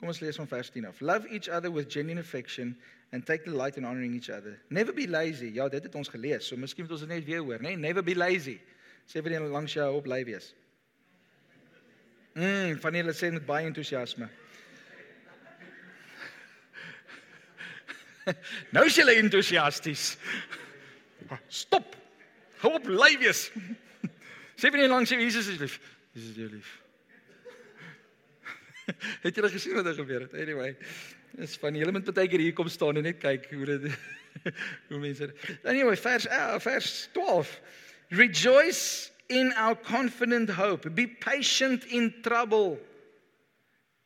Kom 0.00 0.08
ons 0.08 0.22
lees 0.24 0.38
van 0.40 0.46
vers 0.48 0.70
10 0.72 0.86
af. 0.88 1.00
Love 1.04 1.28
each 1.28 1.48
other 1.52 1.68
with 1.68 1.92
genuine 1.92 2.20
affection 2.20 2.70
and 3.12 3.26
take 3.28 3.44
delight 3.44 3.76
in 3.76 3.84
honoring 3.84 4.14
each 4.14 4.30
other. 4.30 4.62
Never 4.68 4.94
be 4.96 5.04
lazy. 5.08 5.50
Ja, 5.52 5.68
dit 5.68 5.84
het 5.84 5.94
ons 5.94 6.08
gelees. 6.08 6.46
So 6.48 6.56
miskien 6.56 6.86
moet 6.86 6.94
ons 6.96 7.04
dit 7.04 7.10
net 7.10 7.26
weer 7.28 7.44
hoor, 7.44 7.60
né? 7.60 7.74
Nee? 7.74 7.76
Never 7.76 8.02
be 8.02 8.16
lazy. 8.16 8.56
Sê 9.04 9.20
vir 9.20 9.36
die 9.36 9.42
langs 9.44 9.76
jou 9.76 9.90
op 9.98 10.08
bly 10.08 10.24
wees. 10.24 10.54
Mm, 12.32 12.80
van 12.80 12.96
julle 12.96 13.12
sê 13.12 13.28
met 13.36 13.44
baie 13.44 13.68
entoesiasme. 13.68 14.32
nou 18.78 18.88
is 18.88 18.96
julle 18.96 19.20
entoesiasties. 19.20 20.16
Stop. 21.52 21.92
Hou 22.64 22.72
op 22.80 22.88
bly 22.88 23.18
wees. 23.20 23.50
Sê 24.60 24.72
vir 24.72 24.80
nie 24.80 24.88
langs 24.88 25.12
jou 25.12 25.20
Jesus 25.20 25.52
is 25.52 25.60
lief. 25.60 25.76
Jesus 26.16 26.32
is 26.32 26.40
jou 26.46 26.54
lief. 26.56 26.78
het 29.24 29.34
julle 29.34 29.50
gesien 29.52 29.74
wat 29.74 29.86
er 29.86 29.94
gebeur 29.94 30.26
het? 30.26 30.34
Anyway, 30.34 30.76
is 31.40 31.56
van 31.56 31.76
julle 31.76 31.92
moet 31.92 32.14
baie 32.14 32.40
hier 32.40 32.52
kom 32.52 32.68
staan 32.68 32.96
en 32.96 33.08
net 33.08 33.20
kyk 33.22 33.50
hoe 33.50 33.64
dit 33.64 33.88
hoe 34.88 34.98
mense. 34.98 35.32
Anyway, 35.64 35.96
vers 35.96 36.26
uh, 36.26 36.58
vers 36.60 37.08
12. 37.12 37.60
Rejoice 38.08 39.10
in 39.28 39.52
our 39.56 39.76
confident 39.76 40.50
hope. 40.50 40.90
Be 40.94 41.06
patient 41.06 41.84
in 41.84 42.12
trouble 42.22 42.78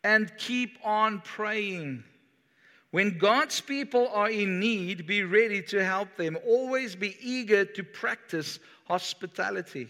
and 0.04 0.30
keep 0.38 0.78
on 0.84 1.20
praying. 1.22 2.04
When 2.90 3.18
God's 3.18 3.60
people 3.60 4.08
are 4.08 4.30
in 4.30 4.60
need, 4.60 5.06
be 5.06 5.24
ready 5.24 5.60
to 5.62 5.84
help 5.84 6.16
them. 6.16 6.38
Always 6.46 6.94
be 6.94 7.16
eager 7.20 7.64
to 7.64 7.82
practice 7.82 8.58
hospitality. 8.84 9.88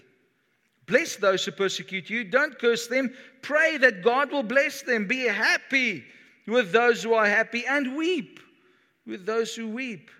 Bless 0.87 1.16
those 1.16 1.45
who 1.45 1.51
persecute 1.51 2.09
you. 2.09 2.24
Don't 2.24 2.59
curse 2.59 2.87
them. 2.87 3.12
Pray 3.43 3.76
that 3.78 4.03
God 4.03 4.30
will 4.30 4.45
bless 4.45 4.82
them. 4.82 5.07
Be 5.07 5.26
happy 5.26 6.05
with 6.47 6.70
those 6.72 7.03
who 7.03 7.12
are 7.14 7.26
happy 7.26 7.64
and 7.66 7.97
weep 7.97 8.39
with 9.07 9.26
those 9.26 9.55
who 9.55 9.68
weep. 9.68 10.11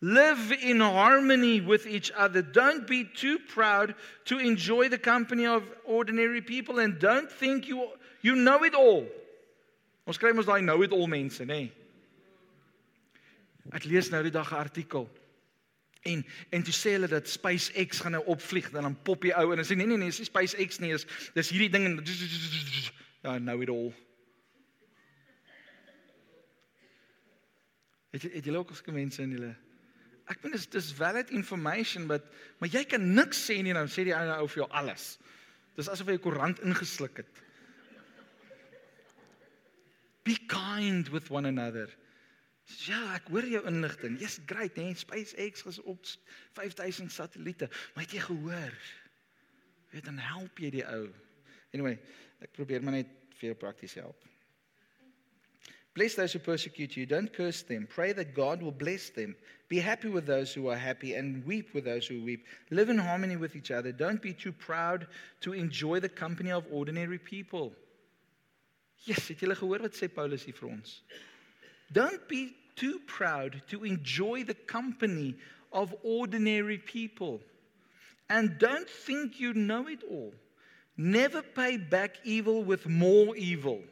Live 0.00 0.52
in 0.52 0.80
harmony 0.80 1.62
with 1.62 1.86
each 1.86 2.12
other. 2.14 2.42
Don't 2.42 2.86
be 2.86 3.04
too 3.04 3.38
proud 3.38 3.94
to 4.26 4.38
enjoy 4.38 4.88
the 4.90 4.98
company 4.98 5.46
of 5.46 5.64
ordinary 5.84 6.42
people 6.42 6.78
and 6.78 6.98
don't 6.98 7.30
think 7.30 7.66
you 7.66 7.88
you 8.20 8.34
know 8.34 8.64
it 8.64 8.74
all. 8.74 9.06
Ons 10.06 10.18
kry 10.18 10.32
mos 10.32 10.44
daai 10.44 10.62
know 10.62 10.82
it 10.82 10.92
all 10.92 11.06
mense, 11.06 11.40
nê? 11.40 11.46
Nee. 11.46 11.72
Ek 13.72 13.86
lees 13.88 14.10
nou 14.12 14.22
die 14.22 14.30
dag 14.30 14.52
'n 14.52 14.60
artikel 14.60 15.08
En 16.04 16.24
en 16.50 16.62
toe 16.62 16.74
sê 16.76 16.94
hulle 16.96 17.08
dat 17.08 17.28
SpaceX 17.28 18.00
gaan 18.04 18.12
nou 18.16 18.24
opvlieg 18.34 18.70
dan 18.70 18.82
dan 18.82 18.96
pop 19.02 19.22
die 19.24 19.32
ou 19.32 19.46
en 19.50 19.56
hulle 19.56 19.64
sê 19.64 19.76
nee 19.76 19.88
nee 19.88 20.00
nee, 20.00 20.12
dis 20.12 20.28
SpaceX 20.28 20.78
nie, 20.82 20.92
is 20.92 21.06
dis 21.36 21.52
hierdie 21.54 21.70
ding 21.72 21.86
en 21.88 21.96
ja, 23.24 23.38
nou 23.40 23.62
it 23.64 23.72
all. 23.72 23.92
Het 28.14 28.28
het 28.36 28.44
julle 28.44 28.60
ook 28.60 28.74
as 28.76 28.84
mense 28.86 29.22
in 29.22 29.32
julle 29.38 29.54
Ek 30.24 30.40
bedoel 30.40 30.56
dis 30.56 30.68
dis 30.72 30.92
valid 30.96 31.32
information 31.36 32.06
but 32.08 32.28
maar 32.60 32.70
jy 32.72 32.84
kan 32.88 33.02
niks 33.16 33.40
sê 33.48 33.58
nie 33.64 33.74
dan 33.76 33.90
sê 33.92 34.06
die 34.08 34.14
ou 34.16 34.38
ou 34.38 34.46
vir 34.48 34.62
jou 34.62 34.68
alles. 34.72 35.08
Dis 35.76 35.88
asof 35.88 36.08
jy 36.08 36.20
'n 36.20 36.24
koerant 36.24 36.60
ingesluk 36.64 37.16
het. 37.24 37.42
Be 40.24 40.36
kind 40.48 41.10
with 41.12 41.30
one 41.30 41.48
another. 41.48 41.88
Ja, 42.64 43.00
ek 43.14 43.28
hoor 43.32 43.44
jou 43.48 43.60
inligting. 43.68 44.16
Jy's 44.20 44.38
great, 44.48 44.76
hè? 44.80 44.88
SpaceX 44.96 45.64
is 45.68 45.80
op 45.82 46.06
5000 46.56 47.12
satelliete. 47.12 47.68
Maar 47.94 48.04
het 48.06 48.14
jy 48.16 48.22
gehoor? 48.24 48.78
Weet 49.92 50.04
dan 50.08 50.18
help 50.18 50.58
jy 50.58 50.70
die 50.78 50.86
ou. 50.88 51.08
Anyway, 51.76 51.98
ek 52.42 52.54
probeer 52.56 52.82
maar 52.82 52.96
net 52.96 53.10
vir 53.36 53.52
jou 53.52 53.58
prakties 53.58 53.96
help. 54.00 54.22
Bless 55.94 56.16
those 56.16 56.32
who 56.32 56.40
persecute 56.42 56.96
you. 56.96 57.06
Don't 57.06 57.32
curse 57.32 57.62
them. 57.62 57.86
Pray 57.86 58.12
that 58.14 58.34
God 58.34 58.62
will 58.62 58.72
bless 58.72 59.10
them. 59.10 59.36
Be 59.68 59.78
happy 59.78 60.08
with 60.08 60.26
those 60.26 60.52
who 60.52 60.68
are 60.68 60.76
happy 60.76 61.14
and 61.14 61.44
weep 61.46 61.72
with 61.72 61.84
those 61.84 62.08
who 62.08 62.20
weep. 62.24 62.46
Live 62.70 62.88
in 62.90 62.98
harmony 62.98 63.36
with 63.36 63.54
each 63.54 63.70
other. 63.70 63.92
Don't 63.92 64.20
be 64.20 64.32
too 64.32 64.52
proud 64.52 65.06
to 65.42 65.52
enjoy 65.52 66.00
the 66.00 66.08
company 66.08 66.50
of 66.50 66.64
ordinary 66.70 67.18
people. 67.18 67.72
Yes, 69.04 69.28
het 69.28 69.38
julle 69.44 69.54
gehoor 69.54 69.84
wat 69.84 69.94
sê 69.94 70.08
Paulus 70.10 70.46
hier 70.48 70.56
vir 70.58 70.72
ons? 70.72 70.98
Don't 71.92 72.28
be 72.28 72.54
too 72.76 73.00
proud 73.06 73.62
to 73.68 73.84
enjoy 73.84 74.44
the 74.44 74.54
company 74.54 75.36
of 75.72 75.94
ordinary 76.02 76.78
people. 76.78 77.40
And 78.28 78.58
don't 78.58 78.88
think 78.88 79.38
you 79.38 79.54
know 79.54 79.86
it 79.88 80.02
all. 80.08 80.32
Never 80.96 81.42
pay 81.42 81.76
back 81.76 82.16
evil 82.24 82.62
with 82.62 82.86
more 82.86 83.36
evil. 83.36 83.82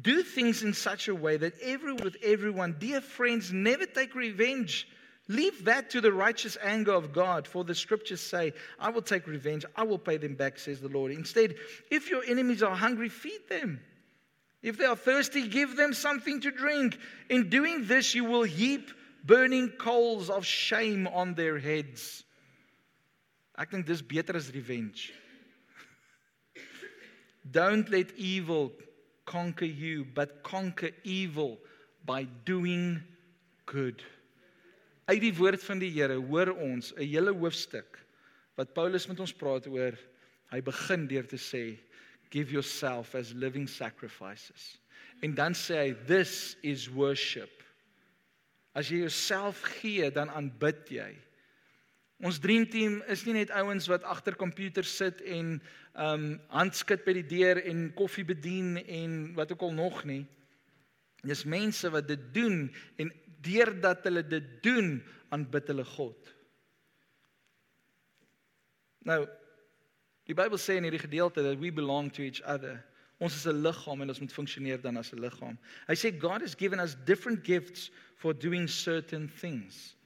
Do 0.00 0.22
things 0.22 0.62
in 0.62 0.72
such 0.72 1.08
a 1.08 1.14
way 1.14 1.36
that 1.36 1.52
everyone 1.60 2.02
with 2.02 2.16
everyone, 2.22 2.76
dear 2.78 3.00
friends, 3.02 3.52
never 3.52 3.84
take 3.84 4.14
revenge. 4.14 4.88
Leave 5.28 5.66
that 5.66 5.90
to 5.90 6.00
the 6.00 6.12
righteous 6.12 6.56
anger 6.62 6.92
of 6.92 7.12
God, 7.12 7.46
for 7.46 7.62
the 7.62 7.74
scriptures 7.74 8.20
say, 8.20 8.54
I 8.78 8.90
will 8.90 9.02
take 9.02 9.26
revenge, 9.26 9.64
I 9.76 9.84
will 9.84 9.98
pay 9.98 10.16
them 10.16 10.34
back, 10.34 10.58
says 10.58 10.80
the 10.80 10.88
Lord. 10.88 11.12
Instead, 11.12 11.54
if 11.90 12.10
your 12.10 12.24
enemies 12.24 12.62
are 12.62 12.74
hungry, 12.74 13.08
feed 13.08 13.48
them. 13.48 13.80
If 14.62 14.78
they 14.78 14.84
are 14.84 14.96
thirsty, 14.96 15.48
give 15.48 15.76
them 15.76 15.92
something 15.92 16.40
to 16.40 16.50
drink. 16.50 16.96
In 17.28 17.48
doing 17.48 17.84
this, 17.86 18.14
you 18.14 18.24
will 18.24 18.44
heap 18.44 18.90
burning 19.24 19.70
coals 19.70 20.30
of 20.30 20.46
shame 20.46 21.06
on 21.08 21.34
their 21.34 21.58
heads. 21.58 22.24
Ek 23.58 23.70
dink 23.70 23.86
dis 23.86 24.02
beter 24.02 24.36
as 24.36 24.50
revenge. 24.54 25.12
Don't 27.50 27.90
let 27.90 28.14
evil 28.16 28.72
conquer 29.26 29.66
you, 29.66 30.06
but 30.14 30.42
conquer 30.42 30.90
evil 31.04 31.58
by 32.04 32.24
doing 32.44 33.02
good. 33.66 34.02
Uit 35.10 35.20
die 35.20 35.34
woord 35.34 35.62
van 35.66 35.82
die 35.82 35.90
Here 35.90 36.16
hoor 36.16 36.54
ons 36.54 36.92
'n 36.96 37.02
hele 37.02 37.34
hoofstuk 37.34 37.98
wat 38.56 38.74
Paulus 38.74 39.08
met 39.08 39.20
ons 39.20 39.34
praat 39.34 39.66
oor. 39.66 39.98
Hy 40.52 40.60
begin 40.60 41.06
deur 41.06 41.26
te 41.26 41.36
sê 41.36 41.78
give 42.32 42.50
yourself 42.50 43.14
as 43.14 43.34
living 43.36 43.68
sacrifices. 43.68 44.78
En 45.22 45.36
dan 45.36 45.54
sê 45.54 45.76
hy 45.78 45.90
this 46.08 46.56
is 46.64 46.88
worship. 46.88 47.60
As 48.72 48.88
jy 48.88 49.02
jouself 49.04 49.60
gee, 49.76 50.08
dan 50.10 50.32
aanbid 50.32 50.88
jy. 50.90 51.10
Ons 52.22 52.38
dream 52.40 52.64
team 52.70 53.00
is 53.10 53.24
nie 53.26 53.34
net 53.36 53.52
ouens 53.58 53.88
wat 53.90 54.06
agter 54.08 54.36
komputers 54.38 54.90
sit 54.96 55.20
en 55.26 55.56
um 55.98 56.26
handskud 56.54 57.02
by 57.04 57.16
die 57.18 57.26
deur 57.34 57.60
en 57.68 57.90
koffie 57.98 58.24
bedien 58.24 58.78
en 58.80 59.16
wat 59.36 59.52
ook 59.52 59.66
al 59.68 59.74
nog 59.76 60.04
nie. 60.08 60.22
Dis 61.26 61.44
mense 61.44 61.90
wat 61.92 62.08
dit 62.08 62.22
doen 62.34 62.64
en 63.02 63.10
deurdat 63.42 64.06
hulle 64.06 64.22
dit 64.24 64.48
doen, 64.64 64.94
aanbid 65.34 65.68
hulle 65.72 65.84
God. 65.84 66.30
Nou 69.06 69.24
Die 70.26 70.34
Bybel 70.34 70.58
sê 70.58 70.76
in 70.78 70.86
hierdie 70.86 71.02
gedeelte 71.02 71.42
dat 71.42 71.58
we 71.58 71.72
belong 71.72 72.12
to 72.14 72.22
each 72.22 72.42
other. 72.46 72.84
Ons 73.18 73.36
is 73.36 73.46
'n 73.46 73.62
liggaam 73.62 74.02
en 74.02 74.08
ons 74.08 74.20
moet 74.20 74.32
funksioneer 74.32 74.80
dan 74.80 74.96
as 74.96 75.12
'n 75.12 75.20
liggaam. 75.20 75.58
Hy 75.86 75.94
sê 75.94 76.18
God 76.18 76.40
has 76.40 76.54
given 76.54 76.80
us 76.80 76.96
different 77.04 77.44
gifts 77.44 77.90
for 78.16 78.32
doing 78.34 78.68
certain 78.68 79.30
things. 79.40 79.96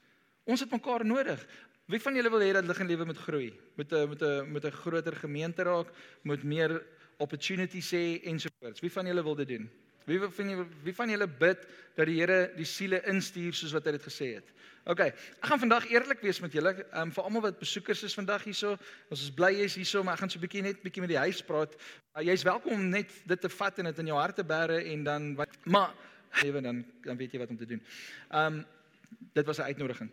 Ons 0.45 0.59
het 0.59 0.71
mekaar 0.71 1.05
nodig. 1.05 1.45
Wie 1.87 1.99
van 1.99 2.15
julle 2.15 2.29
wil 2.29 2.39
hê 2.39 2.53
dat 2.53 2.65
lig 2.65 2.79
en 2.79 2.87
lewe 2.87 3.05
moet 3.05 3.17
groei? 3.17 3.53
Moet 3.75 3.91
'n 3.93 4.07
moet 4.07 4.21
'n 4.21 4.51
moet 4.51 4.65
'n 4.65 4.71
groter 4.71 5.15
gemeente 5.15 5.63
raak, 5.63 5.93
moet 6.23 6.43
meer 6.43 6.83
opportunities 7.17 7.91
hê 7.91 8.21
ensovoorts. 8.23 8.81
Wie 8.81 8.91
van 8.91 9.05
julle 9.05 9.23
wil 9.23 9.35
dit 9.35 9.47
doen? 9.47 9.69
Wie 10.07 10.19
van 10.23 10.49
julle 10.49 10.65
wie 10.85 10.93
van 10.95 11.09
julle 11.11 11.27
bid 11.27 11.65
dat 11.97 12.07
die 12.07 12.21
Here 12.21 12.45
die 12.55 12.65
siele 12.65 13.01
instuur 13.11 13.55
soos 13.57 13.73
wat 13.75 13.89
hy 13.89 13.97
dit 13.97 14.05
gesê 14.07 14.29
het? 14.37 14.53
OK. 14.87 15.01
Ek 15.03 15.49
gaan 15.49 15.59
vandag 15.59 15.89
eerlik 15.91 16.21
wees 16.23 16.39
met 16.39 16.53
julle. 16.55 16.71
Ehm 16.85 17.09
um, 17.09 17.11
vir 17.11 17.27
almal 17.27 17.43
wat 17.49 17.59
besoekers 17.59 18.05
is 18.07 18.15
vandag 18.15 18.45
hierso. 18.47 18.77
Ons 19.11 19.25
is 19.25 19.33
bly 19.35 19.51
jy's 19.57 19.75
hierso, 19.75 20.03
maar 20.03 20.15
ek 20.15 20.23
gaan 20.23 20.31
so 20.31 20.39
'n 20.39 20.47
bietjie 20.47 20.63
net 20.63 20.79
bietjie 20.83 21.03
met 21.03 21.11
die 21.11 21.23
huis 21.25 21.43
praat. 21.43 21.75
Uh, 22.15 22.23
jy's 22.23 22.47
welkom 22.47 22.71
om 22.71 22.89
net 22.89 23.11
dit 23.27 23.41
te 23.41 23.49
vat 23.49 23.79
en 23.79 23.91
dit 23.91 23.99
in 23.99 24.13
jou 24.13 24.17
hart 24.17 24.35
te 24.35 24.47
bære 24.47 24.79
en 24.93 25.03
dan 25.03 25.35
wat 25.35 25.51
maar 25.65 25.91
ewe 26.43 26.61
dan 26.61 26.85
dan 27.03 27.17
weet 27.17 27.33
jy 27.33 27.39
wat 27.39 27.49
om 27.49 27.57
te 27.57 27.67
doen. 27.67 27.83
Ehm 28.31 28.45
um, 28.45 28.65
dit 29.33 29.45
was 29.45 29.59
'n 29.59 29.67
uitnodiging. 29.67 30.11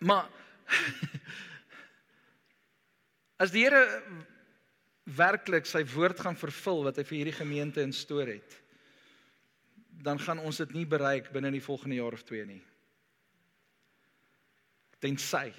Maar 0.00 0.28
as 3.44 3.50
die 3.50 3.64
Here 3.64 4.02
werklik 5.04 5.66
sy 5.66 5.84
woord 5.84 6.20
gaan 6.20 6.36
vervul 6.36 6.84
wat 6.84 6.96
hy 6.96 7.04
vir 7.04 7.18
hierdie 7.18 7.40
gemeente 7.44 7.82
instoor 7.82 8.26
het, 8.26 8.65
dan 10.02 10.20
gaan 10.20 10.38
ons 10.38 10.56
dit 10.56 10.72
nie 10.72 10.86
bereik 10.86 11.32
binne 11.32 11.50
die 11.50 11.64
volgende 11.64 11.96
jaar 11.96 12.12
of 12.12 12.22
twee 12.22 12.44
nie 12.46 12.62
tensy 15.00 15.52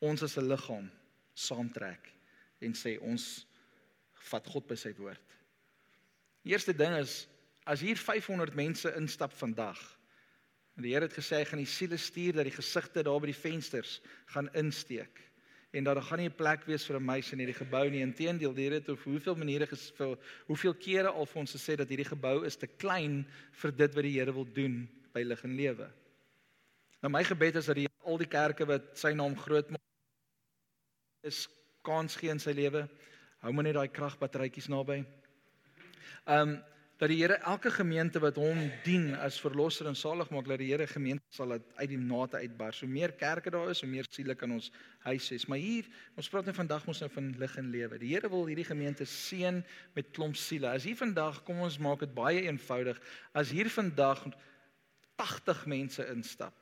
ons 0.00 0.22
as 0.22 0.36
'n 0.38 0.48
liggaam 0.48 0.90
saamtrek 1.34 2.12
en 2.60 2.72
sê 2.72 2.98
ons 3.00 3.46
vat 4.30 4.46
God 4.46 4.66
by 4.68 4.76
sy 4.78 4.94
woord. 4.96 5.34
Die 6.44 6.52
eerste 6.52 6.72
ding 6.76 6.96
is 6.96 7.26
as 7.66 7.80
hier 7.80 7.96
500 7.96 8.54
mense 8.54 8.90
instap 8.96 9.32
vandag 9.32 9.80
die 10.76 10.90
Here 10.90 11.06
het 11.06 11.14
gesê 11.14 11.38
hy 11.38 11.44
gaan 11.44 11.62
die 11.62 11.70
siele 11.70 11.96
stuur 11.96 12.34
dat 12.34 12.48
die 12.48 12.56
gesigte 12.56 13.04
daar 13.06 13.20
by 13.22 13.30
die 13.30 13.38
vensters 13.38 14.00
gaan 14.34 14.50
insteek 14.58 15.22
en 15.74 15.84
dat 15.84 15.94
daar 15.94 16.06
gaan 16.06 16.18
nie 16.18 16.28
'n 16.28 16.34
plek 16.34 16.64
wees 16.64 16.86
vir 16.86 16.96
'n 16.96 17.04
meisie 17.04 17.32
in 17.32 17.38
hierdie 17.38 17.64
gebou 17.64 17.90
nie. 17.90 18.00
Inteendeel, 18.00 18.54
die 18.54 18.64
Here 18.64 18.74
het 18.74 18.88
op 18.88 19.00
hoeveel 19.02 19.34
maniere 19.34 19.66
gevul, 19.66 20.16
hoeveel 20.46 20.74
kere 20.74 21.08
al 21.08 21.26
vir 21.26 21.40
ons 21.40 21.54
gesê 21.54 21.76
dat 21.76 21.88
hierdie 21.88 22.12
gebou 22.14 22.44
is 22.44 22.56
te 22.56 22.66
klein 22.66 23.26
vir 23.50 23.76
dit 23.76 23.94
wat 23.94 24.02
die 24.02 24.18
Here 24.18 24.32
wil 24.32 24.46
doen 24.52 24.88
by 25.12 25.22
lig 25.22 25.44
en 25.44 25.56
lewe. 25.56 25.90
Nou 27.02 27.10
my 27.12 27.24
gebed 27.24 27.56
is 27.56 27.66
dat 27.66 27.76
die 27.76 27.88
al 28.04 28.18
die 28.18 28.28
kerke 28.28 28.66
wat 28.66 28.82
sy 28.98 29.12
naam 29.12 29.36
groot 29.36 29.70
maak 29.70 29.80
is 31.22 31.48
kans 31.82 32.16
gee 32.16 32.30
in 32.30 32.38
sy 32.38 32.52
lewe. 32.52 32.88
Hou 33.40 33.52
maar 33.52 33.64
net 33.64 33.74
daai 33.74 33.88
kragbatterytjies 33.88 34.68
naby. 34.68 35.04
Ehm 36.24 36.48
um, 36.48 36.62
dat 37.00 37.10
die 37.10 37.18
Here 37.18 37.40
elke 37.42 37.72
gemeente 37.74 38.20
wat 38.22 38.36
hom 38.38 38.58
dien 38.84 39.08
as 39.18 39.40
verlosser 39.42 39.88
en 39.90 39.96
saligmaker, 39.98 40.54
dat 40.54 40.62
die 40.62 40.70
Here 40.70 40.86
gemeente 40.86 41.26
sal 41.34 41.56
uit, 41.56 41.66
die 41.90 41.98
nate 41.98 42.38
uitbars. 42.38 42.82
So 42.82 42.90
meer 42.90 43.12
kerke 43.18 43.50
daar 43.50 43.72
is, 43.72 43.82
so 43.82 43.90
meer 43.90 44.06
siele 44.10 44.36
kan 44.38 44.54
ons 44.54 44.70
huis 45.08 45.26
hê. 45.32 45.40
Maar 45.50 45.62
hier, 45.62 45.88
ons 46.14 46.30
praat 46.30 46.46
net 46.46 46.58
vandag 46.58 46.86
mos 46.86 47.02
nou 47.02 47.10
van 47.16 47.32
lig 47.40 47.58
en 47.58 47.72
lewe. 47.74 47.98
Die 47.98 48.12
Here 48.14 48.30
wil 48.30 48.46
hierdie 48.50 48.68
gemeente 48.68 49.08
seën 49.10 49.58
met 49.96 50.14
klomp 50.14 50.38
siele. 50.38 50.70
As 50.70 50.86
hier 50.86 50.98
vandag, 51.00 51.42
kom 51.48 51.64
ons 51.66 51.80
maak 51.82 52.06
dit 52.06 52.14
baie 52.14 52.46
eenvoudig. 52.46 53.02
As 53.34 53.50
hier 53.50 53.70
vandag 53.74 54.22
80 55.18 55.66
mense 55.70 56.08
instap. 56.14 56.54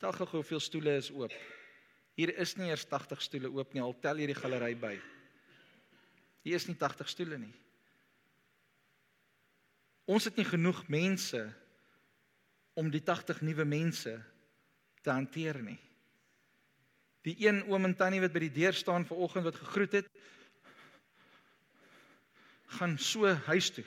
Tel 0.00 0.12
gou 0.20 0.28
hoeveel 0.36 0.60
stoele 0.60 0.98
is 1.00 1.10
oop. 1.14 1.32
Hier 2.14 2.30
is 2.38 2.54
nie 2.60 2.68
eers 2.68 2.84
80 2.92 3.24
stoele 3.24 3.50
oop 3.50 3.72
nie, 3.74 3.82
al 3.82 3.96
tel 4.04 4.20
jy 4.20 4.28
die 4.30 4.38
galery 4.38 4.74
by. 4.78 4.94
Hier 6.44 6.60
is 6.60 6.68
nie 6.68 6.76
80 6.76 7.08
stoele 7.08 7.40
nie. 7.40 7.54
Ons 10.04 10.28
het 10.28 10.36
nie 10.36 10.46
genoeg 10.46 10.84
mense 10.92 11.40
om 12.74 12.90
die 12.90 13.02
80 13.02 13.40
nuwe 13.40 13.64
mense 13.64 14.14
te 15.04 15.10
hanteer 15.10 15.60
nie. 15.62 15.78
Die 17.24 17.36
een 17.46 17.62
oom 17.70 17.88
en 17.88 17.96
tannie 17.96 18.20
wat 18.20 18.34
by 18.34 18.42
die 18.44 18.54
deur 18.60 18.76
staan 18.76 19.06
vanoggend 19.08 19.46
wat 19.48 19.60
gegroet 19.62 20.00
het, 20.00 20.08
gaan 22.74 22.98
so 22.98 23.30
huis 23.46 23.70
toe 23.70 23.86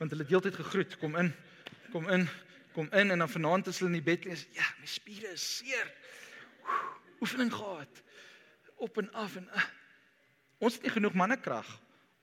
want 0.00 0.14
hulle 0.14 0.24
het 0.24 0.32
heeltyd 0.32 0.54
gegroet, 0.56 0.94
kom 0.96 1.16
in, 1.20 1.26
kom 1.92 2.06
in, 2.08 2.22
kom 2.72 2.86
in 2.96 3.12
en 3.12 3.20
dan 3.20 3.28
vanaand 3.28 3.66
as 3.68 3.82
hulle 3.82 3.90
in 3.90 3.98
die 3.98 4.06
bed 4.06 4.24
lê, 4.24 4.36
ja, 4.56 4.64
my 4.80 4.88
spiere 4.88 5.34
is 5.36 5.44
seer. 5.58 5.90
Oefening 7.20 7.50
gehad. 7.52 8.00
Op 8.80 8.96
en 9.02 9.10
af 9.12 9.36
en 9.36 9.44
uh. 9.52 9.66
ons 10.64 10.78
het 10.78 10.86
nie 10.86 10.94
genoeg 10.94 11.18
mannekrag 11.20 11.68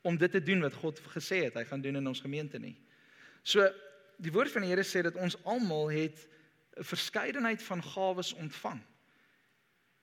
om 0.01 0.17
dit 0.17 0.31
te 0.31 0.41
doen 0.41 0.65
wat 0.65 0.73
God 0.81 1.03
gesê 1.13 1.43
het 1.43 1.59
hy 1.59 1.67
gaan 1.69 1.83
doen 1.85 2.01
in 2.01 2.09
ons 2.09 2.23
gemeente 2.25 2.57
nie. 2.57 2.73
So 3.47 3.63
die 4.19 4.33
woord 4.35 4.51
van 4.51 4.65
die 4.65 4.73
Here 4.73 4.83
sê 4.83 5.05
dat 5.05 5.15
ons 5.15 5.37
almal 5.47 5.91
het 5.93 6.27
'n 6.77 6.83
verskeidenheid 6.83 7.63
van 7.63 7.81
gawes 7.83 8.33
ontvang. 8.33 8.81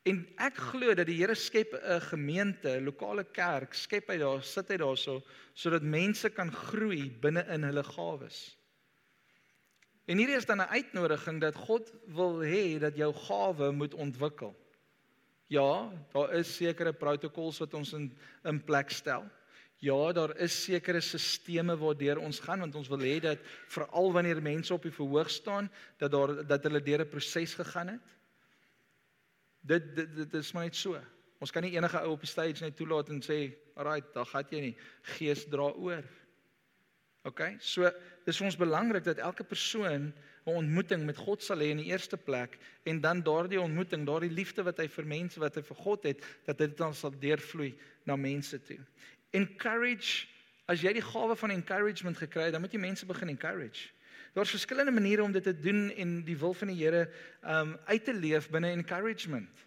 En 0.05 0.19
ek 0.37 0.57
glo 0.71 0.95
dat 0.95 1.07
die 1.07 1.17
Here 1.17 1.35
skep 1.35 1.75
'n 1.75 2.01
gemeente, 2.01 2.77
'n 2.77 2.85
lokale 2.85 3.25
kerk, 3.25 3.75
skep 3.75 4.09
hy 4.09 4.19
daar, 4.19 4.43
sit 4.43 4.69
hy 4.69 4.77
daarso 4.77 5.23
sodat 5.55 5.83
mense 5.83 6.31
kan 6.31 6.53
groei 6.53 7.11
binne 7.11 7.45
in 7.49 7.63
hulle 7.63 7.85
gawes. 7.85 8.57
En 10.07 10.19
hierdie 10.19 10.37
is 10.37 10.47
dan 10.47 10.61
'n 10.61 10.69
uitnodiging 10.69 11.41
dat 11.41 11.55
God 11.55 11.93
wil 12.07 12.41
hê 12.41 12.79
dat 12.79 12.97
jou 12.97 13.13
gawe 13.13 13.73
moet 13.73 13.95
ontwikkel. 13.95 14.55
Ja, 15.49 15.93
daar 16.13 16.33
is 16.35 16.57
sekere 16.57 16.93
protokols 16.93 17.59
wat 17.59 17.75
ons 17.75 17.93
in 17.93 18.13
in 18.45 18.65
plek 18.65 18.91
stel. 18.91 19.25
Ja, 19.85 20.13
daar 20.17 20.33
is 20.41 20.55
sekere 20.65 21.01
sisteme 21.05 21.77
waardeur 21.77 22.23
ons 22.23 22.41
gaan 22.41 22.63
want 22.65 22.77
ons 22.79 22.89
wil 22.89 23.03
hê 23.05 23.19
dat 23.21 23.43
veral 23.75 24.13
wanneer 24.17 24.41
mense 24.43 24.73
op 24.73 24.87
die 24.87 24.95
verhoog 24.95 25.29
staan 25.31 25.69
dat 26.01 26.13
daar 26.15 26.33
dat 26.47 26.65
hulle 26.65 26.81
deur 26.81 27.05
'n 27.05 27.13
proses 27.13 27.55
gegaan 27.55 27.89
het. 27.89 28.15
Dit 29.61 29.95
dit 29.97 30.17
dit 30.17 30.35
is 30.35 30.53
maar 30.53 30.65
net 30.65 30.77
so. 30.77 31.01
Ons 31.41 31.51
kan 31.51 31.63
nie 31.63 31.77
enige 31.77 32.01
ou 32.01 32.13
op 32.13 32.21
die 32.21 32.31
stage 32.31 32.65
net 32.65 32.77
toelaat 32.77 33.09
en 33.09 33.21
sê, 33.21 33.53
"Alright, 33.77 34.15
dan 34.15 34.27
gaan 34.27 34.47
jy 34.51 34.61
nie. 34.61 34.77
Gees 35.03 35.45
dra 35.45 35.69
oor." 35.73 36.05
OK? 37.25 37.41
So, 37.59 37.91
dis 38.25 38.37
vir 38.37 38.47
ons 38.47 38.57
belangrik 38.57 39.05
dat 39.05 39.19
elke 39.19 39.45
persoon 39.45 40.13
'n 40.47 40.57
ontmoeting 40.61 41.05
met 41.05 41.17
God 41.17 41.43
sal 41.43 41.59
hê 41.59 41.71
in 41.73 41.81
die 41.81 41.93
eerste 41.93 42.17
plek 42.17 42.59
en 42.85 43.01
dan 43.01 43.23
daardie 43.23 43.61
ontmoeting, 43.61 44.07
daardie 44.07 44.31
liefde 44.31 44.63
wat 44.63 44.79
hy 44.79 44.89
vir 44.89 45.07
mense 45.07 45.41
wat 45.41 45.55
hy 45.55 45.63
vir 45.63 45.77
God 45.77 46.03
het, 46.05 46.25
dat 46.45 46.59
dit 46.59 46.77
dan 46.77 46.95
sal 46.95 47.11
deurvloei 47.11 47.75
na 48.05 48.17
mense 48.17 48.63
toe. 48.63 48.79
Encourage 49.35 50.29
as 50.71 50.81
jy 50.81 50.95
die 50.97 51.05
gawe 51.05 51.37
van 51.37 51.53
encouragement 51.53 52.17
gekry 52.17 52.49
het, 52.49 52.55
dan 52.57 52.63
moet 52.65 52.73
jy 52.73 52.81
mense 52.81 53.07
begin 53.07 53.35
encourage. 53.35 53.91
Daar's 54.35 54.51
verskillende 54.51 54.95
maniere 54.95 55.23
om 55.23 55.33
dit 55.33 55.43
te 55.43 55.55
doen 55.61 55.91
en 55.91 56.17
die 56.25 56.37
wil 56.39 56.55
van 56.55 56.73
die 56.73 56.79
Here 56.81 57.05
um 57.43 57.77
uit 57.87 58.05
te 58.05 58.15
leef 58.15 58.49
binne 58.51 58.73
encouragement. 58.75 59.63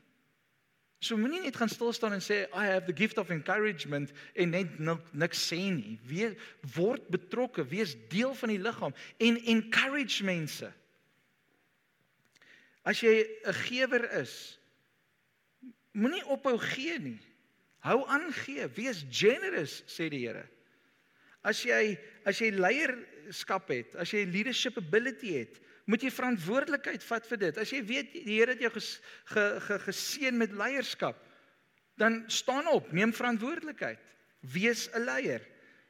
So 0.99 1.17
moenie 1.17 1.43
net 1.43 1.55
gaan 1.55 1.69
stil 1.69 1.93
staan 1.93 2.15
en 2.17 2.23
sê 2.25 2.47
I 2.49 2.65
have 2.73 2.87
the 2.89 2.95
gift 2.95 3.17
of 3.21 3.29
encouragement 3.29 4.11
en 4.33 4.49
net 4.49 4.79
niks 5.13 5.43
sê 5.45 5.59
nie. 5.71 5.99
Wees 6.09 6.33
word 6.73 7.05
betrokke, 7.13 7.63
wees 7.69 7.93
deel 8.09 8.33
van 8.35 8.49
die 8.49 8.59
liggaam 8.59 8.95
en 9.21 9.37
encourage 9.45 10.25
mense. 10.25 10.71
As 12.83 12.99
jy 13.03 13.27
'n 13.45 13.53
gewer 13.53 14.11
is, 14.19 14.59
moenie 15.91 16.25
ophou 16.25 16.57
gee 16.57 16.99
nie. 16.99 17.19
Hou 17.87 18.01
aan 18.11 18.27
gee, 18.43 18.67
wees 18.75 19.05
generous 19.07 19.79
sê 19.87 20.09
die 20.11 20.25
Here. 20.25 20.43
As 21.47 21.61
jy 21.63 21.95
as 22.27 22.41
jy 22.41 22.51
leierskap 22.51 23.69
het, 23.71 23.95
as 23.95 24.11
jy 24.11 24.25
leadership 24.27 24.79
ability 24.81 25.37
het, 25.37 25.61
moet 25.87 26.03
jy 26.03 26.11
verantwoordelikheid 26.11 27.05
vat 27.07 27.29
vir 27.29 27.39
dit. 27.45 27.59
As 27.63 27.71
jy 27.71 27.79
weet 27.87 28.11
die 28.11 28.25
Here 28.41 28.51
het 28.51 28.63
jou 28.65 28.73
ges, 28.75 28.97
ge, 29.31 29.45
ge, 29.63 29.79
geseën 29.85 30.35
met 30.35 30.55
leierskap, 30.59 31.21
dan 31.97 32.25
staan 32.27 32.67
op, 32.73 32.91
neem 32.91 33.15
verantwoordelikheid. 33.15 34.01
Wees 34.53 34.89
'n 34.93 35.07
leier. 35.07 35.41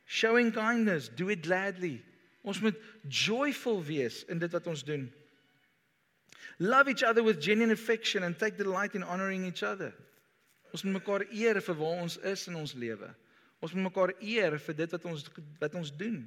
Showing 0.05 0.53
kindness, 0.53 1.09
do 1.09 1.29
it 1.29 1.43
gladly. 1.45 2.01
Ons 2.43 2.61
moet 2.61 2.77
joyful 3.09 3.83
wees 3.83 4.23
in 4.31 4.39
dit 4.39 4.51
wat 4.51 4.67
ons 4.67 4.83
doen. 4.83 5.11
Love 6.59 6.89
each 6.89 7.03
other 7.03 7.23
with 7.23 7.43
genuine 7.43 7.73
affection 7.73 8.23
and 8.23 8.37
take 8.39 8.55
delight 8.55 8.95
in 8.95 9.03
honoring 9.03 9.45
each 9.45 9.63
other. 9.63 9.93
Ons 10.78 10.84
moet 10.86 10.99
mekaar 10.99 11.23
eer 11.34 11.57
vir 11.57 11.75
waar 11.80 12.01
ons 12.03 12.15
is 12.30 12.41
in 12.51 12.55
ons 12.59 12.71
lewe. 12.78 13.07
Ons 13.65 13.71
moet 13.73 13.88
mekaar 13.88 14.11
eer 14.21 14.59
vir 14.61 14.75
dit 14.78 14.91
wat 14.93 15.05
ons 15.09 15.23
wat 15.57 15.78
ons 15.80 15.89
doen. 15.97 16.19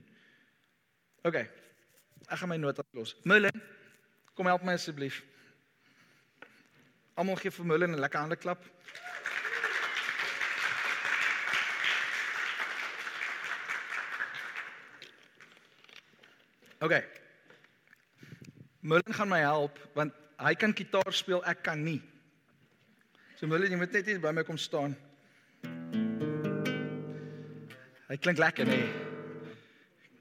OK. 1.22 1.36
Ek 2.26 2.40
gaan 2.40 2.50
my 2.50 2.56
nota 2.58 2.82
los. 2.98 3.12
Mullen, 3.22 3.62
kom 4.34 4.50
help 4.50 4.66
my 4.66 4.74
asseblief. 4.74 5.20
Almal 7.14 7.38
gee 7.38 7.54
vir 7.54 7.68
Mullen 7.70 7.94
'n 7.94 8.02
lekker 8.02 8.18
hande 8.18 8.36
klap. 8.42 8.66
OK. 16.82 16.98
Mullen 18.80 19.14
gaan 19.14 19.28
my 19.30 19.44
help 19.46 19.78
want 19.94 20.12
hy 20.42 20.54
kan 20.54 20.74
gitaar 20.74 21.14
speel, 21.14 21.44
ek 21.46 21.62
kan 21.62 21.84
nie. 21.84 22.00
So 23.40 23.48
Mullen, 23.48 23.72
jy 23.72 23.76
moet 23.80 23.94
net 23.96 24.04
hier 24.04 24.18
by 24.20 24.34
my 24.36 24.42
kom 24.44 24.58
staan. 24.60 24.92
Hy 28.10 28.18
klink 28.20 28.36
lekker, 28.36 28.68
nee. 28.68 28.84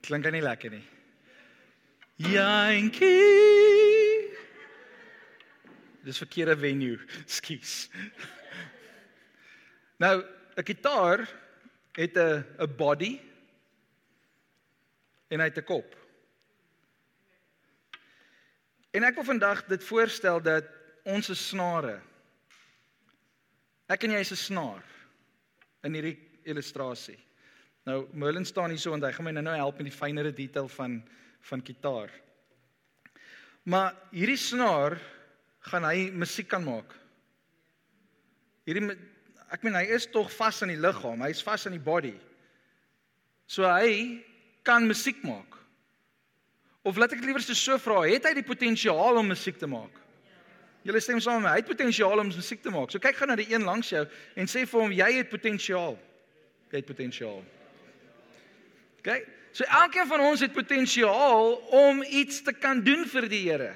Klink 0.07 0.23
hy 0.23 0.31
nie 0.37 0.43
lekker 0.45 0.71
nie? 0.71 0.85
Yankee. 2.29 4.29
Dis 6.07 6.23
verkeerde 6.23 6.55
venue. 6.63 6.95
Skus. 7.27 7.91
Nou, 9.99 10.23
'n 10.55 10.63
gitaar 10.63 11.27
het 11.99 12.15
'n 12.15 12.47
'n 12.55 12.75
body 12.79 13.19
en 15.27 15.43
hy 15.43 15.51
het 15.51 15.59
'n 15.59 15.67
kop. 15.67 15.91
En 18.95 19.03
ek 19.03 19.15
wil 19.15 19.27
vandag 19.27 19.67
dit 19.67 19.83
voorstel 19.83 20.39
dat 20.39 20.63
ons 21.03 21.25
se 21.25 21.35
snare 21.35 21.99
Ek 23.89 24.05
en 24.05 24.11
jy 24.13 24.19
is 24.21 24.31
'n 24.31 24.35
snaar 24.37 24.83
in 25.83 25.93
hierdie 25.93 26.17
illustrasie. 26.45 27.17
Nou 27.85 28.07
Merlin 28.13 28.45
staan 28.45 28.69
hier 28.69 28.77
so 28.77 28.93
en 28.93 29.01
hy 29.01 29.11
gaan 29.11 29.25
my 29.25 29.31
nou 29.31 29.43
nou 29.43 29.55
help 29.55 29.77
met 29.79 29.89
die 29.89 29.97
fynere 29.97 30.31
detail 30.31 30.67
van 30.67 31.01
van 31.41 31.61
gitaar. 31.65 32.11
Maar 33.63 33.95
hierdie 34.11 34.37
snaar 34.37 34.99
gaan 35.71 35.83
hy 35.83 36.11
musiek 36.11 36.47
kan 36.47 36.63
maak. 36.63 36.93
Hierdie 38.67 38.97
ek 39.49 39.63
meen 39.63 39.73
hy 39.73 39.85
is 39.95 40.05
tog 40.05 40.29
vas 40.31 40.61
aan 40.61 40.69
die 40.69 40.77
liggaam, 40.77 41.21
hy's 41.25 41.41
vas 41.41 41.65
aan 41.65 41.73
die 41.73 41.81
body. 41.81 42.13
So 43.47 43.65
hy 43.65 44.21
kan 44.63 44.85
musiek 44.85 45.23
maak. 45.23 45.57
Of 46.85 46.97
laat 46.97 47.13
ek 47.13 47.23
liewer 47.25 47.41
so 47.41 47.77
vra, 47.81 48.03
het 48.05 48.25
hy 48.25 48.33
die 48.37 48.45
potensiaal 48.45 49.17
om 49.17 49.27
musiek 49.27 49.57
te 49.57 49.67
maak? 49.67 49.95
Julle 50.87 51.01
stem 51.03 51.19
saam 51.19 51.41
met 51.41 51.49
my. 51.49 51.55
Hy 51.57 51.63
het 51.63 51.67
potensiaal 51.69 52.21
om 52.21 52.29
musiek 52.31 52.61
te 52.63 52.71
maak. 52.71 52.91
So 52.91 53.03
kyk 53.03 53.17
gou 53.19 53.27
na 53.27 53.35
die 53.39 53.49
een 53.51 53.65
langs 53.67 53.91
jou 53.91 54.05
en 54.35 54.47
sê 54.47 54.63
vir 54.69 54.79
hom 54.79 54.93
jy 54.95 55.09
het 55.17 55.29
potensiaal. 55.31 55.97
Jy 56.71 56.79
het 56.79 56.87
potensiaal. 56.87 57.43
OK? 59.01 59.11
So 59.51 59.65
elkeen 59.65 60.07
van 60.07 60.23
ons 60.23 60.43
het 60.45 60.53
potensiaal 60.55 61.55
om 61.75 62.03
iets 62.03 62.43
te 62.45 62.53
kan 62.53 62.83
doen 62.85 63.05
vir 63.09 63.27
die 63.31 63.43
Here. 63.49 63.73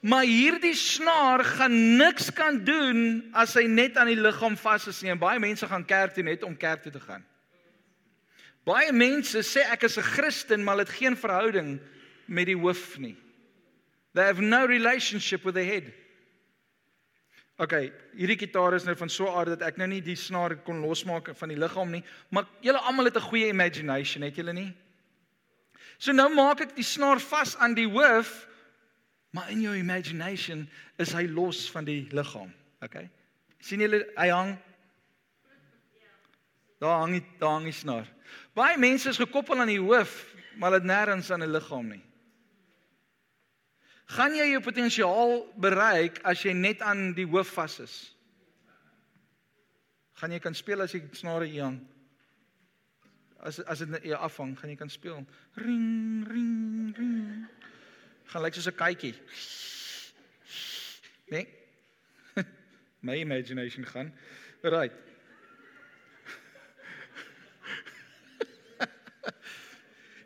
Maar 0.00 0.28
hierdie 0.28 0.76
snaar 0.78 1.42
gaan 1.44 1.74
niks 1.98 2.28
kan 2.30 2.60
doen 2.64 3.24
as 3.34 3.56
hy 3.58 3.64
net 3.66 3.96
aan 3.98 4.12
die 4.12 4.20
liggaam 4.20 4.54
vas 4.60 4.86
is 4.86 5.00
nie. 5.02 5.10
En 5.10 5.18
baie 5.18 5.40
mense 5.42 5.66
gaan 5.66 5.86
kerk 5.86 6.14
toe 6.14 6.26
net 6.26 6.44
om 6.46 6.54
kerk 6.56 6.84
toe 6.84 6.92
te 6.94 7.02
gaan. 7.02 7.24
Baie 8.68 8.92
mense 8.92 9.42
sê 9.46 9.64
ek 9.72 9.88
is 9.88 9.98
'n 9.98 10.02
Christen, 10.02 10.64
maar 10.64 10.78
het 10.78 10.88
geen 10.88 11.16
verhouding 11.16 11.80
met 12.26 12.46
die 12.46 12.56
hoof 12.56 12.98
nie. 12.98 13.16
They 14.18 14.26
have 14.26 14.40
no 14.40 14.66
relationship 14.66 15.44
with 15.44 15.54
the 15.54 15.62
head. 15.62 15.92
Okay, 17.62 17.92
hierdie 18.18 18.34
gitaar 18.40 18.74
is 18.74 18.82
nou 18.82 18.96
van 18.98 19.10
so 19.10 19.26
'n 19.26 19.34
aard 19.38 19.52
dat 19.54 19.62
ek 19.62 19.76
nou 19.78 19.86
nie 19.86 20.00
die 20.02 20.16
snaar 20.18 20.56
kon 20.66 20.80
losmaak 20.82 21.30
van 21.38 21.48
die 21.48 21.58
liggaam 21.58 21.90
nie, 21.90 22.02
maar 22.30 22.48
julle 22.60 22.80
almal 22.82 23.04
het 23.04 23.16
'n 23.16 23.28
goeie 23.30 23.46
imagination, 23.46 24.22
het 24.22 24.34
julle 24.34 24.52
nie? 24.52 24.74
So 25.98 26.12
nou 26.12 26.34
maak 26.34 26.60
ek 26.60 26.74
die 26.74 26.82
snaar 26.82 27.20
vas 27.20 27.56
aan 27.56 27.74
die 27.74 27.86
hoof, 27.86 28.48
maar 29.30 29.50
in 29.50 29.60
jou 29.60 29.76
imagination 29.76 30.68
is 30.98 31.12
hy 31.12 31.26
los 31.26 31.70
van 31.70 31.84
die 31.84 32.08
liggaam. 32.10 32.52
Okay? 32.82 33.10
sien 33.60 33.80
julle 33.80 34.02
hy 34.16 34.28
hang 34.30 34.58
Daar 36.78 36.98
hang 36.98 37.12
die 37.12 37.24
daar 37.38 37.50
hang 37.50 37.64
die 37.64 37.72
snaar. 37.72 38.06
Baie 38.54 38.78
mense 38.78 39.08
is 39.08 39.16
gekoppel 39.16 39.58
aan 39.58 39.66
die 39.66 39.80
hoof, 39.80 40.34
maar 40.56 40.70
dit 40.70 40.82
nêrens 40.82 41.30
aan 41.30 41.42
'n 41.42 41.50
liggaam 41.50 41.88
nie. 41.88 42.07
Gaan 44.08 44.32
jy 44.32 44.46
jou 44.54 44.60
potensiaal 44.64 45.34
bereik 45.60 46.22
as 46.24 46.40
jy 46.44 46.54
net 46.56 46.80
aan 46.80 47.12
die 47.16 47.26
hoof 47.28 47.50
vas 47.58 47.76
is? 47.84 47.96
Gaan 50.18 50.32
jy 50.32 50.40
kan 50.42 50.56
speel 50.56 50.80
as 50.82 50.94
jy 50.96 51.02
snare 51.14 51.46
hier 51.46 51.66
hang? 51.66 51.78
As 53.44 53.60
as 53.70 53.84
dit 53.84 54.08
jy 54.08 54.16
afhang, 54.16 54.56
gaan 54.58 54.72
jy 54.72 54.78
kan 54.80 54.90
speel. 54.90 55.20
Ring 55.60 56.24
ring 56.26 56.94
ring. 56.96 57.44
Gaan 58.32 58.42
lyk 58.42 58.56
soos 58.56 58.70
'n 58.72 58.78
katjie. 58.80 59.14
Nee. 61.30 61.46
My 63.06 63.20
imagination 63.20 63.84
gaan. 63.84 64.12
Right. 64.62 65.07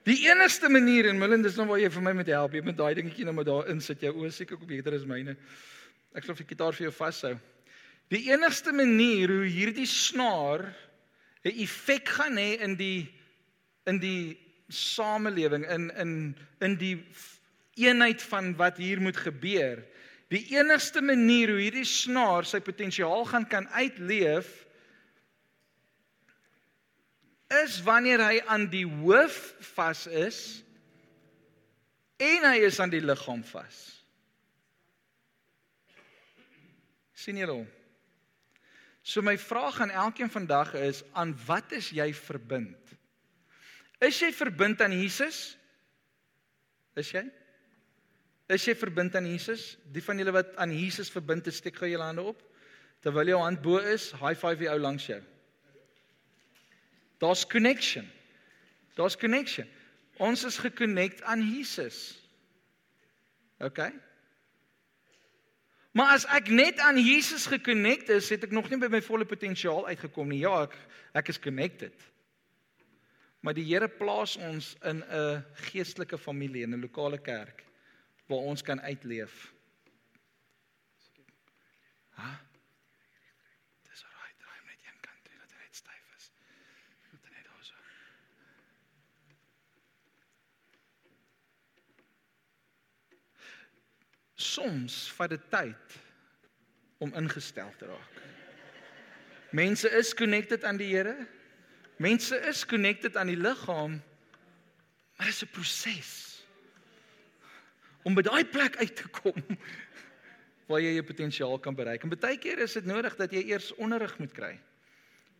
Die 0.03 0.25
enigste 0.27 0.67
manier 0.69 1.07
en 1.07 1.19
Millen 1.21 1.45
dis 1.45 1.55
nou 1.55 1.69
waar 1.69 1.79
jy 1.79 1.89
vir 1.95 2.03
my 2.03 2.13
moet 2.19 2.31
help. 2.35 2.57
Jy 2.57 2.65
moet 2.67 2.79
daai 2.79 2.95
dingetjie 2.99 3.27
nou 3.29 3.35
maar 3.37 3.47
daar 3.47 3.69
insit. 3.71 4.01
Jou 4.03 4.17
oë 4.19 4.33
seker 4.35 4.59
ook 4.59 4.67
beter 4.67 4.97
as 4.97 5.07
myne. 5.07 5.37
Ek 6.19 6.27
sal 6.27 6.35
vir 6.35 6.43
die 6.43 6.55
gitaar 6.57 6.75
vir 6.75 6.89
jou 6.89 6.95
vashou. 6.97 7.37
Die 8.11 8.25
enigste 8.33 8.75
manier 8.75 9.31
hoe 9.31 9.47
hierdie 9.47 9.87
snaar 9.87 10.75
'n 11.45 11.55
effek 11.55 12.09
gaan 12.09 12.37
hê 12.37 12.61
in 12.61 12.75
die 12.77 13.09
in 13.87 13.99
die 13.99 14.39
samelewing 14.69 15.65
in 15.71 15.91
in 15.91 16.37
in 16.61 16.77
die 16.77 16.99
eenheid 17.77 18.23
van 18.23 18.57
wat 18.57 18.77
hier 18.79 19.01
moet 19.01 19.17
gebeur. 19.17 19.85
Die 20.29 20.57
enigste 20.59 21.01
manier 21.01 21.49
hoe 21.49 21.61
hierdie 21.61 21.87
snaar 21.87 22.45
sy 22.45 22.61
potensiaal 22.61 23.25
gaan 23.25 23.47
kan 23.47 23.69
uitleef 23.69 24.62
is 27.63 27.81
wanneer 27.85 28.23
hy 28.25 28.41
aan 28.47 28.69
die 28.73 28.87
hoof 28.87 29.39
vas 29.75 30.07
is 30.07 30.39
en 32.23 32.47
hy 32.49 32.63
is 32.69 32.79
aan 32.81 32.93
die 32.93 33.03
liggaam 33.03 33.43
vas. 33.45 33.81
sien 37.23 37.39
julle 37.39 37.55
hom? 37.61 37.69
So 39.03 39.23
my 39.23 39.37
vraag 39.39 39.81
aan 39.83 39.95
elkeen 40.05 40.31
vandag 40.31 40.75
is 40.79 41.03
aan 41.19 41.35
wat 41.47 41.75
is 41.75 41.91
jy 41.95 42.09
verbind? 42.15 42.95
Is 44.03 44.19
jy 44.23 44.33
verbind 44.35 44.83
aan 44.83 44.95
Jesus? 44.95 45.57
Is 46.99 47.11
jy? 47.15 47.23
Is 48.53 48.67
jy 48.67 48.75
verbind 48.79 49.15
aan 49.19 49.27
Jesus? 49.31 49.77
Die 49.95 50.03
van 50.05 50.19
julle 50.19 50.35
wat 50.35 50.55
aan 50.61 50.75
Jesus 50.75 51.11
verbind 51.11 51.47
is, 51.51 51.61
steek 51.63 51.79
gou 51.79 51.91
julle 51.91 52.07
hande 52.07 52.25
op. 52.33 52.43
Terwyl 53.03 53.33
jou 53.33 53.41
hand 53.43 53.63
bo 53.63 53.79
is, 53.79 54.11
high 54.21 54.35
five 54.39 54.59
die 54.63 54.71
ou 54.71 54.79
langs 54.83 55.07
jou. 55.09 55.21
Daar's 57.23 57.47
connection. 57.47 58.11
Daar's 58.99 59.17
connection. 59.17 59.69
Ons 60.19 60.45
is 60.45 60.59
gekonnekt 60.59 61.23
aan 61.23 61.43
Jesus. 61.43 62.19
OK? 63.59 63.79
Maar 65.93 66.17
as 66.17 66.27
ek 66.27 66.49
net 66.51 66.81
aan 66.83 66.99
Jesus 66.99 67.47
gekonnekt 67.47 68.11
is, 68.11 68.31
het 68.33 68.49
ek 68.49 68.55
nog 68.55 68.71
nie 68.73 68.81
by 68.81 68.91
my 68.91 69.03
volle 69.05 69.29
potensiaal 69.29 69.87
uitgekom 69.93 70.33
nie. 70.33 70.43
Ja, 70.43 70.65
ek 70.67 70.75
ek 71.23 71.31
is 71.31 71.39
connected. 71.39 71.95
Maar 73.43 73.55
die 73.55 73.67
Here 73.69 73.89
plaas 73.89 74.37
ons 74.37 74.75
in 74.83 75.03
'n 75.05 75.45
geestelike 75.71 76.19
familie, 76.19 76.63
in 76.63 76.75
'n 76.75 76.81
lokale 76.81 77.19
kerk 77.19 77.63
waar 78.27 78.49
ons 78.51 78.63
kan 78.63 78.81
uitleef. 78.81 79.53
Ha? 82.11 82.23
Huh? 82.23 82.52
Soms 94.43 95.13
vat 95.17 95.31
dit 95.31 95.45
tyd 95.51 95.99
om 97.03 97.15
ingestel 97.19 97.71
te 97.79 97.87
raak. 97.91 98.21
Mense 99.53 99.89
is 99.99 100.15
connected 100.15 100.65
aan 100.65 100.79
die 100.81 100.89
Here. 100.89 101.27
Mense 102.01 102.37
is 102.49 102.65
connected 102.67 103.17
aan 103.17 103.31
die 103.31 103.39
liggaam. 103.39 104.01
Maar 105.17 105.27
dit 105.27 105.35
is 105.35 105.45
'n 105.45 105.53
proses 105.53 106.13
om 108.03 108.15
by 108.15 108.23
daai 108.23 108.45
plek 108.45 108.77
uit 108.77 108.97
te 108.97 109.09
kom 109.09 109.37
waar 110.69 110.81
jy 110.81 110.95
jou 110.97 111.05
potensiaal 111.07 111.59
kan 111.59 111.75
bereik. 111.75 112.03
En 112.03 112.11
baie 112.11 112.39
keer 112.39 112.59
is 112.59 112.73
dit 112.73 112.85
nodig 112.85 113.17
dat 113.17 113.31
jy 113.31 113.45
eers 113.53 113.75
onderrig 113.75 114.19
moet 114.19 114.33
kry. 114.33 114.59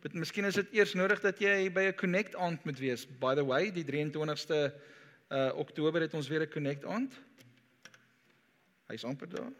Dit 0.03 0.13
miskien 0.13 0.45
is 0.45 0.55
dit 0.59 0.71
eers 0.75 0.93
nodig 0.93 1.21
dat 1.23 1.39
jy 1.39 1.71
by 1.71 1.89
'n 1.89 1.95
connect 1.95 2.35
aand 2.35 2.63
moet 2.63 2.79
wees. 2.79 3.05
By 3.19 3.35
the 3.35 3.45
way, 3.45 3.71
die 3.71 3.83
23ste 3.83 4.73
uh 5.31 5.51
Oktober 5.55 6.01
het 6.01 6.13
ons 6.13 6.27
weer 6.27 6.41
'n 6.41 6.51
connect 6.51 6.85
aand. 6.85 7.13
Hy's 8.91 9.05
amper 9.07 9.29
daar. 9.31 9.51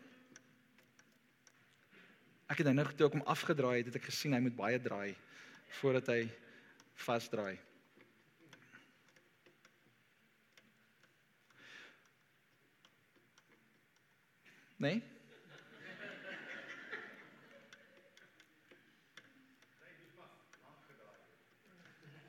Ek 2.52 2.60
het 2.62 2.70
nou 2.70 2.86
toe 2.92 3.08
ek 3.08 3.16
hom 3.16 3.28
afgedraai 3.34 3.78
het, 3.80 3.88
het 3.90 4.02
ek 4.02 4.10
gesien 4.12 4.36
hy 4.36 4.42
moet 4.44 4.58
baie 4.58 4.80
draai 4.82 5.16
voordat 5.80 6.12
hy 6.14 6.20
vasdraai. 7.06 7.58
Nee? 14.84 15.02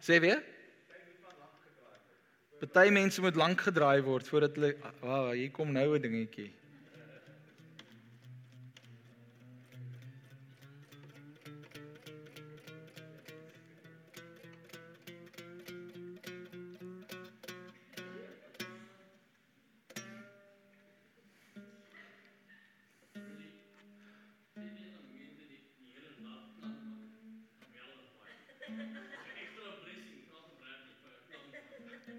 Sê 0.05 0.20
weer? 0.20 0.42
Party 2.64 2.90
mense 2.92 3.20
moet 3.20 3.36
lank 3.36 3.61
gedraai 3.66 4.01
word 4.05 4.28
voordat 4.28 4.57
hulle, 4.57 4.76
"Ag, 5.03 5.32
hier 5.32 5.51
kom 5.51 5.72
nou 5.72 5.97
'n 5.97 6.03
dingetjie." 6.03 6.63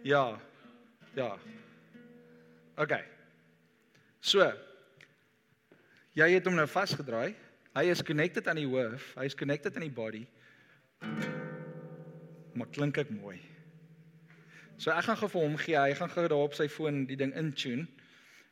Ja. 0.05 0.39
Ja. 1.13 1.37
OK. 2.75 2.93
So. 4.19 4.51
Jy 6.13 6.27
het 6.29 6.45
hom 6.45 6.59
nou 6.59 6.67
vasgedraai. 6.69 7.33
Hy 7.73 7.83
is 7.89 8.03
connected 8.05 8.45
aan 8.47 8.59
die 8.59 8.67
hoof, 8.69 9.07
hy 9.17 9.25
is 9.27 9.35
connected 9.35 9.73
aan 9.75 9.83
die 9.83 9.95
body. 9.95 10.21
Maar 12.55 12.69
klink 12.71 12.99
ek 13.01 13.09
mooi. 13.17 13.39
So 14.77 14.93
ek 14.93 15.07
gaan 15.07 15.17
gou 15.23 15.29
vir 15.33 15.41
hom 15.41 15.57
gee, 15.59 15.75
hy 15.75 15.95
gaan 15.97 16.13
gou 16.13 16.27
daar 16.29 16.43
op 16.51 16.53
sy 16.55 16.67
foon 16.69 17.01
die 17.09 17.17
ding 17.19 17.33
intune. 17.35 17.87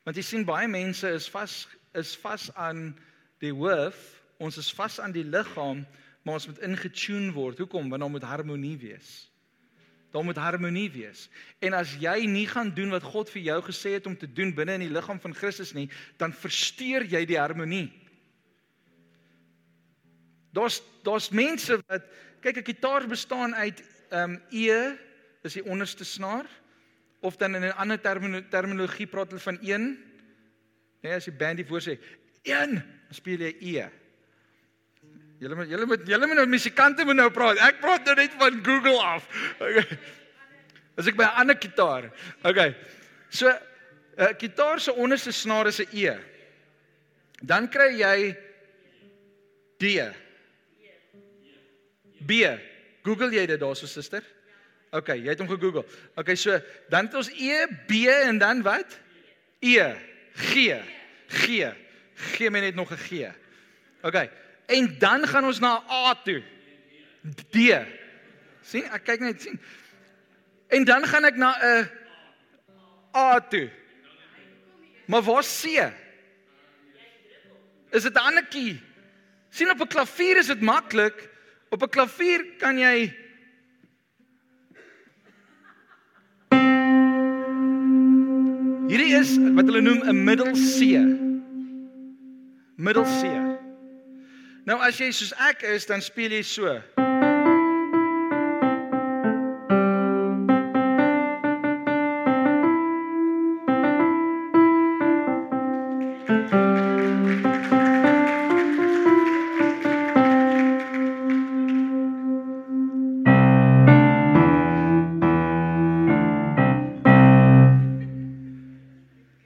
Want 0.04 0.18
jy 0.18 0.26
sien 0.26 0.48
baie 0.48 0.68
mense 0.68 1.08
is 1.08 1.30
vas 1.32 1.68
is 1.94 2.16
vas 2.24 2.48
aan 2.58 2.90
die 3.46 3.54
hoof, 3.54 4.02
ons 4.42 4.58
is 4.58 4.72
vas 4.74 4.98
aan 5.00 5.14
die 5.14 5.24
liggaam, 5.28 5.86
maar 6.26 6.42
ons 6.42 6.50
moet 6.50 6.66
ingetune 6.66 7.30
word. 7.38 7.62
Hoekom? 7.62 7.94
Want 7.94 8.02
daar 8.02 8.12
moet 8.18 8.28
harmonie 8.28 8.76
wees. 8.82 9.14
Daar 10.14 10.24
moet 10.24 10.38
harmonie 10.38 10.92
wees. 10.94 11.26
En 11.60 11.74
as 11.74 11.96
jy 11.98 12.28
nie 12.30 12.46
gaan 12.48 12.70
doen 12.78 12.92
wat 12.94 13.04
God 13.04 13.32
vir 13.34 13.42
jou 13.48 13.56
gesê 13.66 13.96
het 13.98 14.06
om 14.06 14.18
te 14.18 14.30
doen 14.30 14.52
binne 14.54 14.76
in 14.78 14.86
die 14.86 14.94
liggaam 14.94 15.18
van 15.20 15.34
Christus 15.34 15.74
nie, 15.74 15.88
dan 16.22 16.36
versteur 16.38 17.02
jy 17.10 17.24
die 17.26 17.40
harmonie. 17.40 17.88
Daar's 20.54 20.84
daar's 21.04 21.32
mense 21.34 21.80
wat 21.90 22.06
kyk 22.46 22.62
'n 22.62 22.70
gitaar 22.70 23.08
bestaan 23.10 23.56
uit 23.56 23.82
ehm 24.12 24.38
um, 24.38 24.42
E 24.52 24.94
is 25.42 25.54
die 25.54 25.66
onderste 25.66 26.06
snaar 26.06 26.46
of 27.22 27.36
dan 27.38 27.56
in 27.56 27.66
'n 27.66 27.80
ander 27.82 28.00
terminologie 28.50 29.08
praat 29.08 29.32
hulle 29.32 29.42
van 29.42 29.58
1. 29.62 29.98
Nee, 31.02 31.14
as 31.14 31.26
die 31.26 31.34
band 31.34 31.58
die 31.58 31.66
voor 31.66 31.82
sê 31.82 31.98
1, 32.44 32.74
dan 32.74 33.14
speel 33.16 33.40
jy 33.40 33.56
E. 33.60 33.90
Julle 35.44 35.56
moet 35.60 35.68
julle 35.68 35.86
moet 35.86 36.08
julle 36.08 36.28
moet 36.28 36.40
nou 36.40 36.48
musikante 36.48 37.04
moet 37.04 37.18
nou 37.20 37.30
praat. 37.36 37.60
Ek 37.68 37.82
praat 37.84 38.06
nou 38.08 38.16
net 38.16 38.36
van 38.40 38.60
Google 38.64 39.00
af. 39.04 39.26
Okay. 39.60 39.98
As 40.96 41.10
ek 41.10 41.18
by 41.20 41.26
'n 41.28 41.40
ander 41.42 41.58
kitaar. 41.60 42.12
Okay. 42.48 42.76
So 43.30 43.50
'n 43.50 43.60
uh, 44.18 44.32
kitaar 44.40 44.80
se 44.80 44.94
onderste 44.94 45.32
snaar 45.32 45.68
is 45.68 45.82
'n 45.82 45.90
E. 45.92 46.16
Dan 47.42 47.68
kry 47.68 47.92
jy 48.00 48.38
D. 49.78 50.00
B. 52.24 52.32
Google 53.04 53.34
jy 53.36 53.46
dit 53.46 53.60
daarso 53.60 53.86
suster? 53.86 54.24
OK, 54.92 55.08
jy 55.08 55.28
het 55.28 55.40
hom 55.40 55.50
gegoogel. 55.50 55.84
OK, 56.16 56.36
so 56.36 56.56
dan 56.88 57.06
het 57.06 57.16
ons 57.16 57.30
E, 57.36 57.66
B 57.88 58.08
en 58.08 58.38
dan 58.38 58.62
wat? 58.62 59.00
E, 59.60 59.92
G. 60.36 60.80
G. 61.28 61.74
Gee 62.16 62.50
my 62.50 62.60
net 62.60 62.76
nog 62.76 62.92
'n 62.92 62.98
G. 62.98 63.28
OK. 64.04 64.43
En 64.66 64.96
dan 65.00 65.28
gaan 65.28 65.46
ons 65.46 65.60
na 65.60 65.84
A 65.90 66.16
toe. 66.24 66.44
D. 67.52 67.58
sien, 68.62 68.84
ek 68.92 69.04
kyk 69.04 69.20
net 69.20 69.42
sien. 69.42 69.60
En 70.68 70.84
dan 70.84 71.06
gaan 71.08 71.26
ek 71.26 71.36
na 71.36 71.56
'n 71.60 71.90
A 73.16 73.40
toe. 73.40 73.70
Maar 75.06 75.22
waar 75.22 75.44
C? 75.44 75.64
Is 77.92 78.04
dit 78.04 78.14
'n 78.14 78.18
ander 78.18 78.46
key? 78.46 78.82
sien 79.54 79.70
op 79.70 79.82
'n 79.82 79.88
klavier 79.88 80.38
is 80.38 80.48
dit 80.48 80.62
maklik. 80.62 81.30
Op 81.70 81.84
'n 81.84 81.90
klavier 81.90 82.46
kan 82.58 82.78
jy 82.78 83.14
Hierdie 88.88 89.16
is 89.16 89.38
wat 89.56 89.66
hulle 89.66 89.82
noem 89.82 90.02
'n 90.04 90.24
middel 90.24 90.52
C. 90.54 90.80
Middel 92.76 93.04
C. 93.04 93.43
Nou 94.64 94.78
as 94.80 94.96
jy 94.96 95.10
soos 95.12 95.34
ek 95.44 95.66
is, 95.68 95.84
dan 95.90 96.00
speel 96.00 96.32
jy 96.32 96.44
so. 96.48 96.78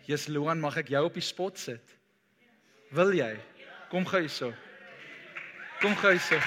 Jesus 0.05 0.29
Loan, 0.29 0.61
mag 0.61 0.77
ek 0.77 0.93
jou 0.93 1.01
op 1.09 1.17
die 1.17 1.25
spot 1.25 1.57
sit? 1.57 1.97
Wil 2.93 3.17
jy? 3.17 3.33
Kom 3.89 4.05
gou 4.05 4.21
hierso. 4.21 4.53
Kom 5.77 5.93
gou 5.95 6.09
hierso. 6.09 6.39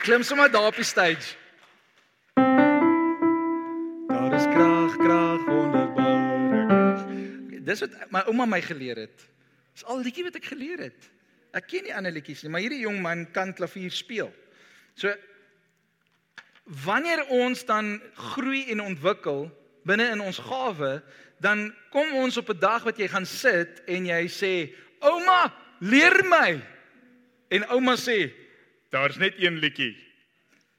Klim 0.00 0.22
sommer 0.24 0.48
daar 0.48 0.70
op 0.70 0.76
die 0.80 0.84
stage. 0.84 1.36
Daar 4.08 4.32
is 4.38 4.46
krag, 4.54 4.96
krag, 4.96 5.44
wonderbare 5.44 6.64
krag. 6.64 7.04
Dis 7.68 7.84
wat 7.84 7.98
my 8.08 8.24
ouma 8.32 8.48
my 8.48 8.62
geleer 8.64 9.02
het. 9.04 9.28
Dis 9.76 9.84
al 9.84 10.00
liedjie 10.00 10.24
wat 10.24 10.40
ek 10.40 10.48
geleer 10.54 10.86
het. 10.88 11.10
Ek 11.52 11.68
ken 11.68 11.84
nie 11.84 11.94
ander 11.94 12.14
liedjies 12.14 12.46
nie, 12.46 12.52
maar 12.54 12.64
hierdie 12.64 12.80
jong 12.86 13.02
man 13.04 13.26
kan 13.34 13.52
klavier 13.52 13.92
speel. 13.92 14.32
So 14.96 15.12
wanneer 16.86 17.26
ons 17.34 17.66
dan 17.68 17.98
groei 18.32 18.70
en 18.72 18.80
ontwikkel 18.80 19.50
binne 19.84 20.08
in 20.14 20.20
ons 20.24 20.40
gawe, 20.40 21.02
dan 21.44 21.68
kom 21.92 22.14
ons 22.16 22.36
op 22.40 22.48
'n 22.48 22.60
dag 22.60 22.84
wat 22.88 22.96
jy 22.96 23.08
gaan 23.08 23.26
sit 23.26 23.82
en 23.84 24.06
jy 24.06 24.24
sê, 24.28 24.72
"Ouma, 25.00 25.52
leer 25.80 26.24
my." 26.24 26.60
En 27.50 27.66
ouma 27.70 27.96
sê, 27.96 28.32
"Daar's 28.90 29.16
net 29.16 29.34
een 29.38 29.58
liedjie. 29.58 29.96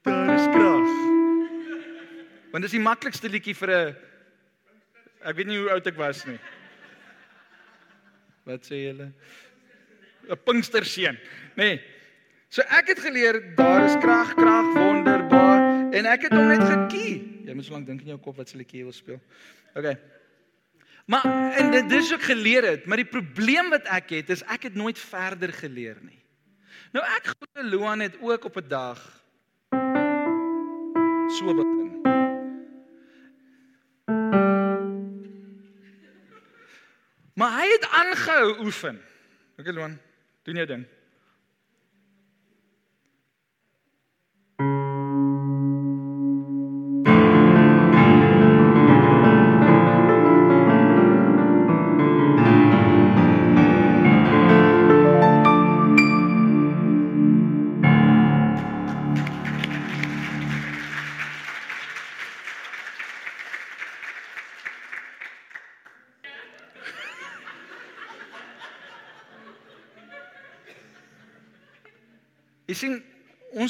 Daar 0.02 0.34
is 0.34 0.46
krag." 0.46 0.88
Want 2.52 2.64
dis 2.64 2.76
die 2.76 2.80
maklikste 2.80 3.28
liedjie 3.28 3.54
vir 3.54 3.70
'n 3.70 3.96
ek 5.24 5.36
weet 5.36 5.46
nie 5.46 5.58
hoe 5.58 5.70
oud 5.70 5.86
ek 5.86 5.96
was 5.96 6.24
nie. 6.26 6.38
Wat 8.44 8.66
sê 8.66 8.76
julle? 8.88 9.12
'n 10.28 10.36
Pinksterseun, 10.44 11.18
nê? 11.56 11.56
Nee. 11.56 11.80
So 12.52 12.62
ek 12.68 12.92
het 12.92 13.00
geleer 13.00 13.54
daar 13.56 13.84
is 13.86 13.96
krag, 13.96 14.34
krag, 14.34 14.74
wonderbaar 14.76 15.94
en 15.96 16.06
ek 16.06 16.26
het 16.28 16.34
hom 16.36 16.50
net 16.50 16.60
gekie. 16.60 17.44
Jy 17.46 17.54
moet 17.54 17.64
so 17.64 17.72
lank 17.72 17.86
dink 17.86 18.02
in 18.04 18.12
jou 18.12 18.18
kop 18.20 18.36
wat 18.36 18.50
se 18.50 18.58
liedjie 18.60 18.82
jy 18.82 18.84
wil 18.84 18.92
speel. 18.92 19.20
OK. 19.74 19.96
Maar 21.06 21.52
en 21.52 21.70
dit 21.70 21.88
dis 21.88 22.12
ook 22.12 22.22
geleer 22.22 22.64
het, 22.64 22.84
maar 22.86 22.96
die 22.96 23.08
probleem 23.08 23.70
wat 23.70 23.88
ek 23.90 24.10
het 24.10 24.30
is 24.30 24.42
ek 24.42 24.62
het 24.62 24.74
nooit 24.74 24.98
verder 24.98 25.52
geleer 25.52 25.98
nie. 26.00 26.20
Nou 26.92 27.04
ek 27.16 27.32
glo 27.32 27.64
Loan 27.68 28.00
het 28.00 28.16
ook 28.20 28.44
op 28.44 28.56
'n 28.56 28.68
dag 28.68 29.00
so 31.32 31.54
begin. 31.54 32.00
Maar 37.34 37.52
hy 37.60 37.68
het 37.72 37.88
aangehou 37.90 38.58
oefen. 38.64 39.00
OK 39.56 39.66
Loan, 39.66 39.98
doen 40.42 40.54
jou 40.54 40.66
ding. 40.66 40.86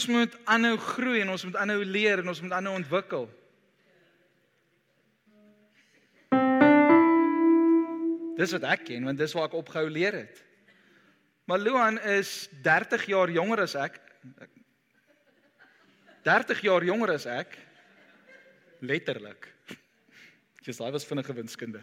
Ons 0.03 0.11
moet 0.11 0.35
aanhou 0.51 0.77
groei 0.83 1.21
en 1.23 1.31
ons 1.31 1.45
moet 1.47 1.57
aanhou 1.63 1.83
leer 1.87 2.23
en 2.23 2.31
ons 2.33 2.41
moet 2.43 2.55
aanhou 2.57 2.75
ontwikkel. 2.75 3.29
Dis 8.39 8.55
wat 8.57 8.67
ek 8.73 8.83
ken 8.89 9.07
want 9.07 9.21
dis 9.21 9.35
waar 9.37 9.47
ek 9.47 9.59
opgehou 9.61 9.87
leer 9.93 10.17
het. 10.25 10.41
Maar 11.47 11.63
Luan 11.63 12.01
is 12.17 12.49
30 12.65 13.07
jaar 13.13 13.31
jonger 13.31 13.63
as 13.67 13.77
ek. 13.79 14.01
30 16.27 16.65
jaar 16.67 16.87
jonger 16.87 17.15
as 17.15 17.29
ek. 17.31 17.55
Letterlik. 18.83 19.51
Dis 20.67 20.79
daai 20.83 20.91
was 20.95 21.07
vinnige 21.07 21.35
winskunde. 21.37 21.83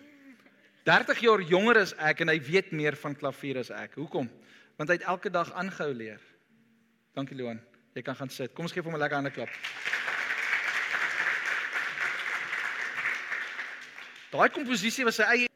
30 0.87 1.23
jaar 1.23 1.43
jonger 1.47 1.83
as 1.85 1.95
ek 1.95 2.25
en 2.25 2.33
hy 2.33 2.39
weet 2.43 2.75
meer 2.75 2.99
van 2.99 3.15
klavier 3.15 3.61
as 3.63 3.71
ek. 3.71 3.95
Hoekom? 3.99 4.27
Want 4.79 4.91
hy 4.91 4.99
het 4.99 5.07
elke 5.07 5.31
dag 5.31 5.53
aangehou 5.55 5.93
leer. 5.95 6.23
Dankie 7.15 7.39
Loan. 7.39 7.59
Jy 7.93 8.01
kan 8.01 8.15
gaan 8.15 8.29
sit. 8.29 8.53
Kom 8.53 8.65
ons 8.65 8.73
gee 8.73 8.83
hom 8.83 8.93
'n 8.93 8.99
lekker 8.99 9.15
hande 9.15 9.31
klap. 9.31 9.49
Daai 14.29 14.49
komposisie 14.49 15.05
was 15.05 15.15
sy 15.15 15.23
eie 15.23 15.47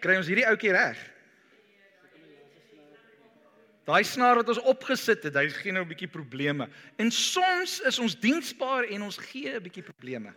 kry 0.00 0.16
ons 0.16 0.26
hierdie 0.26 0.46
ouetjie 0.48 0.72
reg. 0.72 0.96
Daai 3.84 4.04
snaar 4.04 4.36
wat 4.36 4.48
ons 4.48 4.62
opgesit 4.70 5.24
het, 5.26 5.34
hy 5.34 5.48
gee 5.48 5.72
nou 5.72 5.82
'n 5.82 5.88
bietjie 5.88 6.08
probleme. 6.08 6.68
En 6.98 7.10
soms 7.10 7.80
is 7.80 7.98
ons 7.98 8.14
diensbaar 8.14 8.84
en 8.84 9.02
ons 9.02 9.18
gee 9.18 9.50
'n 9.54 9.62
bietjie 9.62 9.82
probleme. 9.82 10.32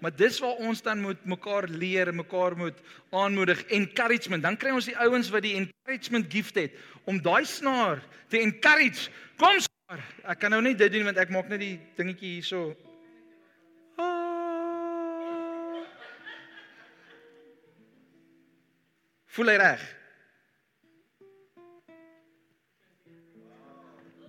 Maar 0.00 0.16
dis 0.16 0.38
waar 0.38 0.58
ons 0.60 0.82
dan 0.82 1.00
moet 1.00 1.24
mekaar 1.24 1.68
leer, 1.68 2.14
mekaar 2.14 2.56
moet 2.56 2.78
aanmoedig, 3.10 3.64
encouragement. 3.72 4.42
Dan 4.42 4.56
kry 4.56 4.70
ons 4.70 4.84
die 4.84 4.98
ouens 4.98 5.30
wat 5.30 5.42
die 5.42 5.54
encouragement 5.54 6.32
gift 6.32 6.54
het 6.54 6.72
om 7.04 7.22
daai 7.22 7.44
snaar 7.44 8.02
te 8.28 8.38
encourage. 8.38 9.10
Kom 9.36 9.48
Maar 9.48 9.73
ek 9.92 10.38
kan 10.40 10.50
nou 10.50 10.62
net 10.64 10.78
dit 10.80 10.92
doen 10.92 11.04
want 11.04 11.18
ek 11.20 11.32
maak 11.34 11.48
net 11.52 11.60
die 11.60 11.76
dingetjie 11.98 12.38
hierso. 12.38 12.60
Ah. 14.00 15.82
Voel 19.34 19.52
hy 19.52 19.58
reg? 19.60 19.82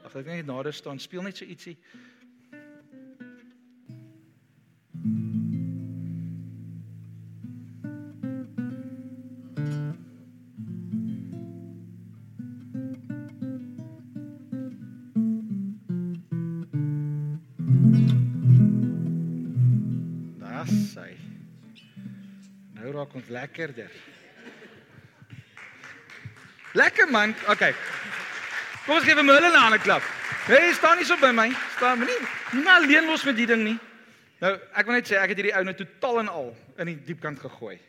Ag 0.05 0.17
ek 0.21 0.27
net 0.27 0.47
nader 0.49 0.75
staan, 0.75 0.99
speel 0.99 1.23
net 1.25 1.37
so 1.39 1.45
ietsie. 1.45 1.77
Ons 22.97 23.27
lekkerder. 23.27 23.91
Lekker 26.73 27.07
man. 27.11 27.35
Okay. 27.47 27.73
Kom 28.85 28.95
ons 28.95 29.03
gee 29.03 29.15
'n 29.15 29.27
hulle 29.27 29.49
'n 29.49 29.55
ander 29.55 29.79
klap. 29.79 30.03
Hey, 30.45 30.73
staan 30.73 30.97
nie 30.97 31.05
so 31.05 31.17
by 31.17 31.31
my. 31.31 31.49
Staan 31.75 31.99
nie. 31.99 32.19
Nie 32.53 32.63
maar 32.63 32.81
alleen 32.81 33.05
los 33.05 33.23
met 33.23 33.35
die 33.35 33.45
ding 33.45 33.63
nie. 33.63 33.79
Nou, 34.39 34.59
ek 34.73 34.85
wil 34.85 34.95
net 34.95 35.07
sê 35.07 35.15
ek 35.17 35.29
het 35.29 35.37
hierdie 35.37 35.55
ou 35.57 35.63
net 35.63 35.77
totaal 35.77 36.19
en 36.19 36.27
al 36.27 36.55
in 36.77 36.85
die 36.85 37.03
diep 37.07 37.21
kant 37.21 37.39
gegooi. 37.39 37.79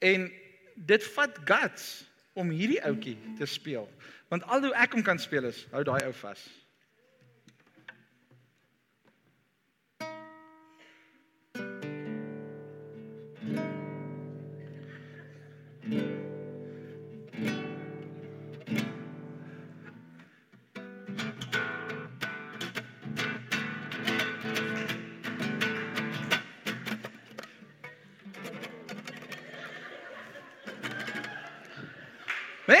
En 0.00 0.32
dit 0.74 1.04
vat 1.14 1.38
guts 1.44 2.04
om 2.32 2.50
hierdie 2.50 2.80
ouetjie 2.82 3.18
te 3.38 3.46
speel. 3.46 3.88
Want 4.28 4.44
al 4.44 4.60
hoe 4.60 4.74
ek 4.74 4.92
hom 4.92 5.02
kan 5.02 5.18
speel 5.18 5.44
is, 5.44 5.66
hou 5.70 5.84
daai 5.84 6.00
ou 6.06 6.12
vas. 6.12 6.40
Hè? 32.66 32.78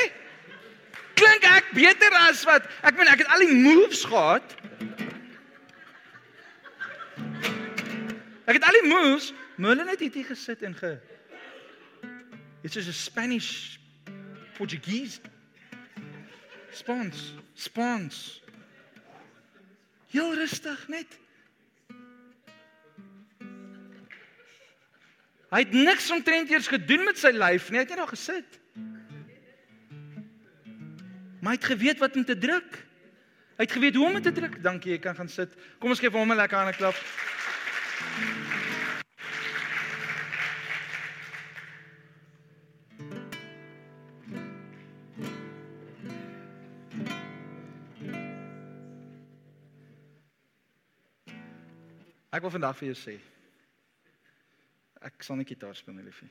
Klink 1.14 1.44
ek 1.44 1.72
beter 1.74 2.14
as 2.28 2.42
wat 2.48 2.66
ek 2.86 2.96
meen 2.96 3.10
ek 3.10 3.24
het 3.24 3.32
al 3.34 3.42
die 3.44 3.56
moves 3.56 4.04
gehad. 4.08 4.54
Ek 8.46 8.58
het 8.58 8.66
al 8.66 8.78
die 8.80 8.88
moves, 8.88 9.32
maar 9.56 9.74
hulle 9.74 9.86
net 9.90 10.02
hier 10.02 10.26
gesit 10.26 10.62
en 10.66 10.74
ge 10.78 10.96
Dit 12.62 12.76
is 12.76 12.86
'n 12.86 12.92
Spanish 12.92 13.76
Portuguese 14.56 15.20
Spons, 16.72 17.34
spons. 17.54 18.42
Heel 20.10 20.34
rustig 20.34 20.88
net. 20.88 21.18
Hy 25.52 25.60
het 25.60 25.72
niks 25.76 26.08
omtrent 26.10 26.50
eers 26.50 26.70
gedoen 26.72 27.04
met 27.04 27.20
sy 27.20 27.34
lyf 27.36 27.68
nie. 27.68 27.82
Hy 27.82 27.84
het 27.84 27.92
net 27.92 28.00
daar 28.00 28.08
gesit. 28.08 28.58
Maar 31.42 31.52
hy 31.52 31.58
het 31.58 31.70
geweet 31.74 32.00
wat 32.00 32.16
om 32.16 32.24
te 32.24 32.38
druk. 32.38 32.78
Hy 33.58 33.66
het 33.66 33.76
geweet 33.76 33.98
hoe 34.00 34.08
om 34.08 34.22
te 34.22 34.32
druk. 34.32 34.56
Dankie, 34.64 34.94
jy 34.96 35.00
kan 35.02 35.16
gaan 35.18 35.28
sit. 35.28 35.52
Kom 35.78 35.92
ons 35.92 36.00
gee 36.00 36.08
vir 36.08 36.24
hom 36.24 36.32
'n 36.32 36.40
lekker 36.40 36.56
hande 36.56 36.76
klap. 36.76 36.96
Ek 52.42 52.48
wil 52.48 52.58
vandag 52.58 52.74
vir 52.74 52.88
jou 52.88 52.96
sê. 52.98 53.12
Ek 55.06 55.22
sal 55.22 55.38
net 55.38 55.46
gitaar 55.46 55.78
speel, 55.78 55.94
my 55.94 56.02
liefie. 56.02 56.26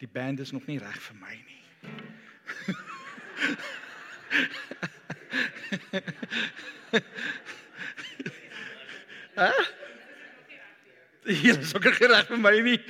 Die 0.00 0.08
band 0.08 0.40
is 0.40 0.48
nog 0.56 0.64
nie 0.64 0.80
reg 0.80 0.96
vir 0.96 1.12
my 1.20 1.36
nie. 1.36 1.60
Hæ? 9.36 9.52
Hier 11.28 11.60
is 11.60 11.76
ook 11.76 11.84
reg 11.84 12.00
vir 12.32 12.40
my 12.40 12.56
nie. 12.64 12.80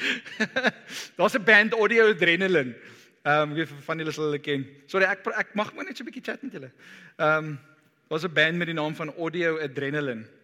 Daar's 1.18 1.35
'n 1.35 1.43
band 1.51 1.75
Audio 1.75 2.14
Adrenaline. 2.14 2.79
Ehm 3.27 3.51
um, 3.51 3.59
wie 3.59 3.66
van 3.66 3.99
julle 3.99 4.14
sal 4.14 4.31
hulle 4.31 4.39
ken. 4.39 4.62
Sorry, 4.87 5.11
ek 5.11 5.27
ek 5.35 5.51
mag 5.59 5.75
maar 5.75 5.91
net 5.91 5.99
so 5.99 6.07
'n 6.07 6.14
bietjie 6.14 6.31
chat 6.31 6.39
met 6.47 6.55
julle. 6.55 6.71
Ehm 7.18 7.59
um, 7.59 7.61
daar's 8.07 8.23
'n 8.23 8.31
band 8.33 8.57
met 8.57 8.71
die 8.71 8.79
naam 8.79 8.95
van 8.95 9.11
Audio 9.18 9.59
Adrenaline. 9.59 10.39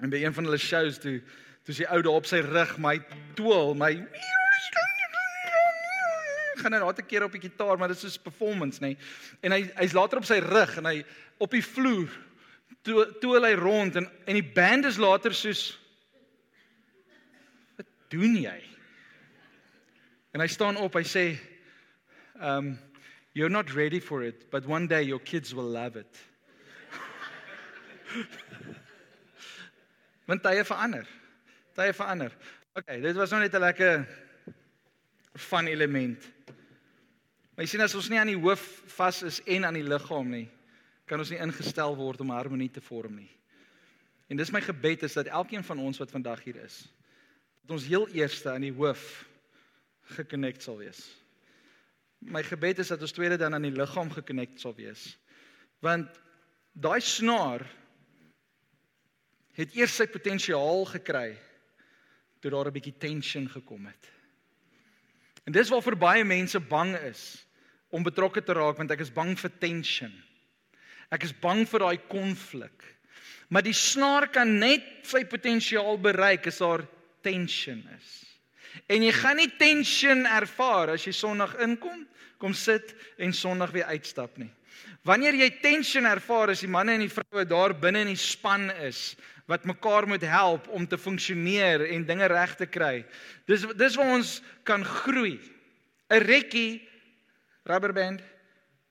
En 0.00 0.10
by 0.10 0.22
een 0.22 0.34
van 0.34 0.44
hulle 0.44 0.60
shows 0.60 0.98
toe 1.02 1.20
toe 1.62 1.74
sy 1.74 1.84
ou 1.94 2.00
daar 2.02 2.18
op 2.18 2.26
sy 2.26 2.40
rug 2.42 2.72
my 2.82 2.96
tool, 3.38 3.74
my 3.78 3.92
gaan 6.62 6.74
hy 6.74 6.80
daar 6.82 6.94
te 6.94 7.04
keer 7.06 7.26
op 7.26 7.34
die 7.34 7.42
gitaar, 7.42 7.78
maar 7.78 7.90
dit 7.92 7.98
is 7.98 8.02
soos 8.06 8.22
performance, 8.22 8.80
nê. 8.82 8.92
Nee. 8.94 8.98
En 9.46 9.54
hy 9.54 9.62
hy's 9.80 9.94
later 9.96 10.20
op 10.20 10.26
sy 10.28 10.38
rug 10.44 10.76
en 10.80 10.88
hy 10.90 10.96
op 11.42 11.54
die 11.54 11.64
vloer 11.64 12.10
toe 12.86 13.06
toe 13.22 13.36
hy 13.38 13.54
rond 13.58 13.98
en 14.00 14.08
en 14.26 14.38
die 14.38 14.52
band 14.54 14.88
is 14.90 15.00
later 15.02 15.34
soos 15.36 15.78
Wat 17.78 17.88
doen 18.12 18.36
jy? 18.36 18.58
En 20.32 20.40
hy 20.40 20.48
staan 20.48 20.78
op, 20.80 20.94
hy 20.96 21.04
sê 21.06 21.26
um 22.40 22.78
you're 23.32 23.52
not 23.52 23.72
ready 23.72 24.00
for 24.00 24.22
it, 24.22 24.50
but 24.50 24.66
one 24.68 24.86
day 24.86 25.02
your 25.02 25.20
kids 25.20 25.54
will 25.54 25.68
love 25.68 25.96
it. 25.96 26.20
Want 30.26 30.42
tye 30.42 30.64
verander. 30.64 31.08
Tye 31.74 31.92
verander. 31.92 32.34
Okay, 32.78 33.00
dit 33.00 33.16
was 33.16 33.30
nou 33.30 33.40
net 33.42 33.54
'n 33.54 33.60
lekker 33.60 34.06
van 35.50 35.66
element. 35.66 36.32
Maar 37.54 37.64
jy 37.64 37.66
sien 37.66 37.80
as 37.80 37.94
ons 37.94 38.08
nie 38.08 38.18
aan 38.18 38.32
die 38.32 38.40
hoof 38.40 38.82
vas 38.96 39.22
is 39.22 39.42
en 39.44 39.64
aan 39.64 39.74
die 39.74 39.84
liggaam 39.84 40.30
nie, 40.30 40.48
kan 41.04 41.18
ons 41.18 41.30
nie 41.30 41.38
ingestel 41.38 41.96
word 41.96 42.20
om 42.20 42.30
harmonie 42.30 42.70
te 42.70 42.80
vorm 42.80 43.14
nie. 43.14 43.30
En 44.28 44.36
dis 44.36 44.50
my 44.50 44.60
gebed 44.60 45.02
is 45.02 45.12
dat 45.12 45.26
elkeen 45.26 45.64
van 45.64 45.78
ons 45.78 45.98
wat 45.98 46.10
vandag 46.10 46.40
hier 46.44 46.56
is, 46.56 46.88
dat 47.62 47.70
ons 47.76 47.86
heel 47.86 48.08
eerste 48.08 48.50
aan 48.50 48.64
die 48.64 48.72
hoof 48.72 49.28
gekonnekt 50.16 50.62
sal 50.62 50.78
wees. 50.80 51.02
My 52.18 52.42
gebed 52.46 52.78
is 52.78 52.88
dat 52.88 53.02
ons 53.02 53.12
tweede 53.12 53.36
dan 53.36 53.54
aan 53.54 53.66
die 53.66 53.74
liggaam 53.74 54.10
gekonnekt 54.10 54.60
sal 54.60 54.74
wees. 54.74 55.18
Want 55.84 56.20
daai 56.72 57.00
snaar 57.00 57.66
het 59.58 59.74
eers 59.76 59.96
sy 59.96 60.06
potensiaal 60.06 60.84
gekry 60.94 61.36
toe 62.40 62.50
daar 62.50 62.66
'n 62.66 62.74
bietjie 62.74 62.98
tension 62.98 63.48
gekom 63.48 63.86
het. 63.86 64.10
En 65.46 65.52
dis 65.52 65.68
waarvoor 65.68 65.96
baie 65.96 66.24
mense 66.24 66.60
bang 66.60 66.96
is 66.96 67.46
om 67.90 68.02
betrokke 68.02 68.42
te 68.42 68.52
raak 68.52 68.76
want 68.76 68.90
ek 68.90 69.00
is 69.00 69.12
bang 69.12 69.38
vir 69.38 69.50
tension. 69.58 70.12
Ek 71.10 71.22
is 71.22 71.32
bang 71.32 71.66
vir 71.68 71.78
daai 71.78 71.98
konflik. 72.08 72.84
Maar 73.48 73.62
die 73.62 73.76
snaar 73.76 74.30
kan 74.32 74.58
net 74.58 75.04
sy 75.04 75.24
potensiaal 75.28 75.98
bereik 76.00 76.46
as 76.46 76.58
daar 76.58 76.86
tension 77.20 77.82
is. 77.98 78.24
En 78.88 79.02
jy 79.02 79.12
gaan 79.12 79.36
nie 79.36 79.50
tension 79.58 80.24
ervaar 80.26 80.94
as 80.94 81.04
jy 81.04 81.12
Sondag 81.12 81.58
inkom, 81.60 82.06
kom 82.38 82.54
sit 82.56 82.94
en 83.18 83.32
Sondag 83.32 83.74
weer 83.74 83.90
uitstap 83.92 84.38
nie. 84.40 84.50
Wanneer 85.04 85.34
jy 85.34 85.50
tension 85.60 86.06
ervaar 86.06 86.54
as 86.54 86.62
die 86.64 86.70
manne 86.70 86.94
en 86.96 87.04
die 87.04 87.12
vroue 87.12 87.44
daar 87.44 87.74
binne 87.74 88.06
in 88.06 88.12
die 88.14 88.18
span 88.18 88.70
is, 88.86 89.12
wat 89.46 89.64
mekaar 89.64 90.06
moet 90.08 90.22
help 90.22 90.68
om 90.68 90.86
te 90.88 90.98
funksioneer 90.98 91.86
en 91.90 92.06
dinge 92.06 92.26
reg 92.30 92.54
te 92.56 92.66
kry. 92.66 93.04
Dis 93.46 93.66
dis 93.76 93.96
waar 93.98 94.14
ons 94.18 94.42
kan 94.62 94.84
groei. 94.84 95.40
'n 96.10 96.22
Rekkie 96.22 96.88
rubberband 97.64 98.20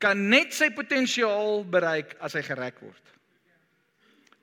kan 0.01 0.29
net 0.29 0.53
sy 0.53 0.71
potensiaal 0.73 1.63
bereik 1.65 2.15
as 2.19 2.33
hy 2.33 2.41
gerek 2.41 2.79
word. 2.81 3.03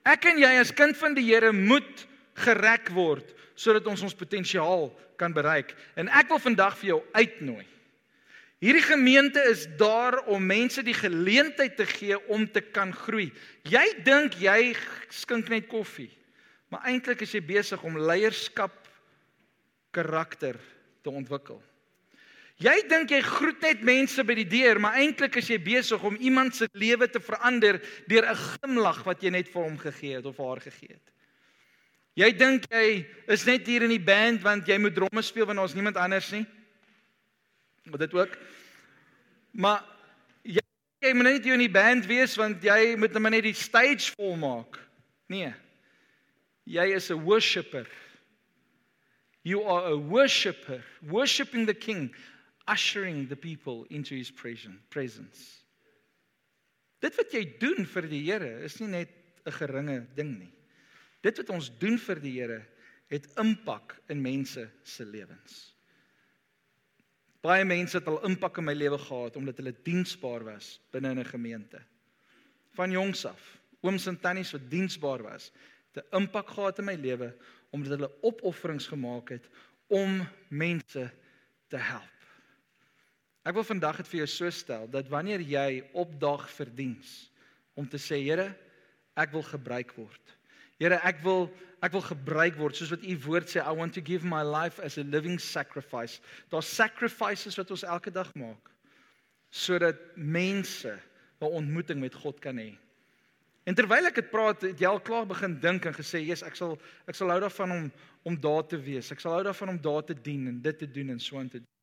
Ek 0.07 0.25
en 0.25 0.39
jy 0.39 0.53
as 0.61 0.73
kind 0.73 0.97
van 0.97 1.15
die 1.15 1.27
Here 1.27 1.53
moet 1.53 2.07
gerek 2.35 2.89
word 2.95 3.35
sodat 3.59 3.87
ons 3.91 4.03
ons 4.03 4.15
potensiaal 4.15 4.93
kan 5.19 5.35
bereik. 5.35 5.75
En 5.99 6.09
ek 6.09 6.31
wil 6.31 6.39
vandag 6.39 6.79
vir 6.79 6.89
jou 6.93 7.01
uitnooi. 7.13 7.67
Hierdie 8.59 8.83
gemeente 8.83 9.39
is 9.47 9.69
daar 9.79 10.19
om 10.27 10.43
mense 10.43 10.83
die 10.83 10.97
geleentheid 10.97 11.77
te 11.79 11.87
gee 11.87 12.19
om 12.27 12.43
te 12.51 12.61
kan 12.61 12.91
groei. 12.93 13.29
Jy 13.63 13.85
dink 14.03 14.35
jy 14.43 14.75
skink 15.15 15.49
net 15.53 15.69
koffie. 15.71 16.11
Maar 16.69 16.91
eintlik 16.91 17.23
is 17.25 17.33
jy 17.37 17.43
besig 17.45 17.83
om 17.87 17.97
leierskap 17.97 18.75
karakter 19.95 20.59
te 21.07 21.11
ontwikkel. 21.11 21.63
Jy 22.59 22.75
dink 22.91 23.13
jy 23.15 23.21
groet 23.23 23.63
net 23.63 23.85
mense 23.87 24.25
by 24.27 24.35
die 24.41 24.49
deur, 24.51 24.81
maar 24.83 24.99
eintlik 24.99 25.39
is 25.39 25.47
jy 25.53 25.61
besig 25.63 26.03
om 26.03 26.19
iemand 26.19 26.57
se 26.59 26.67
lewe 26.75 27.07
te 27.07 27.23
verander 27.23 27.79
deur 28.11 28.27
'n 28.27 28.35
glimlag 28.35 29.05
wat 29.07 29.23
jy 29.23 29.31
net 29.31 29.49
vir 29.49 29.63
hom 29.63 29.79
gegee 29.79 30.17
het 30.17 30.27
of 30.27 30.37
haar 30.43 30.61
gegee 30.61 30.99
het. 30.99 31.15
Jy 32.17 32.33
dink 32.33 32.65
jy 32.73 33.07
is 33.29 33.47
net 33.47 33.67
hier 33.67 33.83
in 33.83 33.95
die 33.95 34.03
band 34.03 34.43
want 34.43 34.67
jy 34.67 34.79
moet 34.79 34.95
dromme 34.95 35.23
speel 35.23 35.47
want 35.47 35.59
ons 35.59 35.75
niemand 35.75 35.97
anders 35.97 36.33
nie. 36.33 36.47
Maar 37.89 37.99
dit 37.99 38.15
ook. 38.15 38.37
Maar 39.51 39.85
jy 40.43 40.63
jy 40.99 41.13
moet 41.15 41.29
net 41.29 41.45
hier 41.45 41.55
in 41.55 41.63
die 41.63 41.73
band 41.73 42.07
wees 42.11 42.35
want 42.37 42.63
jy 42.63 42.97
moet 42.99 43.15
net 43.23 43.43
die 43.47 43.55
stage 43.55 44.13
vol 44.17 44.37
maak. 44.37 44.81
Nee. 45.31 45.53
Jy 46.65 46.87
is 46.95 47.11
'n 47.11 47.23
worshipper. 47.25 47.87
You 49.43 49.65
are 49.65 49.93
a 49.93 49.97
worshipper, 49.97 50.85
worshiping 51.03 51.67
the 51.67 51.75
king, 51.75 52.15
ushering 52.67 53.29
the 53.29 53.37
people 53.37 53.87
into 53.89 54.15
his 54.15 54.31
presence. 54.31 55.65
Dit 57.01 57.17
wat 57.17 57.33
jy 57.33 57.45
doen 57.61 57.87
vir 57.87 58.09
die 58.11 58.23
Here 58.27 58.65
is 58.65 58.81
nie 58.81 58.89
net 58.89 59.09
'n 59.47 59.53
geringe 59.53 60.07
ding 60.15 60.39
nie. 60.39 60.53
Dit 61.23 61.39
wat 61.39 61.51
ons 61.51 61.71
doen 61.79 61.99
vir 61.99 62.21
die 62.21 62.41
Here 62.41 62.67
het 63.09 63.27
impak 63.39 63.97
in 64.09 64.21
mense 64.23 64.71
se 64.83 65.05
lewens. 65.05 65.78
Baie 67.49 67.65
mense 67.65 67.97
het 67.97 68.09
al 68.11 68.21
impak 68.29 68.59
in 68.61 68.67
my 68.69 68.75
lewe 68.77 68.99
gehad 69.01 69.37
omdat 69.41 69.61
hulle 69.61 69.73
diensbaar 69.87 70.45
was 70.45 70.75
binne 70.93 71.15
'n 71.15 71.25
gemeente. 71.25 71.81
Van 72.77 72.91
jongs 72.91 73.25
af, 73.25 73.41
ooms 73.81 74.07
en 74.07 74.21
tannies 74.21 74.53
wat 74.53 74.71
diensbaar 74.71 75.23
was, 75.23 75.53
het 75.93 76.05
'n 76.05 76.17
impak 76.17 76.51
gehad 76.51 76.79
in 76.79 76.85
my 76.85 76.95
lewe 76.95 77.37
omdat 77.71 77.99
hulle 77.99 78.13
opofferings 78.21 78.87
gemaak 78.87 79.29
het 79.29 79.49
om 79.87 80.29
mense 80.49 81.11
te 81.69 81.77
help. 81.77 82.19
Ek 83.45 83.55
wil 83.55 83.65
vandag 83.65 83.97
dit 83.97 84.09
vir 84.09 84.19
jou 84.19 84.27
so 84.27 84.51
stel 84.51 84.91
dat 84.91 85.09
wanneer 85.09 85.41
jy 85.41 85.85
opdag 85.93 86.51
vir 86.51 86.69
diens 86.75 87.33
om 87.75 87.89
te 87.89 87.97
sê 87.97 88.21
Here, 88.21 88.57
ek 89.17 89.33
wil 89.33 89.43
gebruik 89.43 89.95
word. 89.97 90.38
Here, 90.79 91.01
ek 91.03 91.23
wil 91.25 91.49
ek 91.83 91.93
wil 91.95 92.03
gebruik 92.03 92.57
word 92.59 92.75
soos 92.75 92.91
wat 92.91 93.05
u 93.07 93.15
woord 93.23 93.51
sê, 93.51 93.63
I 93.63 93.71
want 93.75 93.95
to 93.95 94.03
give 94.03 94.27
my 94.27 94.43
life 94.43 94.83
as 94.83 94.99
a 94.99 95.05
living 95.07 95.39
sacrifice. 95.39 96.19
Daar's 96.51 96.71
sacrifices 96.71 97.59
wat 97.59 97.71
ons 97.71 97.87
elke 97.87 98.11
dag 98.15 98.33
maak 98.35 98.75
sodat 99.49 99.97
mense 100.17 100.91
'n 101.41 101.47
ontmoeting 101.61 102.01
met 102.01 102.15
God 102.15 102.41
kan 102.41 102.59
hê. 102.59 102.77
En 103.65 103.75
terwyl 103.75 104.07
ek 104.07 104.15
dit 104.15 104.31
praat, 104.31 104.63
het 104.63 104.81
jy 104.81 104.89
al 104.89 105.01
klaar 105.01 105.27
begin 105.27 105.59
dink 105.61 105.87
en 105.87 105.95
gesê, 105.95 106.21
"Jesus, 106.25 106.43
ek 106.43 106.57
sal 106.57 106.79
ek 107.07 107.15
sal 107.15 107.31
hou 107.31 107.41
daarvan 107.41 107.71
om 107.71 107.93
om 108.25 108.37
daar 108.41 108.67
te 108.67 108.77
wees. 108.77 109.13
Ek 109.13 109.21
sal 109.21 109.33
hou 109.33 109.43
daarvan 109.45 109.69
om 109.69 109.81
daar 109.81 110.05
te 110.05 110.15
dien 110.15 110.49
en 110.49 110.61
dit 110.61 110.79
te 110.79 110.87
doen 110.87 111.11
en 111.11 111.21
so 111.21 111.39
aan 111.39 111.49
te 111.49 111.59
doen." 111.59 111.75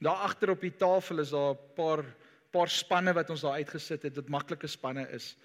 Daar 0.00 0.16
agter 0.28 0.50
op 0.50 0.60
die 0.60 0.76
tafel 0.76 1.18
is 1.18 1.30
daar 1.30 1.54
'n 1.54 1.74
paar 1.74 2.04
paar 2.52 2.68
spanne 2.68 3.12
wat 3.12 3.30
ons 3.30 3.40
daar 3.40 3.52
uitgesit 3.60 4.02
het, 4.02 4.14
dit 4.14 4.28
maklike 4.28 4.66
spanne 4.66 5.08
is. 5.10 5.36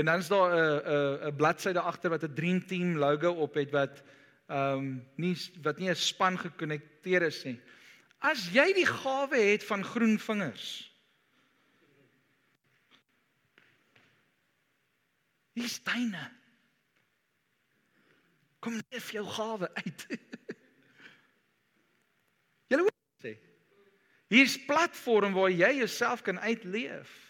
En 0.00 0.08
dan 0.08 0.18
is 0.18 0.28
daar 0.28 0.50
'n 0.50 0.80
'n 0.84 1.28
'n 1.28 1.36
bladsy 1.36 1.72
daar 1.72 1.88
agter 1.92 2.10
wat 2.10 2.24
'n 2.24 2.34
Dream 2.34 2.66
Team 2.66 2.96
logo 2.96 3.30
op 3.30 3.54
het 3.54 3.70
wat 3.70 4.02
ehm 4.48 4.78
um, 4.78 5.08
nie 5.16 5.36
wat 5.62 5.78
nie 5.78 5.90
'n 5.90 5.96
span 5.96 6.38
gekonnekteer 6.38 7.22
is 7.22 7.44
nie. 7.44 7.60
As 8.18 8.48
jy 8.52 8.72
die 8.72 8.86
gawe 8.86 9.36
het 9.36 9.64
van 9.64 9.84
groen 9.84 10.18
vingers, 10.18 10.90
Hier's 15.52 15.78
tuine. 15.82 16.30
Kom 18.60 18.78
leef 18.90 19.10
jou 19.12 19.24
gawe 19.26 19.68
uit. 19.74 20.06
Julle 22.70 22.86
hoor 22.86 22.94
sê. 23.24 23.34
Hier's 24.30 24.56
platform 24.64 25.34
waar 25.34 25.50
jy 25.50 25.72
jouself 25.82 26.22
kan 26.22 26.38
uitleef. 26.40 27.29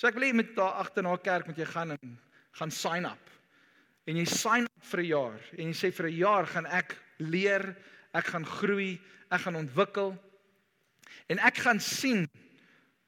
So 0.00 0.08
ek 0.08 0.16
wil 0.16 0.30
hê 0.30 0.32
met 0.32 0.54
daar 0.56 0.78
agter 0.80 1.04
na 1.04 1.12
kerk 1.20 1.50
moet 1.50 1.58
jy 1.60 1.66
gaan 1.68 1.92
en 1.92 2.12
gaan 2.56 2.70
sign 2.72 3.04
up. 3.04 3.26
En 4.08 4.16
jy 4.16 4.24
sign 4.24 4.64
up 4.64 4.86
vir 4.92 5.00
'n 5.02 5.10
jaar 5.10 5.40
en 5.58 5.66
jy 5.68 5.76
sê 5.76 5.90
vir 5.92 6.06
'n 6.08 6.16
jaar 6.16 6.46
gaan 6.46 6.66
ek 6.66 6.96
leer, 7.18 7.76
ek 8.14 8.32
gaan 8.32 8.46
groei, 8.46 8.98
ek 9.30 9.40
gaan 9.40 9.56
ontwikkel. 9.60 10.16
En 11.28 11.38
ek 11.38 11.58
gaan 11.58 11.80
sien 11.80 12.24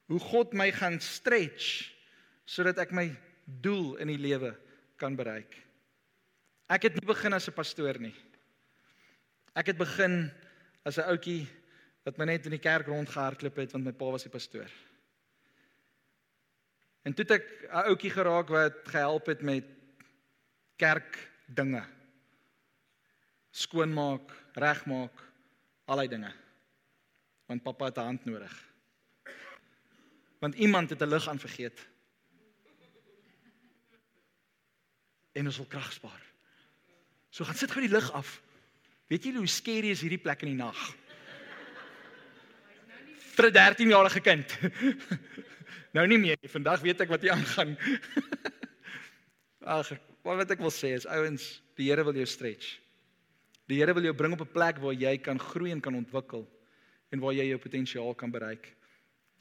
hoe 0.05 0.19
God 0.19 0.53
my 0.53 0.69
gaan 0.71 0.99
stretch 0.99 1.89
sodat 2.45 2.77
ek 2.77 2.91
my 2.91 3.09
doel 3.45 3.95
in 3.95 4.07
die 4.07 4.21
lewe 4.21 4.55
kan 4.97 5.15
bereik. 5.15 5.57
Ek 6.69 6.83
het 6.83 6.93
nie 6.93 7.07
begin 7.07 7.33
as 7.33 7.49
'n 7.49 7.57
pastoor 7.57 7.99
nie. 7.99 8.15
Ek 9.55 9.65
het 9.65 9.77
begin 9.77 10.31
as 10.85 10.99
'n 10.99 11.09
ouetjie 11.09 11.47
wat 12.05 12.17
my 12.19 12.25
net 12.25 12.45
in 12.45 12.51
die 12.51 12.61
kerk 12.61 12.85
rondgehardloop 12.85 13.55
het 13.55 13.71
want 13.71 13.85
my 13.85 13.91
pa 13.91 14.11
was 14.11 14.23
die 14.23 14.29
pastoor. 14.29 14.69
En 17.03 17.13
toe 17.13 17.25
het 17.27 17.31
ek 17.39 17.47
'n 17.69 17.87
ouetjie 17.87 18.11
geraak 18.11 18.47
wat 18.47 18.75
gehelp 18.83 19.25
het 19.25 19.41
met 19.41 19.65
kerk 20.75 21.29
dinge. 21.45 21.83
Skoonmaak, 23.51 24.31
regmaak, 24.53 25.15
allei 25.85 26.07
dinge. 26.07 26.33
Want 27.45 27.63
pappa 27.63 27.85
het 27.85 27.97
'n 27.97 28.09
hand 28.09 28.25
nodig. 28.25 28.71
Want 30.39 30.55
iemand 30.55 30.89
het 30.89 31.01
'n 31.01 31.07
lig 31.07 31.27
aan 31.27 31.39
vergeet. 31.39 31.93
en 35.33 35.49
ons 35.49 35.57
wil 35.57 35.69
krag 35.69 35.91
spaar. 35.93 36.21
So 37.33 37.45
gaan 37.45 37.57
sit 37.57 37.71
gou 37.73 37.81
die 37.81 37.93
lig 37.93 38.09
af. 38.13 38.37
Weet 39.09 39.25
julle 39.25 39.41
hoe 39.41 39.49
skerry 39.49 39.93
is 39.93 40.03
hierdie 40.05 40.21
plek 40.21 40.45
in 40.45 40.53
die 40.53 40.59
nag? 40.59 40.79
Vir 43.33 43.49
'n 43.49 43.55
13-jarige 43.57 44.21
kind. 44.21 44.57
Nou 45.93 46.07
nie 46.09 46.17
meer. 46.17 46.39
Vandag 46.49 46.81
weet 46.81 47.03
ek 47.05 47.11
wat 47.13 47.21
hier 47.21 47.35
aangaan. 47.35 47.75
Ag, 49.63 49.91
wat 50.25 50.51
ek 50.51 50.61
wil 50.63 50.73
sê 50.73 50.93
is 50.97 51.05
ouens, 51.05 51.61
die 51.77 51.91
Here 51.91 52.03
wil 52.03 52.17
jou 52.17 52.25
stretch. 52.27 52.79
Die 53.69 53.77
Here 53.79 53.93
wil 53.95 54.07
jou 54.09 54.15
bring 54.17 54.33
op 54.33 54.41
'n 54.41 54.53
plek 54.53 54.79
waar 54.81 54.93
jy 54.93 55.17
kan 55.21 55.39
groei 55.39 55.71
en 55.71 55.81
kan 55.81 55.95
ontwikkel 55.95 56.47
en 57.11 57.19
waar 57.19 57.33
jy 57.33 57.45
jou 57.51 57.59
potensiaal 57.61 58.15
kan 58.15 58.31
bereik. 58.31 58.73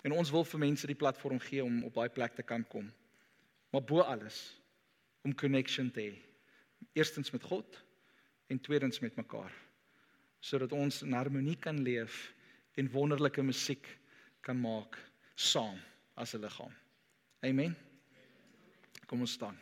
En 0.04 0.12
ons 0.12 0.30
wil 0.30 0.44
vir 0.44 0.60
mense 0.60 0.86
die 0.86 0.98
platform 0.98 1.38
gee 1.40 1.64
om 1.64 1.84
op 1.84 1.94
daai 1.94 2.08
plek 2.08 2.34
te 2.34 2.42
kan 2.42 2.64
kom. 2.68 2.92
Maar 3.72 3.82
bo 3.82 4.00
alles 4.00 4.60
om 5.24 5.34
connection 5.34 5.90
te 5.90 6.00
hê. 6.00 6.14
Eerstens 6.92 7.30
met 7.30 7.42
God 7.42 7.84
en 8.46 8.60
tweedens 8.60 9.00
met 9.00 9.16
mekaar. 9.16 9.52
Sodat 10.40 10.72
ons 10.72 11.02
in 11.02 11.12
harmonie 11.12 11.56
kan 11.56 11.82
leef 11.82 12.32
en 12.74 12.90
wonderlike 12.90 13.42
musiek 13.42 13.86
kan 14.40 14.60
maak 14.60 14.98
saam 15.34 15.78
as 16.14 16.34
'n 16.34 16.40
liggaam. 16.40 16.74
Amen. 17.40 17.76
Kom 19.06 19.20
ons 19.20 19.32
staan. 19.32 19.58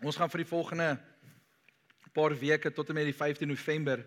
Ons 0.00 0.16
gaan 0.16 0.30
vir 0.30 0.38
die 0.38 0.48
volgende 0.48 0.98
paar 2.14 2.34
weke 2.38 2.70
tot 2.72 2.88
en 2.88 2.94
met 2.94 3.04
die 3.04 3.14
15 3.14 3.48
November 3.48 4.06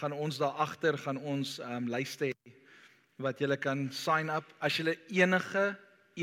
gaan 0.00 0.12
ons 0.12 0.38
daar 0.38 0.58
agter 0.62 0.98
gaan 0.98 1.16
ons 1.16 1.58
ehm 1.58 1.76
um, 1.76 1.88
lyste 1.90 2.30
hê 2.30 2.52
wat 3.22 3.40
jy 3.40 3.56
kan 3.56 3.88
sign 3.92 4.30
up 4.30 4.50
as 4.58 4.76
jy 4.76 4.94
enige 5.08 5.64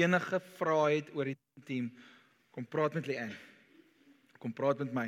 enige 0.01 0.39
vrae 0.57 1.01
het 1.01 1.13
oor 1.15 1.29
die 1.29 1.37
team 1.65 1.91
kom 2.51 2.65
praat 2.65 2.95
met 2.97 3.07
Leanne 3.09 3.35
kom 4.39 4.53
praat 4.53 4.81
met 4.83 4.93
my. 4.93 5.07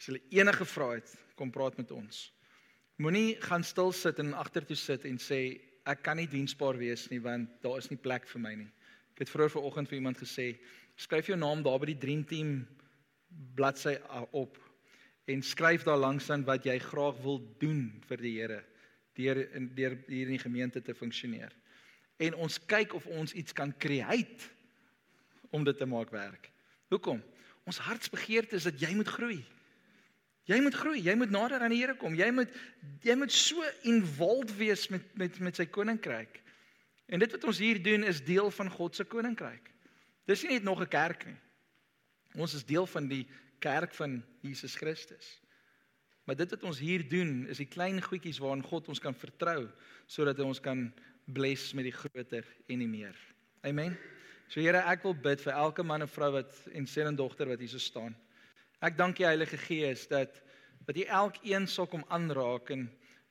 As 0.00 0.08
jy 0.08 0.20
enige 0.40 0.66
vrae 0.68 1.00
het 1.00 1.12
kom 1.38 1.52
praat 1.52 1.76
met 1.80 1.92
ons. 1.94 2.28
Moenie 3.00 3.36
gaan 3.44 3.64
stil 3.64 3.92
sit 3.96 4.20
en 4.20 4.34
agtertoe 4.36 4.76
sit 4.76 5.06
en 5.08 5.20
sê 5.20 5.40
ek 5.88 6.02
kan 6.04 6.18
nie 6.20 6.28
diensbaar 6.28 6.76
wees 6.80 7.06
nie 7.12 7.20
want 7.24 7.52
daar 7.64 7.80
is 7.80 7.90
nie 7.92 8.00
plek 8.00 8.28
vir 8.28 8.42
my 8.44 8.54
nie. 8.62 8.68
Ek 9.16 9.24
het 9.24 9.32
vroeër 9.32 9.54
vanoggend 9.56 9.90
vir 9.90 10.00
iemand 10.00 10.20
gesê 10.20 10.52
skryf 11.00 11.30
jou 11.30 11.38
naam 11.40 11.64
daar 11.64 11.80
by 11.80 11.92
die 11.92 12.00
dream 12.00 12.24
team 12.28 12.58
bladsy 13.56 13.96
op 14.36 14.58
en 15.30 15.44
skryf 15.46 15.86
daar 15.86 16.00
langs 16.00 16.28
aan 16.32 16.44
wat 16.48 16.66
jy 16.66 16.76
graag 16.82 17.20
wil 17.24 17.40
doen 17.62 17.86
vir 18.08 18.24
die 18.24 18.36
Here 18.40 18.60
deur 19.16 19.40
in 19.56 19.72
deur 19.76 19.96
hier 20.08 20.28
in 20.28 20.36
die 20.36 20.44
gemeente 20.44 20.80
te 20.80 20.94
funksioneer. 20.94 21.52
En 22.20 22.36
ons 22.44 22.58
kyk 22.68 22.94
of 22.98 23.06
ons 23.06 23.32
iets 23.32 23.54
kan 23.56 23.72
create 23.80 24.50
om 25.50 25.64
dit 25.64 25.76
te 25.76 25.88
maak 25.88 26.12
werk. 26.14 26.50
Hoekom? 26.92 27.22
Ons 27.68 27.80
hartsbegeerte 27.86 28.58
is 28.58 28.68
dat 28.68 28.80
jy 28.82 28.92
moet 28.98 29.08
groei. 29.08 29.40
Jy 30.50 30.58
moet 30.64 30.74
groei, 30.74 31.00
jy 31.04 31.14
moet 31.18 31.32
nader 31.32 31.62
aan 31.62 31.72
die 31.72 31.80
Here 31.80 31.94
kom. 31.98 32.16
Jy 32.18 32.30
moet 32.34 32.54
jy 33.06 33.14
moet 33.18 33.32
so 33.32 33.64
involved 33.88 34.52
wees 34.58 34.88
met 34.92 35.04
met 35.18 35.38
met 35.40 35.60
sy 35.60 35.68
koninkryk. 35.70 36.40
En 37.10 37.22
dit 37.22 37.36
wat 37.36 37.44
ons 37.44 37.60
hier 37.62 37.80
doen 37.82 38.06
is 38.06 38.22
deel 38.24 38.50
van 38.54 38.70
God 38.70 38.96
se 38.96 39.04
koninkryk. 39.04 39.70
Dis 40.30 40.42
nie 40.44 40.58
net 40.58 40.66
nog 40.66 40.80
'n 40.82 40.88
kerk 40.88 41.26
nie. 41.26 41.38
Ons 42.34 42.54
is 42.54 42.64
deel 42.64 42.86
van 42.86 43.08
die 43.08 43.26
kerk 43.58 43.94
van 43.94 44.22
Jesus 44.40 44.74
Christus. 44.74 45.40
Maar 46.24 46.36
dit 46.36 46.50
wat 46.50 46.62
ons 46.62 46.78
hier 46.78 47.08
doen 47.08 47.46
is 47.50 47.58
die 47.58 47.66
klein 47.66 48.02
goedjies 48.02 48.38
waaraan 48.38 48.62
God 48.62 48.88
ons 48.88 49.00
kan 49.02 49.14
vertrou 49.14 49.68
sodat 50.06 50.38
hy 50.38 50.44
ons 50.44 50.60
kan 50.60 50.92
bless 51.32 51.72
met 51.72 51.86
die 51.88 51.94
groter 51.94 52.46
en 52.66 52.82
die 52.82 52.88
meer. 52.88 53.16
Amen. 53.66 53.96
So 54.50 54.60
Here, 54.60 54.80
ek 54.90 55.04
wil 55.06 55.14
bid 55.14 55.42
vir 55.44 55.54
elke 55.54 55.84
man 55.86 56.02
en 56.02 56.10
vrou 56.10 56.32
wat 56.34 56.56
en 56.74 56.86
seun 56.90 57.12
en 57.12 57.18
dogter 57.18 57.50
wat 57.52 57.60
hier 57.62 57.70
so 57.70 57.82
staan. 57.82 58.16
Ek 58.82 58.96
dank 58.98 59.18
die 59.20 59.28
Heilige 59.28 59.58
Gees 59.60 60.06
dat 60.10 60.40
dat 60.88 60.96
U 60.96 61.04
elkeen 61.04 61.68
sal 61.68 61.86
kom 61.86 62.02
aanraak 62.08 62.72
en 62.74 62.88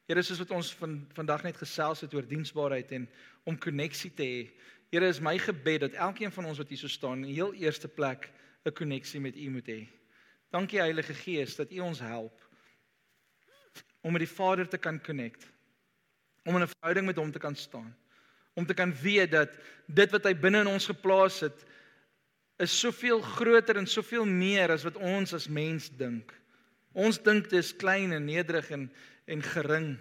Here, 0.09 0.23
soos 0.25 0.39
wat 0.41 0.55
ons 0.57 0.71
van 0.79 0.95
vandag 1.13 1.43
net 1.45 1.57
gesels 1.59 2.01
het 2.01 2.13
oor 2.17 2.25
diensbaarheid 2.25 2.91
en 2.97 3.03
om 3.45 3.57
koneksie 3.61 4.09
te 4.09 4.25
hê. 4.25 4.39
Here, 4.89 5.05
is 5.05 5.19
my 5.21 5.35
gebed 5.37 5.83
dat 5.83 5.97
elkeen 6.01 6.33
van 6.33 6.47
ons 6.49 6.57
wat 6.57 6.71
hier 6.71 6.81
so 6.81 6.89
staan, 6.89 7.21
in 7.27 7.35
heel 7.35 7.53
eerste 7.53 7.87
plek 7.87 8.31
'n 8.65 8.73
koneksie 8.73 9.21
met 9.21 9.35
U 9.35 9.49
moet 9.49 9.67
hê. 9.67 9.81
Dankie 10.49 10.79
Heilige 10.79 11.13
Gees 11.13 11.55
dat 11.55 11.71
U 11.71 11.79
ons 11.79 11.99
help 11.99 12.33
om 14.01 14.11
met 14.11 14.23
die 14.23 14.35
Vader 14.35 14.67
te 14.67 14.77
kan 14.77 15.01
connect. 15.01 15.45
Om 16.45 16.55
in 16.55 16.61
'n 16.61 16.73
verhouding 16.75 17.05
met 17.05 17.15
hom 17.15 17.31
te 17.31 17.39
kan 17.39 17.55
staan. 17.55 17.95
Om 18.53 18.65
te 18.65 18.73
kan 18.73 18.93
weet 19.01 19.31
dat 19.31 19.49
dit 19.85 20.11
wat 20.11 20.23
hy 20.23 20.33
binne 20.35 20.59
in 20.59 20.67
ons 20.67 20.85
geplaas 20.85 21.39
het 21.39 21.65
is 22.57 22.79
soveel 22.79 23.21
groter 23.21 23.77
en 23.77 23.87
soveel 23.87 24.25
meer 24.25 24.71
as 24.71 24.83
wat 24.83 24.95
ons 24.95 25.33
as 25.33 25.47
mens 25.47 25.89
dink. 25.89 26.33
Ons 26.91 27.21
dink 27.23 27.49
dit 27.49 27.59
is 27.59 27.75
klein 27.75 28.11
en 28.11 28.25
nederig 28.25 28.69
en 28.69 28.91
en 29.29 29.41
gering, 29.41 29.97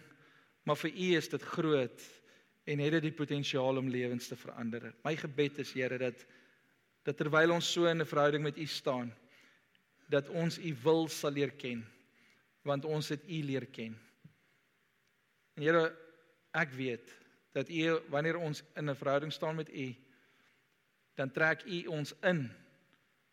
maar 0.64 0.76
vir 0.76 0.90
U 0.90 1.08
is 1.16 1.28
dit 1.28 1.42
groot 1.42 2.02
en 2.64 2.78
het 2.78 2.92
dit 2.92 3.02
die 3.02 3.12
potensiaal 3.12 3.76
om 3.76 3.90
lewens 3.92 4.28
te 4.28 4.36
verander. 4.36 4.94
My 5.04 5.16
gebed 5.16 5.58
is 5.58 5.72
Here 5.72 5.98
dat 5.98 6.26
dat 7.04 7.16
terwyl 7.16 7.52
ons 7.52 7.72
so 7.72 7.86
in 7.86 8.00
'n 8.00 8.06
verhouding 8.06 8.42
met 8.42 8.58
U 8.58 8.66
staan, 8.66 9.14
dat 10.08 10.28
ons 10.28 10.58
u 10.58 10.76
wil 10.82 11.08
sal 11.08 11.30
leer 11.30 11.50
ken 11.50 11.84
want 12.68 12.84
ons 12.84 13.08
het 13.08 13.22
u 13.24 13.42
leer 13.44 13.66
ken. 13.72 13.94
En 15.56 15.62
Here, 15.62 15.96
ek 16.58 16.74
weet 16.74 17.14
dat 17.56 17.70
u 17.70 17.98
wanneer 18.12 18.36
ons 18.36 18.62
in 18.76 18.90
'n 18.90 18.98
verhouding 18.98 19.32
staan 19.32 19.56
met 19.56 19.70
u 19.74 19.94
dan 21.18 21.30
trek 21.30 21.64
u 21.66 21.86
ons 21.86 22.14
in 22.22 22.50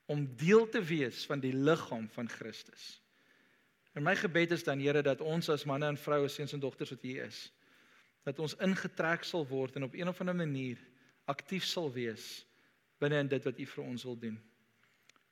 om 0.06 0.26
deel 0.38 0.70
te 0.70 0.82
wees 0.84 1.26
van 1.26 1.40
die 1.42 1.54
liggaam 1.54 2.08
van 2.10 2.30
Christus. 2.30 3.02
En 3.94 4.04
my 4.04 4.16
gebed 4.16 4.52
is 4.52 4.66
dan 4.66 4.82
Here 4.82 5.02
dat 5.02 5.22
ons 5.22 5.50
as 5.50 5.66
manne 5.66 5.88
en 5.88 5.98
vroue, 5.98 6.28
seuns 6.30 6.54
en 6.54 6.60
dogters 6.60 6.92
wat 6.94 7.06
hier 7.06 7.24
is, 7.26 7.52
dat 8.26 8.40
ons 8.42 8.58
ingetrek 8.66 9.24
sal 9.24 9.46
word 9.48 9.78
en 9.78 9.88
op 9.88 9.94
een 9.94 10.10
of 10.10 10.20
ander 10.22 10.36
manier 10.36 10.82
aktief 11.30 11.66
sal 11.66 11.92
wees 11.94 12.44
binne 13.02 13.22
in 13.24 13.30
dit 13.30 13.46
wat 13.46 13.60
U 13.60 13.66
vir 13.66 13.84
ons 13.86 14.06
wil 14.10 14.18
doen. 14.20 14.38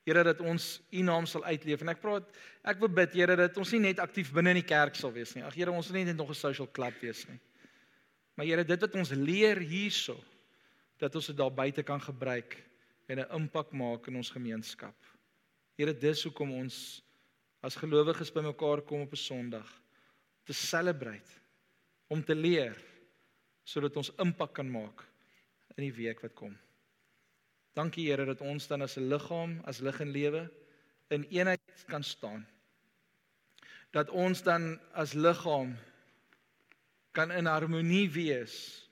Here 0.04 0.22
dat 0.26 0.40
ons 0.44 0.68
U 0.92 1.02
naam 1.02 1.26
sal 1.26 1.44
uitleef 1.44 1.82
en 1.82 1.90
ek 1.94 2.02
praat 2.02 2.38
ek 2.62 2.80
wil 2.82 2.92
bid 2.92 3.18
Here 3.18 3.36
dat 3.40 3.58
ons 3.60 3.72
nie 3.74 3.82
net 3.88 4.02
aktief 4.02 4.32
binne 4.34 4.54
in 4.54 4.62
die 4.62 4.68
kerk 4.68 4.96
sal 4.98 5.12
wees 5.14 5.34
nie. 5.34 5.44
Ag 5.44 5.56
Here, 5.58 5.74
ons 5.74 5.90
wil 5.90 6.00
nie 6.00 6.08
net 6.10 6.18
nog 6.18 6.30
'n 6.30 6.38
social 6.38 6.70
club 6.70 6.94
wees 7.02 7.26
nie. 7.28 7.40
Maar 8.34 8.46
Here, 8.46 8.64
dit 8.64 8.80
wat 8.80 8.94
ons 8.98 9.14
leer 9.14 9.60
hierso 9.62 10.18
dat 10.98 11.14
ons 11.14 11.26
dit 11.30 11.36
daar 11.36 11.54
buite 11.54 11.82
kan 11.82 12.00
gebruik 12.00 12.56
en 13.06 13.18
'n 13.18 13.32
impak 13.34 13.72
maak 13.72 14.06
in 14.06 14.16
ons 14.16 14.30
gemeenskap. 14.30 14.96
Here, 15.76 15.92
dis 15.92 16.22
hoekom 16.24 16.52
ons 16.52 17.02
as 17.60 17.76
gelowiges 17.76 18.32
bymekaar 18.32 18.82
kom 18.82 19.00
op 19.00 19.12
'n 19.12 19.16
Sondag 19.16 19.80
te 20.44 20.52
celebrate, 20.52 21.30
om 22.08 22.24
te 22.24 22.34
leer 22.34 22.76
sodat 23.64 23.96
ons 23.96 24.12
impak 24.18 24.54
kan 24.54 24.70
maak 24.70 25.04
in 25.76 25.84
die 25.84 25.92
week 25.92 26.20
wat 26.20 26.34
kom. 26.34 26.58
Dankie 27.74 28.06
Here 28.06 28.24
dat 28.24 28.40
ons 28.40 28.66
dan 28.66 28.82
as 28.82 28.96
'n 28.96 29.08
liggaam, 29.08 29.60
as 29.64 29.80
lig 29.80 30.00
en 30.00 30.10
lewe 30.10 30.50
in 31.10 31.24
eenheid 31.30 31.84
kan 31.86 32.02
staan. 32.02 32.46
Dat 33.90 34.10
ons 34.10 34.42
dan 34.42 34.80
as 34.92 35.12
liggaam 35.12 35.76
kan 37.14 37.32
in 37.32 37.46
harmonie 37.46 38.08
wees 38.10 38.84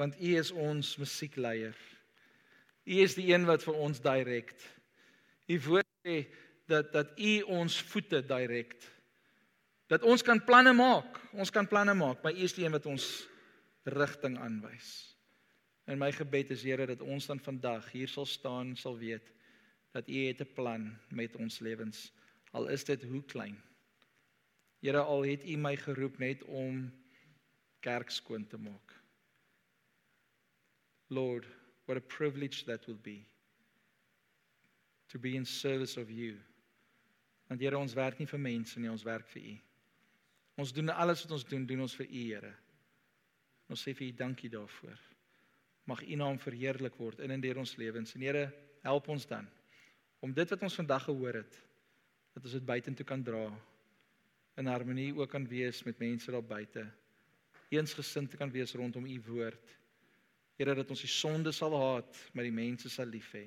want 0.00 0.16
U 0.18 0.30
is 0.38 0.50
ons 0.50 0.96
musiekleier. 0.98 1.76
U 2.84 2.94
is 3.04 3.14
die 3.14 3.28
een 3.30 3.44
wat 3.46 3.62
vir 3.62 3.76
ons 3.78 4.00
direk. 4.02 4.50
U 5.46 5.58
woord 5.68 5.90
sê 6.02 6.16
dat 6.70 6.90
dat 6.94 7.12
U 7.18 7.34
ons 7.60 7.76
voete 7.92 8.22
direk. 8.26 8.74
Dat 9.92 10.02
ons 10.08 10.24
kan 10.26 10.40
planne 10.42 10.72
maak. 10.74 11.20
Ons 11.36 11.52
kan 11.54 11.68
planne 11.68 11.94
maak, 11.94 12.22
maar 12.24 12.34
U 12.34 12.42
is 12.42 12.56
die 12.56 12.64
een 12.66 12.74
wat 12.74 12.88
ons 12.90 13.06
rigting 13.84 14.38
aanwys. 14.40 14.90
En 15.86 15.98
my 15.98 16.10
gebed 16.14 16.50
is 16.54 16.64
Here 16.66 16.86
dat 16.86 17.02
ons 17.02 17.26
dan 17.26 17.42
vandag 17.42 17.88
hier 17.92 18.10
sal 18.10 18.26
staan, 18.26 18.74
sal 18.78 18.96
weet 18.98 19.28
dat 19.92 20.08
U 20.08 20.26
het 20.26 20.40
'n 20.40 20.54
plan 20.54 20.98
met 21.10 21.36
ons 21.36 21.60
lewens. 21.60 22.12
Al 22.52 22.68
is 22.68 22.84
dit 22.84 23.02
hoe 23.02 23.22
klein. 23.22 23.62
Here, 24.80 24.98
al 24.98 25.22
het 25.22 25.44
U 25.44 25.56
my 25.56 25.76
geroep 25.76 26.18
net 26.18 26.42
om 26.42 26.90
kerk 27.82 28.10
skoon 28.14 28.46
te 28.48 28.58
maak. 28.60 28.94
Lord, 31.10 31.46
what 31.86 31.98
a 31.98 32.00
privilege 32.00 32.64
that 32.64 32.86
will 32.86 33.00
be 33.02 33.20
to 35.12 35.18
be 35.18 35.36
in 35.36 35.44
service 35.44 36.00
of 36.00 36.10
you. 36.10 36.38
Want 37.50 37.60
Here, 37.60 37.76
ons 37.76 37.94
werk 37.94 38.18
nie 38.18 38.26
vir 38.30 38.40
mense 38.40 38.80
nie, 38.80 38.88
ons 38.88 39.04
werk 39.04 39.28
vir 39.34 39.42
U. 39.50 39.56
Ons 40.62 40.72
doen 40.72 40.88
alles 40.94 41.24
wat 41.26 41.34
ons 41.36 41.44
doen, 41.44 41.66
doen 41.68 41.84
ons 41.84 41.96
vir 41.98 42.06
U, 42.08 42.22
Here. 42.32 42.54
Ons 43.68 43.84
sê 43.84 43.92
vir 43.96 44.08
U 44.08 44.14
dankie 44.22 44.48
daarvoor 44.52 45.00
mag 45.84 46.02
U 46.06 46.16
naam 46.16 46.38
verheerlik 46.38 46.94
word 46.98 47.22
in 47.24 47.34
en 47.34 47.42
deur 47.42 47.58
ons 47.62 47.74
lewens. 47.76 48.14
En 48.14 48.22
Here, 48.22 48.46
help 48.86 49.08
ons 49.12 49.26
dan 49.26 49.48
om 50.22 50.30
dit 50.30 50.50
wat 50.54 50.62
ons 50.62 50.78
vandag 50.78 51.02
gehoor 51.08 51.40
het, 51.40 51.54
dat 52.30 52.44
ons 52.46 52.52
dit 52.54 52.66
buitentoe 52.66 53.06
kan 53.06 53.22
dra 53.26 53.48
in 54.60 54.68
harmonie 54.70 55.10
ook 55.16 55.30
kan 55.32 55.46
wees 55.48 55.80
met 55.82 55.98
mense 55.98 56.30
daar 56.30 56.44
buite. 56.46 56.84
Eensgesind 57.72 58.36
kan 58.36 58.50
wees 58.52 58.74
rondom 58.76 59.06
U 59.06 59.20
woord. 59.26 59.76
Here, 60.60 60.74
dat 60.76 60.90
ons 60.92 61.00
die 61.00 61.10
sonde 61.10 61.52
sal 61.56 61.74
haat, 61.76 62.18
maar 62.32 62.44
die 62.44 62.54
mense 62.54 62.90
sal 62.92 63.08
lief 63.08 63.30
hê. 63.34 63.46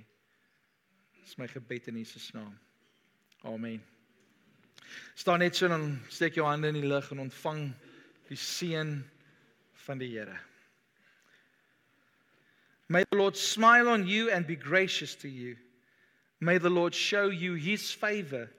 Dis 1.22 1.38
my 1.38 1.48
gebed 1.50 1.90
in 1.92 2.00
Jesus 2.02 2.32
naam. 2.34 2.54
Amen. 3.46 3.84
Staan 5.16 5.40
net 5.40 5.56
so 5.58 5.70
en 5.70 6.00
steek 6.10 6.38
jou 6.38 6.46
hande 6.48 6.70
in 6.74 6.80
die 6.80 6.90
lug 6.90 7.12
en 7.14 7.24
ontvang 7.28 7.68
die 8.30 8.40
seën 8.40 8.98
van 9.86 10.02
die 10.02 10.10
Here. 10.16 10.38
May 12.90 13.06
the 13.10 13.18
Lord 13.18 13.38
smile 13.38 13.90
on 13.90 14.06
you 14.08 14.30
and 14.30 14.46
be 14.46 14.56
gracious 14.56 15.16
to 15.22 15.30
you. 15.30 15.56
May 16.40 16.58
the 16.60 16.70
Lord 16.70 16.94
show 16.94 17.30
you 17.30 17.54
his 17.54 17.92
favor 17.92 18.50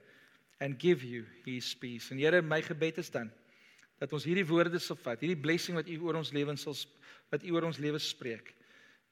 and 0.60 0.78
give 0.78 1.04
you 1.04 1.26
his 1.44 1.74
peace. 1.74 2.10
En 2.10 2.18
Here, 2.18 2.42
my 2.42 2.62
gebed 2.62 2.98
is 2.98 3.10
dan 3.10 3.30
dat 4.00 4.12
ons 4.12 4.26
hierdie 4.28 4.46
woorde 4.46 4.78
sal 4.82 4.98
vat, 5.00 5.20
hierdie 5.22 5.40
blessing 5.40 5.78
wat 5.78 5.88
U 5.88 5.96
oor 6.04 6.20
ons 6.20 6.32
lewens 6.36 6.66
sal 6.66 6.76
wat 7.32 7.44
U 7.44 7.54
oor 7.56 7.66
ons 7.68 7.80
lewe 7.82 7.98
spreek. 8.02 8.52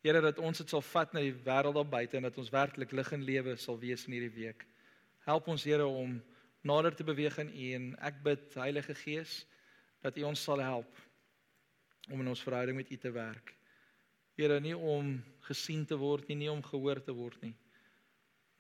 Here, 0.05 0.21
dat 0.21 0.39
ons 0.39 0.61
dit 0.61 0.69
sal 0.69 0.83
vat 0.85 1.15
na 1.17 1.23
die 1.25 1.33
wêreld 1.47 1.79
daar 1.79 1.89
buite 1.89 2.19
en 2.19 2.27
dat 2.29 2.37
ons 2.39 2.53
werklik 2.53 2.93
lig 2.93 3.11
en 3.17 3.25
lewe 3.25 3.57
sal 3.57 3.79
wees 3.81 4.05
in 4.05 4.19
hierdie 4.19 4.35
week. 4.37 4.67
Help 5.25 5.49
ons 5.49 5.65
Here 5.65 5.87
om 5.89 6.19
nader 6.65 6.95
te 6.97 7.07
beweeg 7.07 7.39
in 7.41 7.51
U 7.51 7.71
en 7.79 7.89
ek 8.05 8.21
bid 8.27 8.59
Heilige 8.61 8.97
Gees 9.01 9.43
dat 10.05 10.21
U 10.21 10.29
ons 10.29 10.45
sal 10.45 10.61
help 10.61 11.01
om 12.13 12.21
in 12.21 12.29
ons 12.29 12.45
verhouding 12.45 12.77
met 12.77 12.93
U 12.93 13.01
te 13.01 13.13
werk. 13.15 13.55
Here 14.37 14.61
nie 14.61 14.77
om 14.77 15.17
gesien 15.49 15.85
te 15.89 15.97
word 15.97 16.29
nie, 16.29 16.43
nie 16.45 16.53
om 16.53 16.63
gehoor 16.65 17.01
te 17.01 17.15
word 17.17 17.41
nie, 17.45 17.55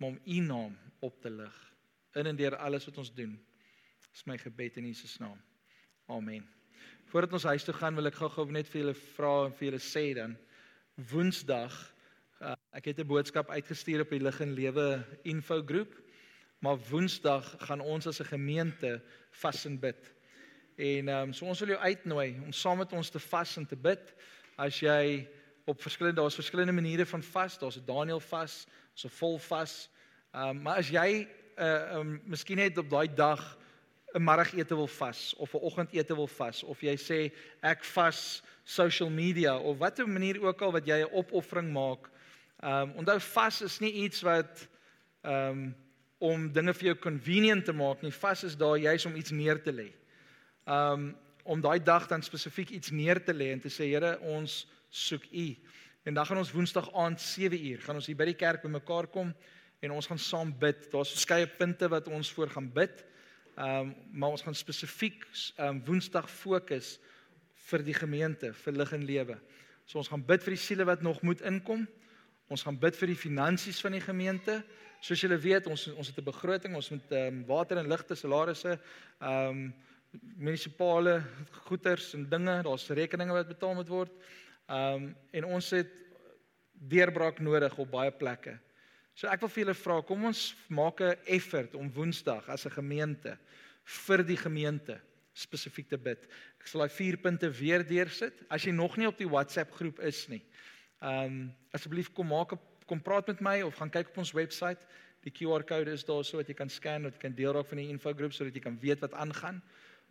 maar 0.01 0.14
om 0.14 0.20
U 0.25 0.41
naam 0.49 0.79
op 1.05 1.20
te 1.20 1.33
lig 1.33 1.61
in 2.14 2.31
en 2.31 2.39
deur 2.39 2.57
alles 2.57 2.87
wat 2.89 3.03
ons 3.03 3.12
doen. 3.12 3.35
Dis 4.14 4.25
my 4.31 4.39
gebed 4.39 4.79
in 4.81 4.89
Jesus 4.89 5.18
naam. 5.20 5.37
Amen. 6.07 6.45
Voordat 7.09 7.33
ons 7.33 7.47
huis 7.49 7.65
toe 7.65 7.73
gaan, 7.75 7.97
wil 7.97 8.11
ek 8.11 8.19
gou-gou 8.21 8.45
net 8.53 8.69
vir 8.69 8.83
julle 8.83 8.93
vra 9.17 9.31
en 9.47 9.55
vir 9.57 9.71
julle 9.71 9.79
sê 9.81 10.03
dan 10.19 10.35
Woensdag 11.09 11.73
uh, 12.45 12.53
ek 12.77 12.91
het 12.91 13.01
'n 13.01 13.09
boodskap 13.09 13.49
uitgestuur 13.49 14.05
op 14.05 14.13
die 14.13 14.21
lig 14.21 14.41
en 14.45 14.53
lewe 14.53 15.01
info 15.25 15.63
groep, 15.65 15.97
maar 16.61 16.77
Woensdag 16.91 17.49
gaan 17.65 17.81
ons 17.81 18.07
as 18.07 18.21
'n 18.21 18.37
gemeente 18.37 19.01
vas 19.41 19.65
en 19.65 19.81
bid. 19.81 20.13
En 20.77 21.09
ehm 21.09 21.23
um, 21.23 21.33
so 21.33 21.47
ons 21.47 21.61
wil 21.61 21.73
jou 21.73 21.81
uitnooi 21.81 22.37
om 22.45 22.53
saam 22.53 22.79
met 22.79 22.93
ons 22.93 23.11
te 23.11 23.19
vas 23.19 23.57
en 23.57 23.67
te 23.67 23.77
bid. 23.77 24.15
As 24.59 24.81
jy 24.81 25.27
op 25.65 25.81
verskillende 25.81 26.21
daar's 26.21 26.37
verskillende 26.37 26.73
maniere 26.73 27.07
van 27.07 27.23
vas. 27.23 27.59
Daar's 27.59 27.81
'n 27.81 27.87
Daniel 27.87 28.21
vas, 28.21 28.67
so 28.93 29.09
vol 29.09 29.39
vas. 29.39 29.89
Ehm 30.35 30.49
um, 30.49 30.63
maar 30.63 30.77
as 30.77 30.91
jy 30.91 31.25
'n 31.57 31.63
uh, 31.65 31.97
um, 31.97 32.21
miskien 32.27 32.57
net 32.57 32.79
op 32.79 32.91
daai 32.91 33.09
dag 33.09 33.64
'n 34.15 34.23
middagete 34.23 34.75
wil 34.75 34.87
vas 34.87 35.35
of 35.37 35.55
'n 35.55 35.59
oggendete 35.59 36.15
wil 36.15 36.29
vas 36.29 36.62
of 36.62 36.81
jy 36.81 36.97
sê 36.97 37.33
ek 37.62 37.85
vas 37.85 38.43
social 38.65 39.11
media 39.11 39.59
of 39.59 39.79
watter 39.79 40.09
manier 40.09 40.43
ook 40.43 40.62
al 40.62 40.73
wat 40.73 40.87
jy 40.87 41.03
'n 41.03 41.12
opoffering 41.12 41.73
maak. 41.73 42.11
Ehm 42.62 42.91
um, 42.91 42.93
onthou 42.97 43.21
vas 43.21 43.62
is 43.62 43.79
nie 43.81 43.93
iets 43.93 44.23
wat 44.23 44.69
ehm 45.23 45.51
um, 45.51 45.75
om 46.19 46.53
dinge 46.53 46.73
vir 46.75 46.85
jou 46.85 46.97
convenient 46.97 47.65
te 47.65 47.73
maak 47.73 48.03
nie. 48.03 48.12
Vas 48.12 48.45
is 48.45 48.57
daar 48.57 48.79
juis 48.79 49.07
om 49.07 49.17
iets 49.17 49.31
neer 49.31 49.62
te 49.62 49.73
lê. 49.73 49.93
Ehm 50.65 50.93
um, 50.93 51.17
om 51.45 51.61
daai 51.61 51.83
dag 51.83 52.07
dan 52.07 52.23
spesifiek 52.23 52.71
iets 52.71 52.91
neer 52.91 53.25
te 53.25 53.35
lê 53.35 53.51
en 53.53 53.61
te 53.61 53.69
sê 53.69 53.85
Here 53.91 54.19
ons 54.21 54.67
soek 54.91 55.25
U. 55.33 55.57
En 56.05 56.15
dan 56.15 56.27
gaan 56.27 56.39
ons 56.39 56.53
Woensdag 56.53 56.93
aand 56.95 57.21
7uur 57.21 57.81
gaan 57.81 57.97
ons 57.97 58.07
hier 58.07 58.17
by 58.17 58.25
die 58.25 58.39
kerk 58.39 58.62
bymekaar 58.62 59.07
kom 59.07 59.35
en 59.81 59.91
ons 59.91 60.07
gaan 60.07 60.19
saam 60.19 60.55
bid. 60.59 60.91
Daar's 60.93 61.12
verskeie 61.12 61.47
punte 61.47 61.89
wat 61.89 62.09
ons 62.09 62.33
voor 62.33 62.49
gaan 62.49 62.73
bid. 62.73 63.05
Ehm 63.55 63.89
um, 63.89 63.95
maar 64.11 64.31
ons 64.35 64.43
gaan 64.43 64.55
spesifiek 64.55 65.27
ehm 65.57 65.69
um, 65.69 65.83
Woensdag 65.87 66.31
fokus 66.31 66.99
vir 67.71 67.85
die 67.87 67.95
gemeente, 67.95 68.53
vir 68.53 68.73
lig 68.73 68.93
en 68.93 69.05
lewe. 69.05 69.37
So 69.87 69.99
ons 69.99 70.09
gaan 70.11 70.25
bid 70.27 70.43
vir 70.43 70.57
die 70.57 70.63
siele 70.63 70.85
wat 70.85 71.03
nog 71.03 71.23
moet 71.23 71.41
inkom. 71.47 71.87
Ons 72.51 72.65
gaan 72.66 72.78
bid 72.78 72.97
vir 72.97 73.12
die 73.12 73.20
finansies 73.20 73.81
van 73.81 73.95
die 73.95 74.03
gemeente. 74.03 74.59
Soos 75.01 75.23
julle 75.23 75.39
weet, 75.39 75.69
ons 75.70 75.87
ons 75.95 76.09
het 76.09 76.19
'n 76.19 76.24
begroting, 76.24 76.74
ons 76.74 76.91
moet 76.91 77.12
ehm 77.12 77.27
um, 77.27 77.45
water 77.47 77.78
en 77.78 77.89
ligte 77.89 78.15
salarisse, 78.15 78.78
ehm 79.20 79.49
um, 79.49 79.74
munisipale 80.37 81.23
goederes 81.66 82.15
en 82.15 82.28
dinge, 82.28 82.62
daar's 82.62 82.89
rekeninge 82.89 83.33
wat 83.33 83.49
betaal 83.49 83.74
moet 83.74 83.89
word. 83.89 84.12
Ehm 84.66 84.95
um, 84.95 85.16
en 85.31 85.45
ons 85.45 85.70
het 85.70 85.91
deurbraak 86.73 87.39
nodig 87.39 87.78
op 87.78 87.91
baie 87.91 88.11
plekke. 88.11 88.59
So 89.15 89.31
ek 89.31 89.45
wil 89.45 89.51
vir 89.53 89.62
julle 89.62 89.77
vra, 89.78 90.01
kom 90.03 90.24
ons 90.27 90.55
maak 90.69 91.01
'n 91.01 91.16
effort 91.31 91.74
om 91.78 91.91
Woensdag 91.91 92.49
as 92.49 92.66
'n 92.66 92.74
gemeente 92.74 93.39
vir 93.85 94.24
die 94.24 94.36
gemeente 94.36 95.01
spesifiek 95.32 95.89
te 95.89 95.97
bid. 95.97 96.27
Ek 96.61 96.66
sal 96.66 96.81
daai 96.81 96.91
vier 96.91 97.16
punte 97.16 97.49
weer 97.51 97.85
deursit. 97.86 98.35
As 98.51 98.65
jy 98.65 98.73
nog 98.73 98.97
nie 98.97 99.07
op 99.07 99.19
die 99.19 99.28
WhatsApp 99.28 99.70
groep 99.73 100.01
is 100.01 100.28
nie, 100.28 100.43
ehm 101.01 101.27
um, 101.27 101.55
asseblief 101.73 102.12
kom 102.12 102.27
maak 102.27 102.53
'n 102.53 102.59
kom 102.86 103.01
praat 103.01 103.27
met 103.28 103.41
my 103.41 103.62
of 103.62 103.77
gaan 103.77 103.91
kyk 103.91 104.09
op 104.09 104.19
ons 104.19 104.32
webwerf. 104.32 104.85
Die 105.23 105.32
QR-kode 105.32 105.93
is 105.93 106.05
daar 106.05 106.24
so 106.24 106.36
dat 106.36 106.49
jy 106.49 106.55
kan 106.55 106.69
scan 106.69 107.03
dat 107.03 107.15
jy 107.15 107.20
kan 107.20 107.35
deel 107.35 107.53
raak 107.53 107.66
van 107.66 107.78
die 107.78 107.89
infogroep 107.89 108.32
sodat 108.32 108.55
jy 108.55 108.61
kan 108.61 108.78
weet 108.81 109.01
wat 109.01 109.12
aangaan. 109.12 109.62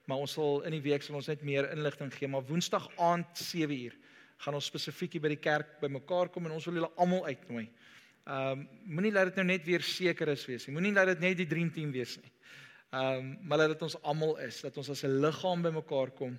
Maar 0.05 0.17
ons 0.17 0.31
sal 0.31 0.63
in 0.63 0.71
die 0.71 0.81
week 0.81 1.03
sal 1.03 1.15
ons 1.15 1.27
net 1.27 1.43
meer 1.43 1.69
inligting 1.71 2.11
gee, 2.13 2.27
maar 2.27 2.43
Woensdag 2.43 2.89
aand 2.97 3.27
7uur 3.38 3.93
gaan 4.38 4.53
ons 4.53 4.65
spesifiek 4.65 5.13
hier 5.13 5.21
by 5.21 5.30
die 5.30 5.43
kerk 5.43 5.80
bymekaar 5.81 6.30
kom 6.30 6.45
en 6.45 6.51
ons 6.51 6.65
wil 6.65 6.73
julle 6.73 6.91
almal 6.97 7.25
uitnooi. 7.25 7.69
Ehm 8.23 8.59
um, 8.59 8.67
moenie 8.87 9.11
laat 9.11 9.33
dit 9.33 9.39
nou 9.41 9.45
net 9.49 9.65
weer 9.67 9.83
seker 9.83 10.29
is 10.31 10.45
wees 10.47 10.63
nie. 10.67 10.73
Moenie 10.77 10.93
laat 10.95 11.09
dit 11.11 11.23
net 11.25 11.37
die 11.41 11.47
dream 11.47 11.71
team 11.75 11.89
wees 11.91 12.15
nie. 12.21 12.31
Ehm 12.95 13.17
um, 13.19 13.31
maar 13.43 13.59
laat 13.59 13.73
dit 13.73 13.81
ons 13.83 13.97
almal 14.01 14.37
is, 14.45 14.61
dat 14.63 14.77
ons 14.79 14.89
as 14.89 15.03
'n 15.03 15.19
liggaam 15.25 15.61
bymekaar 15.61 16.11
kom 16.15 16.37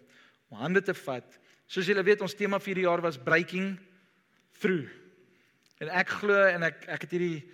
om 0.48 0.59
hande 0.59 0.81
te 0.81 0.94
vat. 0.94 1.39
Soos 1.66 1.86
julle 1.86 2.02
weet, 2.02 2.23
ons 2.23 2.35
tema 2.35 2.59
vir 2.59 2.73
hierdie 2.73 2.89
jaar 2.89 3.02
was 3.02 3.19
breaking 3.19 3.77
through. 4.61 4.89
En 5.81 5.89
ek 5.89 6.09
glo 6.09 6.47
en 6.47 6.62
ek 6.62 6.89
ek 6.89 7.02
het 7.02 7.11
hierdie 7.11 7.44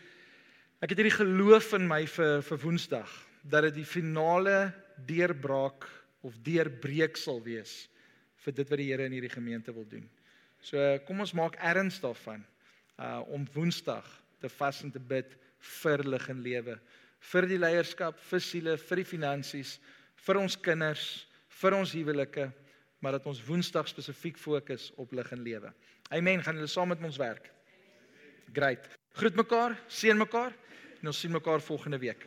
ek 0.81 0.91
het 0.91 0.99
hierdie 0.99 1.19
geloof 1.19 1.73
in 1.75 1.89
my 1.89 2.07
vir 2.07 2.43
vir 2.43 2.59
Woensdag 2.59 3.11
dat 3.43 3.63
dit 3.63 3.75
die 3.75 3.89
finale 3.89 4.73
deurbraak 5.07 5.89
of 6.23 6.39
deurbreek 6.45 7.17
sal 7.17 7.43
wees 7.43 7.89
vir 8.45 8.53
dit 8.53 8.71
wat 8.71 8.79
die 8.79 8.87
Here 8.93 9.05
in 9.05 9.13
hierdie 9.13 9.33
gemeente 9.33 9.73
wil 9.73 9.89
doen. 9.89 10.09
So 10.63 10.99
kom 11.07 11.21
ons 11.21 11.35
maak 11.35 11.57
erns 11.59 11.99
daarvan 12.01 12.47
uh 13.01 13.21
om 13.33 13.47
Woensdag 13.55 14.07
te 14.41 14.49
vas 14.49 14.83
en 14.85 14.93
te 14.93 15.01
bid 15.01 15.37
vir 15.81 16.05
lig 16.05 16.29
en 16.33 16.43
lewe, 16.45 16.79
vir 17.33 17.47
die 17.49 17.59
leierskap, 17.61 18.19
vir 18.31 18.41
siele, 18.45 18.77
vir 18.77 19.03
die 19.03 19.09
finansies, 19.09 19.79
vir 20.25 20.41
ons 20.41 20.57
kinders, 20.57 21.27
vir 21.61 21.77
ons 21.77 21.93
huwelike, 21.97 22.49
maar 23.01 23.17
dat 23.17 23.27
ons 23.29 23.43
Woensdag 23.45 23.89
spesifiek 23.89 24.39
fokus 24.41 24.91
op 25.01 25.13
lig 25.17 25.33
en 25.33 25.45
lewe. 25.45 25.73
Amen. 26.11 26.43
Gaan 26.43 26.59
julle 26.59 26.69
saam 26.69 26.93
met 26.93 27.03
ons 27.05 27.21
werk? 27.21 27.51
Great. 28.53 28.89
Groet 29.17 29.37
mekaar, 29.37 29.77
seën 29.89 30.19
mekaar 30.19 30.53
en 31.01 31.13
ons 31.13 31.21
sien 31.21 31.33
mekaar 31.33 31.63
volgende 31.65 32.01
week. 32.03 32.27